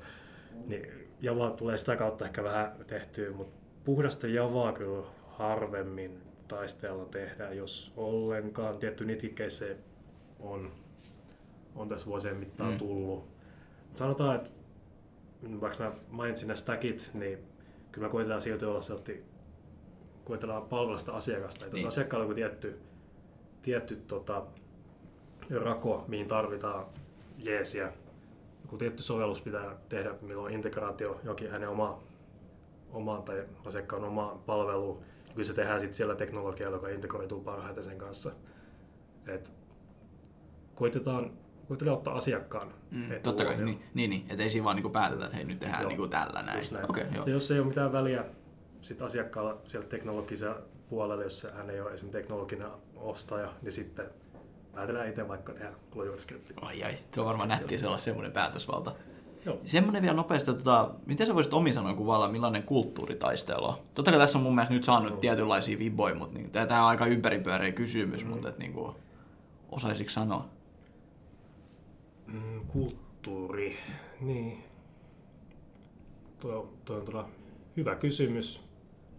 niin 0.68 0.88
Java 1.22 1.52
tulee 1.52 1.78
sitä 1.78 1.96
kautta 1.96 2.26
ehkä 2.26 2.44
vähän 2.44 2.76
tehtyä, 2.88 3.32
mutta 3.32 3.60
puhdasta 3.84 4.28
Javaa 4.28 4.74
kyllä 4.74 5.08
harvemmin 5.28 6.22
taisteella 6.48 7.06
tehdään, 7.06 7.58
jos 7.58 7.94
ollenkaan. 7.98 8.78
Tietty 8.78 9.06
nitikeissä 9.06 9.66
on, 10.40 10.72
on 11.76 11.90
tässä 11.90 12.08
vuosien 12.08 12.38
mittaan 12.38 12.72
Mm. 12.72 12.78
tullut. 12.78 13.20
Mut 13.88 13.98
sanotaan, 13.98 14.36
että 14.36 14.50
vaikka 15.62 15.84
mä 15.84 15.92
mainitsin 16.10 16.48
nämä 16.48 16.56
stackit, 16.58 17.10
niin 17.14 17.40
kyllä 17.92 18.08
me 18.08 18.12
koitetaan 18.12 18.42
silti 18.42 18.66
olla 18.66 18.82
silti, 18.82 19.24
koitetaan 20.24 20.64
palvella 20.64 20.98
sitä 20.98 21.14
asiakasta. 21.14 21.66
Että 21.66 21.76
jos 21.78 21.82
Niin. 21.82 21.88
asiakkaalla 21.88 22.24
on 22.24 22.30
joku 22.30 22.36
tietty, 22.36 22.80
tietty 23.62 23.96
tota, 23.96 24.46
rako, 25.64 26.06
mihin 26.08 26.28
tarvitaan 26.28 26.86
jeesiä, 27.46 27.92
joku 28.62 28.78
tietty 28.78 29.04
sovellus 29.04 29.42
pitää 29.42 29.76
tehdä, 29.90 30.16
milloin 30.22 30.46
on 30.46 30.52
integraatio 30.54 31.20
jokin 31.24 31.52
hänen 31.52 31.70
oma, 31.70 32.04
omaan 32.92 33.24
tai 33.24 33.46
asiakkaan 33.66 34.04
omaan 34.04 34.40
palveluun, 34.40 34.98
niin 34.98 35.34
kyllä 35.34 35.48
se 35.48 35.54
tehdään 35.54 35.80
sitten 35.80 35.94
siellä 35.96 36.16
teknologialla, 36.16 36.78
joka 36.78 36.90
integroituu 36.90 37.42
parhaiten 37.42 37.84
sen 37.84 37.98
kanssa. 37.98 38.32
Et 39.28 39.54
koitetaan, 40.76 41.32
koitetaan 41.68 41.98
ottaa 41.98 42.14
asiakkaan 42.14 42.74
Mm, 42.92 43.10
totta 43.24 43.46
kai, 43.46 43.58
niin, 43.58 43.84
niin, 43.94 44.10
niin. 44.10 44.26
että 44.30 44.44
ei 44.44 44.50
siinä 44.50 44.64
vaan 44.64 44.76
niinku 44.76 44.90
päätetä, 44.90 45.24
että 45.26 45.36
hei 45.36 45.46
nyt 45.46 45.60
tehdään 45.60 45.82
Joo, 45.82 45.90
niinku 45.90 46.08
tällä 46.08 46.42
näin. 46.42 46.64
Näin. 46.72 46.90
Okei, 46.90 47.06
joo. 47.16 47.26
Ja 47.26 47.32
jos 47.32 47.52
ei 47.52 47.60
ole 47.60 47.68
mitään 47.68 47.92
väliä 47.92 48.26
sit 48.82 49.02
asiakkaalla 49.02 49.62
siellä 49.68 49.88
teknologisella 49.88 50.62
puolella, 50.90 51.24
jos 51.24 51.48
hän 51.54 51.70
ei 51.70 51.82
ole 51.82 51.92
esimerkiksi 51.92 52.22
teknologinen 52.22 52.68
ostaja, 52.96 53.54
niin 53.62 53.72
sitten 53.72 54.06
päätellään 54.74 55.10
itse 55.10 55.28
vaikka 55.28 55.54
tehdä 55.54 55.72
JavaScriptia. 55.96 56.58
Ai 56.62 56.84
ai, 56.84 56.98
se 57.12 57.22
on 57.22 57.28
varmaan 57.28 57.50
nättiä 57.50 57.78
se 57.78 57.88
olla 57.88 57.98
semmoinen 57.98 58.32
päätösvalta. 58.32 58.96
Joo. 59.46 59.60
Semmoinen 59.66 60.02
vielä 60.02 60.16
nopeasti, 60.16 60.54
tota, 60.54 60.90
miten 61.06 61.28
sä 61.28 61.36
voisit 61.36 61.54
omin 61.54 61.74
sanoin 61.74 61.96
kuvailla, 61.96 62.30
millainen 62.30 62.64
kulttuuritaistelu 62.64 63.66
on? 63.66 63.78
Totta 63.94 64.12
kai 64.12 64.20
tässä 64.20 64.38
on 64.38 64.44
mun 64.44 64.56
mielestä 64.56 64.74
nyt 64.74 64.84
saanut 64.84 65.20
tietynlaisia 65.20 65.80
viboja, 65.80 66.16
mutta 66.16 66.38
niin, 66.38 66.52
tämä 66.52 66.84
on 66.84 66.90
aika 66.90 67.06
ympäripyöreä 67.06 67.72
kysymys, 67.72 68.26
mm. 68.26 68.32
mutta 68.32 68.50
et, 68.50 68.58
niin 68.60 68.74
kuin, 68.74 68.96
osaisitko 69.72 70.10
sanoa? 70.12 70.46
Mm, 72.28 72.62
kulttuuri, 72.68 73.78
niin. 74.22 74.64
Tuo, 76.40 76.74
tuo 76.86 76.96
on 76.96 77.06
todella 77.06 77.30
hyvä 77.78 77.96
kysymys. 77.96 78.62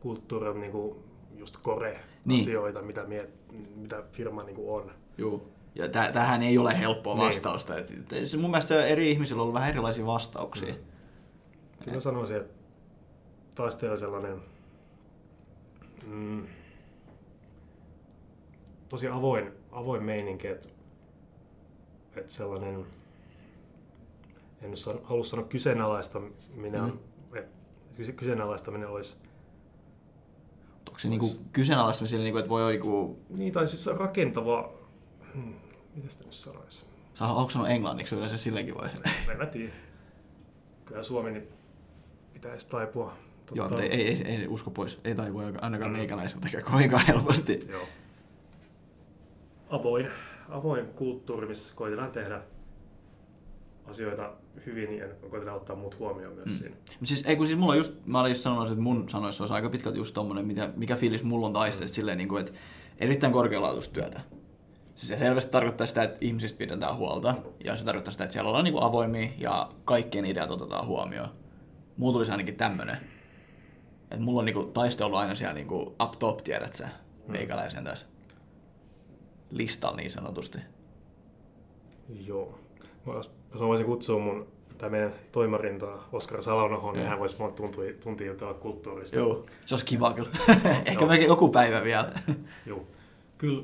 Kulttuuri 0.00 0.48
on 0.48 0.60
niinku 0.60 1.04
just 1.36 1.56
core-asioita, 1.62 2.78
Niin. 2.80 2.86
mitä, 2.86 3.04
miet, 3.04 3.30
mitä 3.76 4.02
firma 4.12 4.42
niinku 4.42 4.74
on. 4.74 4.90
Joo. 5.18 5.42
Ja 5.74 5.86
täh- 5.86 6.12
tähän 6.12 6.42
ei 6.42 6.58
ole 6.58 6.78
helppoa 6.80 7.14
Niin. 7.14 7.26
vastausta. 7.26 7.76
Et, 7.78 7.90
et, 7.90 8.40
mun 8.40 8.50
mielestä 8.50 8.86
eri 8.86 9.10
ihmisillä 9.10 9.40
on 9.40 9.42
ollut 9.42 9.54
vähän 9.54 9.68
erilaisia 9.70 10.06
vastauksia. 10.06 10.74
Mm. 10.74 10.80
Kyllä 11.84 11.94
mä 11.96 12.00
sanoisin, 12.00 12.36
että 12.36 12.54
taistella 13.54 13.96
sellainen 13.96 14.42
mm, 16.06 16.46
tosi 18.88 19.08
avoin, 19.08 19.52
avoin 19.72 20.02
meininki, 20.02 20.46
että, 20.46 20.68
että 22.16 22.32
sellainen, 22.32 22.86
en 24.62 24.70
nyt 24.70 24.78
san- 24.78 25.00
halua 25.04 25.24
sanoa 25.24 25.46
kyseenalaistaminen, 25.46 26.80
Mm. 26.82 26.98
että 27.36 27.50
kyse- 27.96 28.12
kyseenalaistaminen 28.12 28.88
olisi, 28.88 29.16
Onko 30.88 30.98
se 30.98 31.08
niinku 31.08 31.30
kyseenalaista 31.52 32.06
sille, 32.06 32.24
niinku, 32.24 32.38
että 32.38 32.48
voi 32.48 32.74
joku... 32.74 33.18
niin 33.38 33.52
tai 33.52 33.66
siis 33.66 33.86
rakentava, 33.86 34.72
hmm, 35.34 35.54
miten 35.94 36.10
sitä 36.10 36.24
nyt 36.24 36.32
sanoisi, 36.32 36.84
Sä 37.14 37.26
onko 37.26 37.50
sanonut 37.50 37.72
englanniksi 37.72 38.14
yleensä 38.14 38.36
silleenkin 38.36 38.74
voi? 38.74 38.88
en 39.30 39.36
mä 39.38 39.46
tiedä. 39.46 39.72
Kyllä 40.84 41.02
Suomi 41.02 41.30
niin 41.30 41.48
pitäisi 42.32 42.68
taipua. 42.68 43.04
Joo, 43.04 43.14
Tota, 43.46 43.62
mutta 43.62 43.82
ei, 43.82 43.90
ei, 44.08 44.22
ei, 44.24 44.36
ei, 44.36 44.46
usko 44.48 44.70
pois. 44.70 45.00
Ei 45.04 45.14
taivu 45.14 45.38
ainakaan 45.38 45.90
Mm. 45.92 45.96
meikäläiseltäkään 45.96 46.64
kovinkaan 46.64 47.06
helposti. 47.06 47.66
Joo. 47.70 47.82
Avoin, 49.70 50.08
avoin 50.48 50.86
kulttuuri, 50.86 51.46
missä 51.46 51.74
koitetaan 51.76 52.10
tehdä 52.12 52.40
asioita 53.86 54.32
hyvin 54.66 54.98
ja 54.98 55.06
koitetaan 55.30 55.56
ottaa 55.56 55.76
muut 55.76 55.98
huomioon 55.98 56.34
myös 56.34 56.46
Mm. 56.46 56.52
mm. 56.52 56.58
siinä. 56.58 56.76
Mut 57.00 57.08
siis, 57.08 57.22
ei 57.26 57.36
kun 57.36 57.46
siis 57.46 57.58
mulla 57.58 57.72
on 57.72 57.78
just, 57.78 57.92
mä 58.06 58.20
olin 58.20 58.30
just 58.30 58.42
sanonut, 58.42 58.68
että 58.68 58.80
mun 58.80 59.08
sanoissa 59.08 59.44
olisi 59.44 59.54
aika 59.54 59.68
pitkälti 59.70 59.98
just 59.98 60.14
tommonen, 60.14 60.46
mitä, 60.46 60.70
mikä 60.76 60.96
fiilis 60.96 61.24
mulla 61.24 61.46
on 61.46 61.52
taisteesta 61.52 61.94
silleen, 61.94 62.18
niin 62.18 62.28
kuin, 62.28 62.40
että 62.40 62.52
erittäin 62.98 63.32
korkealaatuista 63.32 63.94
työtä. 63.94 64.20
Siis 64.94 65.08
se 65.08 65.18
selvästi 65.18 65.50
tarkoittaa 65.50 65.86
sitä, 65.86 66.02
että 66.02 66.18
ihmisistä 66.20 66.58
pidetään 66.58 66.96
huolta, 66.96 67.34
ja 67.64 67.76
se 67.76 67.84
tarkoittaa 67.84 68.12
sitä, 68.12 68.24
että 68.24 68.32
siellä 68.32 68.48
ollaan 68.48 68.64
niin 68.64 68.74
kuin 68.74 68.84
avoimia, 68.84 69.28
ja 69.38 69.70
kaikkien 69.84 70.24
ideat 70.24 70.50
otetaan 70.50 70.86
huomioon. 70.86 71.28
Mulla 71.96 72.12
tulisi 72.12 72.32
ainakin 72.32 72.56
tämmönen. 72.56 72.96
Että 74.02 74.24
mulla 74.24 74.38
on 74.38 74.44
niinku 74.44 74.62
taistelu 74.62 75.16
aina 75.16 75.34
siellä 75.34 75.54
niinku 75.54 75.94
up 76.02 76.18
top, 76.18 76.38
tiedät 76.38 76.74
sä, 76.74 76.88
meikäläisen 77.28 77.84
tässä 77.84 78.06
listalla 79.50 79.96
niin 79.96 80.10
sanotusti. 80.10 80.58
Joo. 82.26 82.58
Mä 83.06 83.12
Jos, 83.12 83.30
mä 83.54 83.60
voisin 83.60 83.86
kutsua 83.86 84.18
mun 84.18 84.46
tai 84.78 84.90
meidän 84.90 85.12
toimarintaa 85.32 86.08
Oskar 86.12 86.42
Salonohon, 86.42 86.94
niin 86.94 87.06
hän 87.06 87.18
voisi 87.18 87.36
monta 87.38 87.62
tuntia, 88.02 88.26
jutella 88.26 88.54
kulttuurista. 88.54 89.16
Joo, 89.16 89.46
se 89.64 89.74
olisi 89.74 89.86
kiva 89.86 90.12
kyllä. 90.12 90.30
Ehkä 90.86 91.14
joku 91.14 91.48
päivä 91.48 91.84
vielä. 91.84 92.12
Joo. 92.66 92.86
Kyllä 93.38 93.62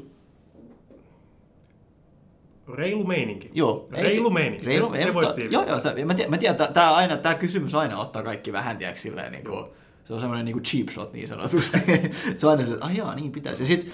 reilu 2.74 3.04
meininki. 3.04 3.50
Joo. 3.54 3.88
ei 3.94 4.02
Reilu 4.02 4.28
se- 4.28 4.34
meininki. 4.34 4.66
Reilu, 4.66 4.90
se, 4.92 4.98
ei, 4.98 5.04
se 5.04 5.12
mutta- 5.12 5.34
voisi 5.36 5.52
Joo, 5.54 5.64
joo, 5.66 5.80
se, 5.80 6.04
mä 6.04 6.14
tiedän, 6.14 6.30
mä 6.30 6.38
tiedän 6.38 6.72
tää, 6.72 6.94
aina, 6.94 7.16
tää 7.16 7.34
kysymys 7.34 7.74
aina 7.74 7.98
ottaa 8.00 8.22
kaikki 8.22 8.52
vähän, 8.52 8.76
tiedätkö, 8.76 9.00
silleen 9.00 9.32
niin 9.32 9.44
kuin, 9.44 9.64
se 10.04 10.14
on 10.14 10.20
semmoinen 10.20 10.44
niin 10.44 10.52
kuin 10.52 10.62
cheap 10.62 10.88
shot 10.88 11.12
niin 11.12 11.28
sanotusti. 11.28 11.78
se 12.36 12.46
on 12.46 12.50
aina 12.50 12.66
se, 12.66 12.72
että 12.72 12.84
ai 12.86 12.96
jaa, 12.96 13.14
niin 13.14 13.32
pitäisi. 13.32 13.62
Ja 13.62 13.66
sit, 13.66 13.92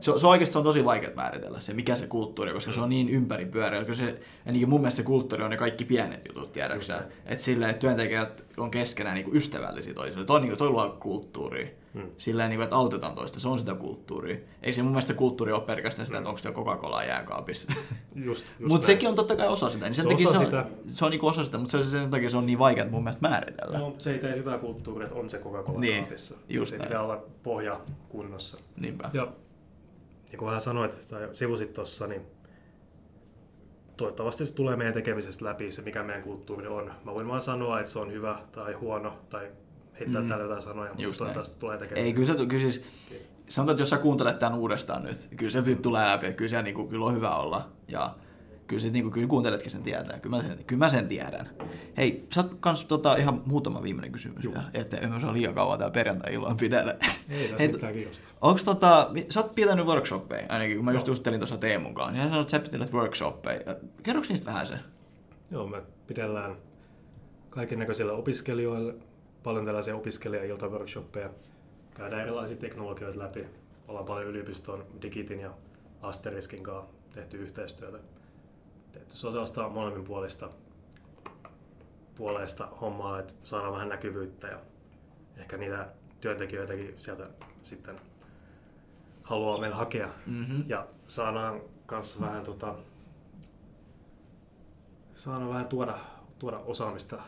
se, 0.00 0.12
se 0.18 0.26
oikeasti 0.26 0.52
se 0.52 0.58
on 0.58 0.64
tosi 0.64 0.84
vaikea 0.84 1.10
määritellä 1.16 1.60
se, 1.60 1.74
mikä 1.74 1.96
se 1.96 2.06
kulttuuri 2.06 2.50
on, 2.50 2.54
koska 2.54 2.72
se 2.72 2.80
on 2.80 2.88
niin 2.88 3.08
ympäripyöreä. 3.08 3.84
Koska 3.84 3.94
se, 4.06 4.18
niin 4.52 4.68
mun 4.68 4.80
mielestä 4.80 4.96
se 4.96 5.02
kulttuuri 5.02 5.44
on 5.44 5.50
ne 5.50 5.56
kaikki 5.56 5.84
pienet 5.84 6.20
jutut, 6.28 6.52
tiedätkö 6.52 6.84
sä? 6.84 7.02
Että 7.26 7.44
silleen, 7.44 7.70
että 7.70 7.80
työntekijät 7.80 8.46
on 8.56 8.70
keskenään 8.70 9.14
niin 9.14 9.24
kuin 9.24 9.36
ystävällisiä 9.36 9.94
toisille. 9.94 10.24
Toi, 10.24 10.36
on 10.36 10.42
niin 10.42 10.50
kuin, 10.50 10.58
toi 10.58 10.70
luo 10.70 10.96
kulttuuria. 11.00 11.66
Hmm. 11.94 12.10
Silleen, 12.18 12.50
niin 12.50 12.58
kuin, 12.58 12.64
että 12.64 12.76
autetaan 12.76 13.14
toista, 13.14 13.40
se 13.40 13.48
on 13.48 13.58
sitä 13.58 13.74
kulttuuria. 13.74 14.36
Ei 14.62 14.72
se 14.72 14.82
mun 14.82 14.92
mielestä 14.92 15.14
kulttuuri 15.14 15.52
ole 15.52 15.60
pelkästään 15.62 16.06
sitä, 16.06 16.18
että 16.18 16.28
Mm. 16.28 16.28
onko 16.28 16.38
siellä 16.38 16.56
Coca-Cola 16.56 17.04
jääkaapissa. 17.04 17.72
Just, 18.14 18.44
just 18.58 18.68
Mutta 18.72 18.86
sekin 18.86 19.08
on 19.08 19.14
totta 19.14 19.36
kai 19.36 19.48
osa 19.48 19.70
sitä. 19.70 19.86
Niin 19.86 19.94
sen 19.94 20.02
Se 20.04 20.08
on 20.08 20.14
takia 20.14 20.28
osa 20.28 20.38
se, 20.38 20.44
sitä. 20.44 20.58
on, 20.58 20.66
se 20.86 21.04
on 21.04 21.10
niinku 21.10 21.26
osa 21.26 21.44
sitä, 21.44 21.58
mutta 21.58 21.78
se, 21.78 21.84
sen 21.90 22.10
takia 22.10 22.30
se 22.30 22.36
on 22.36 22.46
niin 22.46 22.58
vaikea 22.58 22.86
mun 22.90 23.04
mielestä 23.04 23.28
määritellä. 23.28 23.78
No, 23.78 23.94
se 23.98 24.12
ei 24.12 24.18
tee 24.18 24.36
hyvää 24.36 24.58
kulttuuria, 24.58 25.06
että 25.06 25.18
on 25.18 25.30
se 25.30 25.38
Coca-Cola 25.38 25.80
Niin, 25.80 26.02
kaapissa. 26.02 26.36
just 26.48 26.78
pitää 26.78 27.02
olla 27.02 27.22
pohja 27.42 27.80
kunnossa. 28.08 28.58
Niinpä. 28.76 29.10
Ja 29.12 29.28
niin 30.28 30.38
kuin 30.38 30.46
vähän 30.46 30.60
sanoit 30.60 31.06
tai 31.10 31.28
sivusit 31.32 31.72
tuossa, 31.72 32.06
niin 32.06 32.22
toivottavasti 33.96 34.46
se 34.46 34.54
tulee 34.54 34.76
meidän 34.76 34.94
tekemisestä 34.94 35.44
läpi, 35.44 35.72
se 35.72 35.82
mikä 35.82 36.02
meidän 36.02 36.22
kulttuuri 36.22 36.66
on. 36.66 36.90
Mä 37.04 37.14
voin 37.14 37.28
vaan 37.28 37.42
sanoa, 37.42 37.80
että 37.80 37.92
se 37.92 37.98
on 37.98 38.12
hyvä 38.12 38.38
tai 38.52 38.72
huono 38.72 39.12
tai 39.30 39.48
heittää 40.00 40.22
Mm. 40.22 40.28
täällä 40.28 40.44
jotain 40.44 40.62
sanoja, 40.62 40.88
mutta 40.88 41.02
Just 41.02 41.18
toivottavasti 41.18 41.60
tulee 41.60 41.78
tekemisestä. 41.78 42.06
Ei, 42.06 42.12
kyllä, 42.12 42.38
se, 42.38 42.46
kyllä 42.46 42.62
siis, 42.62 42.84
sanotaan, 43.48 43.74
että 43.74 43.82
jos 43.82 43.90
sä 43.90 43.98
kuuntelet 43.98 44.38
tämän 44.38 44.58
uudestaan 44.58 45.02
nyt, 45.02 45.28
kyllä 45.36 45.50
se 45.50 45.60
nyt 45.60 45.82
tulee 45.82 46.06
läpi, 46.06 46.26
että 46.26 46.36
kyllä 46.36 46.48
se 46.50 46.62
niinku, 46.62 46.86
kyllä 46.86 47.04
on 47.04 47.14
hyvä 47.14 47.34
olla. 47.36 47.68
Ja 47.88 48.14
kyllä, 48.66 48.82
sit, 48.82 48.92
niinku, 48.92 49.10
kyllä 49.10 49.26
kuunteletkin 49.28 49.70
sen 49.70 49.82
tietää. 49.82 50.18
Kyllä 50.18 50.36
mä 50.36 50.42
sen, 50.42 50.64
kyllä 50.66 50.84
mä 50.84 50.90
sen 50.90 51.08
tiedän. 51.08 51.50
Hei, 51.96 52.26
sä 52.34 52.40
oot 52.40 52.56
kans 52.60 52.84
tota, 52.84 53.16
ihan 53.16 53.42
muutama 53.46 53.82
viimeinen 53.82 54.12
kysymys 54.12 54.44
vielä, 54.48 54.64
että 54.74 54.96
en 54.96 55.10
mä 55.10 55.20
saa 55.20 55.32
liian 55.32 55.54
kauan 55.54 55.78
täällä 55.78 55.92
perjantai-illan 55.92 56.56
pidellä. 56.56 56.96
Ei 57.30 57.48
tässä 57.48 57.66
mitään 57.72 57.92
kiinnostaa. 57.94 58.30
Onks 58.40 58.64
tota, 58.64 59.10
sä 59.28 59.40
oot 59.40 59.54
pitänyt 59.54 59.86
workshoppeja, 59.86 60.46
ainakin 60.48 60.76
kun 60.76 60.84
mä 60.84 60.92
just 60.92 61.06
juttelin 61.06 61.40
tuossa 61.40 61.56
Teemun 61.58 61.94
kanssa, 61.94 62.12
niin 62.12 62.20
hän 62.20 62.28
sanoi, 62.28 62.42
että 62.42 62.50
sä 62.50 62.58
pitelet 62.58 62.92
workshoppeja. 62.92 63.60
Kerroks 64.02 64.28
niistä 64.28 64.46
vähän 64.46 64.66
se? 64.66 64.74
Joo, 65.50 65.66
me 65.66 65.82
pidellään 66.06 66.56
kaiken 67.50 67.78
näköisille 67.78 68.12
opiskelijoille 68.12 68.94
paljon 69.42 69.64
tällaisia 69.64 69.96
opiskelija-iltaworkshoppeja. 69.96 71.30
Käydään 71.94 72.22
erilaisia 72.22 72.56
teknologioita 72.56 73.18
läpi. 73.18 73.46
Ollaan 73.88 74.06
paljon 74.06 74.28
yliopiston 74.28 74.86
Digitin 75.02 75.40
ja 75.40 75.50
Asteriskin 76.02 76.62
kanssa 76.62 76.92
tehty 77.14 77.36
yhteistyötä. 77.36 77.98
Tehty 78.92 79.16
sellaista 79.16 79.68
molemmin 79.68 80.04
puolista 80.04 80.50
puolesta 82.14 82.68
hommaa, 82.80 83.18
että 83.18 83.34
saadaan 83.44 83.72
vähän 83.72 83.88
näkyvyyttä 83.88 84.46
ja 84.48 84.60
ehkä 85.36 85.56
niitä 85.56 85.88
työntekijöitäkin 86.20 86.94
sieltä 86.98 87.28
sitten 87.62 87.96
haluaa 89.22 89.58
meillä 89.58 89.76
hakea. 89.76 90.08
Mm-hmm. 90.26 90.64
Ja 90.66 90.86
saadaan 91.08 91.60
kanssa 91.86 92.20
vähän, 92.20 92.44
tota, 92.44 92.74
saadaan 95.14 95.48
vähän 95.48 95.66
tuoda, 95.66 95.98
tuoda 96.38 96.58
osaamista 96.58 97.22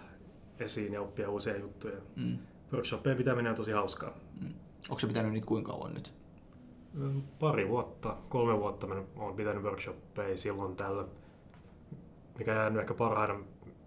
esiin 0.59 0.93
ja 0.93 1.03
oppia 1.03 1.31
uusia 1.31 1.57
juttuja. 1.57 1.97
Mm. 2.17 2.39
Workshoppien 2.73 3.17
pitäminen 3.17 3.51
on 3.51 3.57
tosi 3.57 3.73
hauskaa. 3.73 4.15
Mm. 4.41 4.55
Onko 4.89 5.01
se 5.01 5.07
pitänyt 5.07 5.33
niitä 5.33 5.47
kuinka 5.47 5.73
kauan 5.73 5.95
nyt? 5.95 6.15
Mm, 6.95 7.23
Pari 7.39 7.69
vuotta, 7.69 8.17
kolme 8.29 8.59
vuotta 8.59 8.87
mä 8.87 9.03
olen 9.17 9.37
pitänyt 9.37 9.63
workshoppeja 9.63 10.37
silloin 10.37 10.77
tällä. 10.77 11.05
Mikä 12.39 12.53
jäänyt 12.53 12.81
ehkä 12.81 12.95
parhaina 12.95 13.41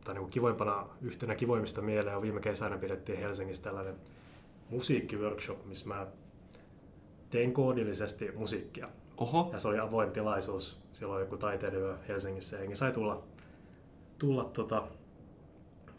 tai 0.03 0.15
niin 0.15 0.29
kivoimpana, 0.29 0.87
yhtenä 1.01 1.35
kivoimmista 1.35 1.81
mieleen 1.81 2.15
on 2.15 2.21
viime 2.21 2.39
kesänä 2.39 2.77
pidettiin 2.77 3.19
Helsingissä 3.19 3.63
tällainen 3.63 3.95
musiikkiworkshop, 4.69 5.65
missä 5.65 5.87
mä 5.87 6.07
tein 7.29 7.53
koodillisesti 7.53 8.31
musiikkia. 8.31 8.89
Oho. 9.17 9.49
Ja 9.53 9.59
se 9.59 9.67
oli 9.67 9.79
avoin 9.79 10.11
tilaisuus. 10.11 10.79
Siellä 10.93 11.15
oli 11.15 11.23
joku 11.23 11.37
taiteilija 11.37 11.97
Helsingissä 12.07 12.57
ja 12.57 12.75
sai 12.75 12.91
tulla, 12.91 13.23
tulla 14.17 14.43
tota, 14.43 14.87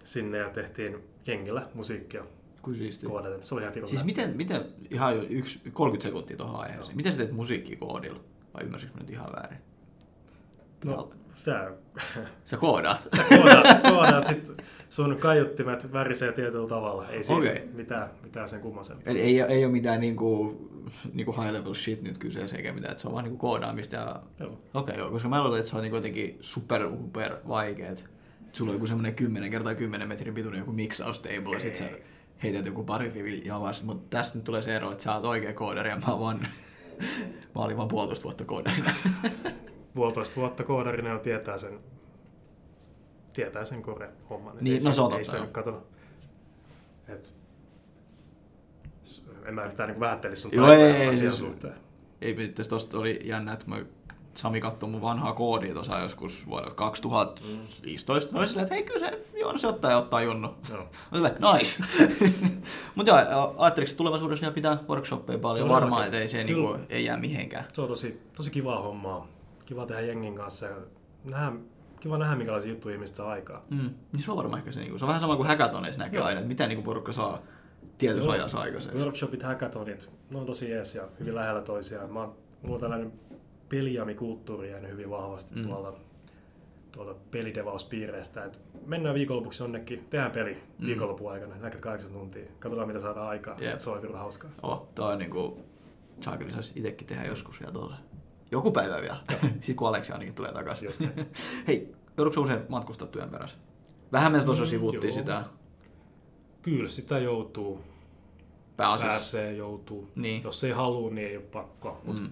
sinne 0.08 0.38
ja 0.38 0.50
tehtiin 0.50 0.96
jengillä 1.26 1.68
musiikkia 1.74 2.24
Kuin 2.62 2.76
siistiä. 2.76 3.08
koodaten. 3.08 3.42
Se 3.42 3.54
oli 3.54 3.62
ihan 3.62 3.72
pirun 3.72 3.88
Siis 3.88 4.04
miten, 4.04 4.36
miten, 4.36 4.64
ihan 4.90 5.16
jo 5.16 5.22
yksi, 5.28 5.60
30 5.72 6.08
sekuntia 6.08 6.36
tuohon 6.36 6.60
aiheeseen. 6.60 6.96
Miten 6.96 7.12
sä 7.12 7.18
teet 7.18 7.32
musiikkia 7.32 7.76
koodilla? 7.78 8.20
Vai 8.54 8.64
ymmärsikö 8.64 8.94
mä 8.94 9.00
nyt 9.00 9.10
ihan 9.10 9.32
väärin? 9.36 9.58
No, 10.84 11.10
Sä, 11.34 11.72
Sä 12.44 12.56
koodaat. 12.56 13.08
sä 13.16 13.24
koodaat, 13.28 13.82
koodaat 13.82 14.24
sit 14.24 14.62
sun 14.88 15.16
kaiuttimet 15.16 15.92
värisee 15.92 16.32
tietyllä 16.32 16.68
tavalla. 16.68 17.08
Ei 17.08 17.22
siis 17.22 17.38
Okei. 17.38 17.68
mitään, 17.74 18.10
mitään 18.22 18.48
sen 18.48 18.60
kummasempaa. 18.60 19.12
Eli 19.12 19.20
ei, 19.20 19.40
ei 19.40 19.64
ole 19.64 19.72
mitään 19.72 20.00
niinku, 20.00 20.56
niinku 21.12 21.32
high 21.32 21.52
level 21.52 21.74
shit 21.74 22.02
nyt 22.02 22.18
kyseessä 22.18 22.56
eikä 22.56 22.72
mitään, 22.72 22.90
että 22.90 23.02
se 23.02 23.08
on 23.08 23.14
vaan 23.14 23.24
niinku 23.24 23.38
koodaamista 23.38 23.96
ja... 23.96 24.22
Okei, 24.40 24.58
okay, 24.74 24.96
joo, 24.96 25.10
koska 25.10 25.28
mä 25.28 25.42
luulen, 25.44 25.58
että 25.58 25.70
se 25.70 25.76
on 25.76 25.82
niinku 25.82 25.96
jotenkin 25.96 26.36
super, 26.40 26.90
super 26.90 27.36
vaikeet. 27.48 28.17
Sulla 28.52 28.70
on 28.70 28.74
joku 28.76 28.86
semmonen 28.86 29.14
10 29.14 29.50
kertaa 29.50 29.74
10 29.74 30.08
metrin 30.08 30.34
pituinen 30.34 30.58
joku 30.58 30.72
mixaustable 30.72 31.56
ja 31.56 31.60
sit 31.60 31.76
sä 31.76 31.88
Ei. 31.88 32.02
heität 32.42 32.66
joku 32.66 32.84
pari 32.84 33.10
rivi 33.10 33.42
javas. 33.44 33.82
Mutta 33.82 34.16
tästä 34.16 34.34
nyt 34.38 34.44
tulee 34.44 34.62
se 34.62 34.76
ero, 34.76 34.90
että 34.92 35.04
sä 35.04 35.14
oot 35.14 35.24
oikea 35.24 35.52
koodari 35.52 35.90
ja 35.90 35.96
mä 35.96 36.18
vaan... 36.20 36.40
mä 37.54 37.62
olin 37.62 37.76
vaan 37.76 37.88
puolitoista 37.88 38.24
vuotta 38.24 38.44
koodarina. 38.44 38.94
Puolitoista 39.94 40.36
vuotta 40.36 40.64
koodarina 40.64 41.10
jo 41.10 41.18
tietää 41.18 41.58
sen, 41.58 41.78
tietää 43.32 43.64
sen 43.64 43.82
kore 43.82 44.10
homman. 44.30 44.54
Et 44.56 44.60
Niin, 44.62 44.78
ei 44.78 44.84
no 44.84 44.92
se 44.92 45.00
on 45.00 45.12
ei 45.12 45.24
totta, 45.24 45.40
nyt 45.40 45.48
kato. 45.50 45.86
Et, 47.08 47.32
en 49.44 49.54
mä 49.54 49.64
yhtään 49.64 49.88
niin 49.88 50.00
vähättelisi 50.00 50.42
sun 50.42 50.50
Joo, 50.54 50.72
ei, 50.72 50.82
ei, 50.82 51.06
asian 51.08 51.16
siis- 51.32 51.38
suhteen. 51.38 51.74
Ei, 52.20 52.44
itse 52.44 52.68
tosta 52.68 52.98
oli 52.98 53.20
jännä, 53.24 53.52
että 53.52 53.64
mä 53.68 53.84
Sami 54.34 54.60
katsoi 54.60 54.88
mun 54.88 55.02
vanhaa 55.02 55.32
koodia 55.32 55.74
tuossa 55.74 55.98
joskus 55.98 56.46
vuodelta 56.46 56.74
2015. 56.74 58.32
Mä 58.32 58.38
olin 58.38 58.48
silleen, 58.48 58.62
että 58.64 58.74
hei 58.74 58.84
kyllä 58.84 58.98
se, 58.98 59.24
joo, 59.40 59.58
se 59.58 59.66
ottaa 59.66 59.90
ja 59.90 59.98
ottaa 59.98 60.22
Junnu. 60.22 60.54
Joo. 60.70 60.82
Mä 61.10 61.14
silleen, 61.14 61.34
nice. 61.52 61.84
Mutta 62.94 63.12
joo, 63.12 63.54
ajatteliko 63.58 63.90
että 63.90 63.96
tulevaisuudessa 63.96 64.40
vielä 64.40 64.54
pitää 64.54 64.78
workshoppeja 64.88 65.38
paljon? 65.38 65.68
Varmaan, 65.68 66.04
että 66.04 66.18
ei 66.18 66.28
se 66.28 66.44
niinku, 66.44 66.76
ei 66.88 67.04
jää 67.04 67.16
mihinkään. 67.16 67.64
Se 67.72 67.80
on 67.80 67.88
tosi, 67.88 68.22
tosi 68.36 68.50
kivaa 68.50 68.82
hommaa. 68.82 69.26
Kiva 69.66 69.86
tehdä 69.86 70.00
jengin 70.00 70.34
kanssa 70.34 70.66
ja 70.66 70.76
nähdä, 71.24 71.52
kiva 72.00 72.18
nähdä, 72.18 72.36
minkälaisia 72.36 72.70
juttuja 72.70 72.94
ihmiset 72.94 73.16
saa 73.16 73.30
aikaa. 73.30 73.64
Mm. 73.70 73.90
Niin 74.12 74.22
se 74.22 74.30
on 74.30 74.36
varmaan 74.36 74.58
ehkä 74.58 74.72
se, 74.72 74.80
niinku, 74.80 74.98
se 74.98 75.04
on 75.04 75.08
vähän 75.08 75.20
sama 75.20 75.36
kuin 75.36 75.48
hackathoneissa 75.48 76.02
näkee 76.02 76.20
aina, 76.20 76.40
että 76.40 76.48
miten 76.48 76.68
niinku 76.68 76.84
porukka 76.84 77.12
saa 77.12 77.38
tietyssä 77.98 78.30
ajassa 78.30 78.60
aikaiseksi. 78.60 78.98
Workshopit, 78.98 79.42
hackathonit, 79.42 80.10
ne 80.30 80.38
on 80.38 80.46
tosi 80.46 80.70
jees 80.70 80.94
ja 80.94 81.08
hyvin 81.20 81.34
lähellä 81.34 81.60
toisiaan. 81.60 82.12
Mä, 82.12 82.28
mulla 82.62 82.74
on 82.74 82.80
tällainen 82.80 83.12
peliami-kulttuuri 83.68 84.70
jäänyt 84.70 84.90
hyvin 84.90 85.10
vahvasti 85.10 85.54
Mm. 85.54 85.66
tuolta, 85.66 85.92
tuolta 86.92 87.14
pelidevauspiireistä. 87.30 88.44
Et 88.44 88.60
mennään 88.86 89.14
viikonlopuksi 89.14 89.62
jonnekin, 89.62 90.06
tehdään 90.10 90.30
peli 90.30 90.54
Mm. 90.78 90.86
viikonlopun 90.86 91.32
aikana, 91.32 91.56
näkät 91.56 91.80
kahdeksan 91.80 92.12
tuntia, 92.12 92.44
katsotaan 92.58 92.88
mitä 92.88 93.00
saadaan 93.00 93.28
aikaa. 93.28 93.56
Jep. 93.60 93.78
Se 93.80 93.90
on 93.90 94.00
kyllä 94.00 94.18
hauskaa. 94.18 94.50
Oh, 94.62 94.88
toi 94.94 95.12
on 95.12 95.18
niinku, 95.18 95.60
saakeli 96.20 96.52
saisi 96.52 96.72
itsekin 96.76 97.06
tehdä 97.06 97.24
joskus 97.24 97.60
vielä 97.60 97.72
tuolla. 97.72 97.94
Joku 98.50 98.72
päivä 98.72 99.00
vielä. 99.00 99.16
Sitten 99.60 99.76
kun 99.76 99.88
Aleksi 99.88 100.12
ainakin 100.12 100.34
tulee 100.34 100.52
takaisin. 100.52 100.88
Hei, 101.68 101.94
joudutko 102.16 102.40
usein 102.40 102.60
matkustaa 102.68 103.08
työn 103.08 103.30
perässä? 103.30 103.56
Vähän 104.12 104.32
me 104.32 104.40
tuossa 104.44 104.62
Mm, 104.64 104.68
sivuttiin 104.68 105.02
joo. 105.02 105.18
sitä 105.18 105.44
Kyllä 106.62 106.88
sitä 106.88 107.18
joutuu, 107.18 107.80
pääasiassa. 108.76 109.12
pääsee, 109.14 109.52
joutuu. 109.52 110.08
Niin. 110.14 110.42
Jos 110.42 110.64
ei 110.64 110.70
halua, 110.72 111.10
niin 111.10 111.28
ei 111.28 111.36
ole 111.36 111.44
pakko. 111.44 112.00
Mutta 112.04 112.20
Mm. 112.22 112.26
mm. 112.26 112.30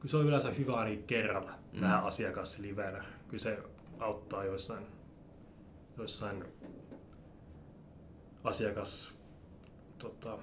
Kyllä, 0.00 0.10
se, 0.10 0.16
on 0.16 0.26
yleensä 0.26 0.50
hyvä 0.50 0.74
ainakin 0.76 1.04
kerralla 1.04 1.50
Mm. 1.72 1.80
nähdä 1.80 1.96
asiakas 1.96 2.58
livenä. 2.58 3.04
Kyllä 3.28 3.42
se 3.42 3.58
auttaa 3.98 4.44
joissain, 4.44 4.86
joissain 5.96 6.44
asiakas 8.44 9.14
tota, 9.98 10.38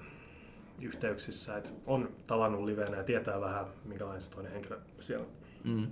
yhteyksissä, 0.80 1.56
että 1.56 1.70
on 1.86 2.08
tavannut 2.26 2.64
livenä 2.64 2.96
ja 2.96 3.04
tietää 3.04 3.40
vähän, 3.40 3.66
minkälainen 3.84 4.20
se 4.22 4.30
toinen 4.30 4.52
henkilö 4.52 4.78
siellä 5.00 5.26
Mm. 5.64 5.86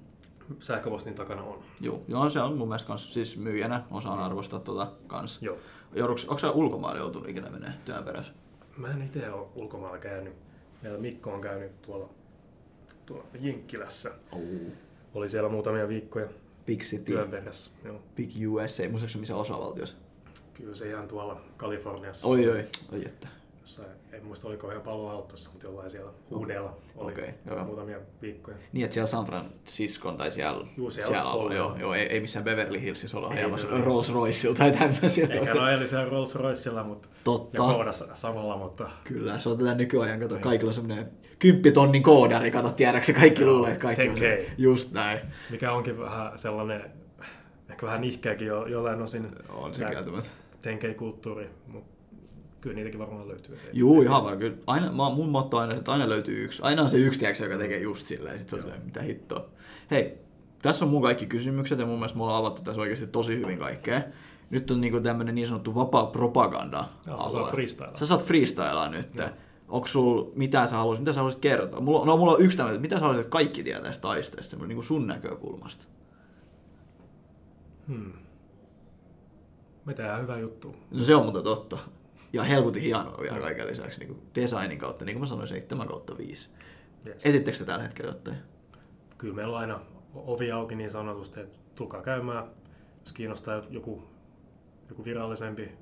sähköpostin 0.60 1.14
takana 1.14 1.42
on. 1.42 1.62
Joo, 1.80 2.02
joo, 2.08 2.28
se 2.28 2.40
on 2.40 2.56
mun 2.58 2.68
mielestä 2.68 2.88
kans, 2.88 3.14
siis 3.14 3.36
myyjänä 3.36 3.82
osaan 3.90 4.18
arvostaa 4.18 4.60
tota 4.60 4.92
kans. 5.06 5.42
Joo. 5.42 5.56
Jouduks, 5.94 6.24
onko 6.24 6.38
sä 6.38 6.50
ulkomaille 6.50 6.98
joutunut 7.00 7.28
ikinä 7.28 7.50
menee 7.50 7.72
työn 7.84 8.04
perässä? 8.04 8.32
Mä 8.76 8.90
en 8.90 9.02
itse 9.02 9.30
ole 9.30 9.46
ulkomailla 9.54 9.98
käynyt. 9.98 10.34
Meillä 10.82 10.98
Mikko 10.98 11.32
on 11.32 11.40
käynyt 11.40 11.82
tuolla, 11.82 12.08
tuolla 13.06 13.24
Jinkkilässä. 13.40 14.10
Oh. 14.32 14.40
Oli 15.14 15.28
siellä 15.28 15.48
muutamia 15.48 15.88
viikkoja 15.88 16.28
Big 16.66 16.80
City, 16.80 17.04
työn. 17.04 17.44
Joo. 17.84 18.02
Big 18.16 18.30
USA, 18.48 18.88
muistaakseni 18.88 19.20
missä 19.20 19.36
osavaltiossa? 19.36 19.96
Kyllä 20.54 20.74
se 20.74 20.88
ihan 20.88 21.08
tuolla 21.08 21.40
Kaliforniassa. 21.56 22.26
Oi 22.28 22.48
oi, 22.48 22.64
oi 22.92 23.04
että. 23.06 23.28
Jossain, 23.64 23.88
en 24.12 24.24
muista 24.24 24.48
oliko 24.48 24.70
ihan 24.70 24.82
Palo 24.82 25.08
Altossa, 25.08 25.50
mutta 25.50 25.66
jollain 25.66 25.90
siellä 25.90 26.10
Uudella 26.30 26.76
oli 26.96 27.12
Okei, 27.12 27.30
joo. 27.46 27.64
muutamia 27.64 27.98
viikkoja. 28.22 28.56
Niin, 28.72 28.84
että 28.84 28.94
siellä 28.94 29.06
San 29.06 29.24
Franciscon 29.26 30.16
tai 30.16 30.32
siellä, 30.32 30.66
Juu, 30.76 30.90
siellä 30.90 31.08
siellä 31.12 31.30
on 31.30 31.38
ollut, 31.40 31.54
joo, 31.54 31.76
joo. 31.78 31.94
ei, 31.94 32.02
ei 32.06 32.20
missään 32.20 32.44
Beverly 32.44 32.80
Hillsissä 32.80 33.16
olla 33.16 33.28
ajamassa 33.28 33.66
Rolls 33.70 34.12
Royceilla 34.12 34.58
tai 34.58 34.72
tämmöisiä. 34.72 35.26
Eikä 35.30 35.54
no 35.54 35.68
eli 35.68 35.88
siellä 35.88 36.08
Rolls 36.10 36.34
Roycella, 36.34 36.84
mutta 36.84 37.08
Totta. 37.24 37.62
ja 37.62 37.72
koodassa 37.72 38.06
samalla, 38.14 38.56
mutta 38.56 38.90
Kyllä, 39.04 39.38
se 39.38 39.48
on 39.48 39.58
tätä 39.58 39.74
nykyajan, 39.74 40.20
kato, 40.20 40.34
Niin. 40.34 40.42
kaikilla 40.42 40.70
on 40.70 40.74
semmoinen 40.74 41.10
kymppitonnin 41.38 42.02
koodari, 42.02 42.50
kato, 42.50 42.70
tiedätkö 42.70 43.12
kaikki 43.12 43.42
Joo, 43.42 43.52
luulee, 43.52 43.72
että 43.72 43.82
kaikki 43.82 44.08
on 44.08 44.16
10K. 44.16 44.50
just 44.58 44.92
näin. 44.92 45.18
mikä 45.50 45.72
onkin 45.72 45.98
vähän 45.98 46.38
sellainen, 46.38 46.90
ehkä 47.70 47.86
vähän 47.86 48.00
nihkeäkin 48.00 48.46
jo, 48.46 48.66
jollain 48.66 49.02
osin 49.02 49.28
On 49.48 49.74
se 49.74 49.84
kieltämättä. 49.84 50.30
tenkei-kulttuuri, 50.62 51.50
mutta 51.66 51.93
kyllä 52.64 52.76
niitäkin 52.76 52.98
varmaan 53.00 53.28
löytyy. 53.28 53.54
Ei- 53.54 53.70
Juu, 53.72 54.02
ihan 54.02 54.22
varmaan. 54.24 54.38
Kyllä. 54.38 54.56
Aina, 54.66 54.92
mä, 54.92 55.10
mun 55.10 55.28
motto 55.28 55.58
aina, 55.58 55.74
että 55.74 55.92
aina 55.92 56.08
löytyy 56.08 56.44
yksi. 56.44 56.62
Aina 56.62 56.82
on 56.82 56.88
se 56.90 56.98
yksi, 56.98 57.20
tiedätkö, 57.20 57.44
joka 57.44 57.58
tekee 57.58 57.78
just 57.78 58.02
silleen. 58.02 58.38
Sitten 58.38 58.60
se 58.60 58.66
on 58.66 58.72
mitä 58.84 59.02
hittoa. 59.02 59.46
Hei, 59.90 60.18
tässä 60.62 60.84
on 60.84 60.90
mun 60.90 61.02
kaikki 61.02 61.26
kysymykset 61.26 61.78
ja 61.78 61.86
mun 61.86 61.98
mielestä 61.98 62.18
mulla 62.18 62.32
on 62.32 62.38
avattu 62.38 62.62
tässä 62.62 62.80
oikeasti 62.80 63.06
tosi 63.06 63.36
hyvin 63.36 63.58
kaikkea. 63.58 64.02
Nyt 64.50 64.70
on 64.70 64.80
niinku 64.80 65.00
tämmönen 65.00 65.34
niin 65.34 65.46
sanottu 65.46 65.74
vapaa 65.74 66.06
propaganda. 66.06 66.84
Joo, 67.06 67.24
mä 67.24 67.30
saan 67.30 67.50
freestylaa. 67.50 67.96
Sä 67.96 68.06
saat 68.06 68.24
freestylaa 68.24 68.88
nyt. 68.88 69.14
Joo. 69.14 69.28
Onko 69.68 69.86
sul, 69.86 70.24
mitä 70.34 70.66
sä 70.66 70.76
haluaisit, 70.76 71.00
mitä 71.02 71.12
sä 71.12 71.18
haluaisit 71.20 71.40
kertoa? 71.40 71.80
Mulla, 71.80 72.04
no, 72.06 72.16
mulla 72.16 72.32
on 72.32 72.40
yksi 72.40 72.56
tämmöinen, 72.56 72.80
mitä 72.80 72.94
sä 72.94 73.00
haluaisit, 73.00 73.24
että 73.24 73.32
kaikki 73.32 73.62
tietää 73.62 73.82
tästä 73.82 74.02
taisteesta, 74.02 74.56
niin 74.56 74.74
kuin 74.76 74.84
sun 74.84 75.06
näkökulmasta. 75.06 75.84
Hmm. 77.88 78.12
Me 79.84 79.94
tehdään 79.94 80.22
hyvä 80.22 80.38
juttu. 80.38 80.76
No 80.90 81.02
se 81.02 81.14
on 81.14 81.22
muuten 81.22 81.42
totta. 81.42 81.78
Ja 82.34 82.42
helkutin 82.42 82.82
hienoa 82.82 83.18
vielä 83.22 83.40
kaiken 83.40 83.66
lisäksi 83.66 84.00
niin 84.00 84.08
kuin 84.08 84.30
designin 84.34 84.78
kautta, 84.78 85.04
niin 85.04 85.14
kuin 85.14 85.20
mä 85.20 85.26
sanoin, 85.26 85.48
7 85.48 85.88
kautta 85.88 86.18
5. 86.18 86.50
Yes. 87.06 87.26
Etittekö 87.26 87.58
te 87.58 87.64
tällä 87.64 87.82
hetkellä 87.82 88.10
jotain? 88.10 88.36
Kyllä 89.18 89.34
meillä 89.34 89.52
on 89.52 89.60
aina 89.60 89.80
ovi 90.14 90.52
auki 90.52 90.74
niin 90.74 90.90
sanotusti, 90.90 91.40
että 91.40 91.58
tulkaa 91.74 92.02
käymään, 92.02 92.46
jos 93.00 93.12
kiinnostaa 93.12 93.62
joku, 93.70 94.08
joku 94.88 95.04
virallisempi 95.04 95.72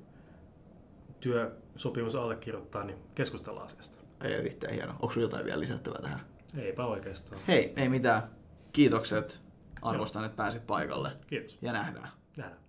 työsopimus 1.19 2.15
allekirjoittaa, 2.15 2.83
niin 2.83 2.97
keskustellaan 3.15 3.65
asiasta. 3.65 4.03
Ei 4.23 4.33
erittäin 4.33 4.73
hieno. 4.73 4.91
Onko 4.91 5.11
sulla 5.11 5.25
jotain 5.25 5.45
vielä 5.45 5.59
lisättävää 5.59 6.01
tähän? 6.01 6.19
Eipä 6.57 6.85
oikeastaan. 6.85 7.41
Hei, 7.47 7.73
ei 7.75 7.89
mitään. 7.89 8.23
Kiitokset. 8.73 9.41
Arvostan, 9.81 10.25
että 10.25 10.35
pääsit 10.35 10.67
paikalle. 10.67 11.11
Kiitos. 11.27 11.57
Ja 11.61 11.73
nähdään. 11.73 12.09
Nähdään. 12.37 12.62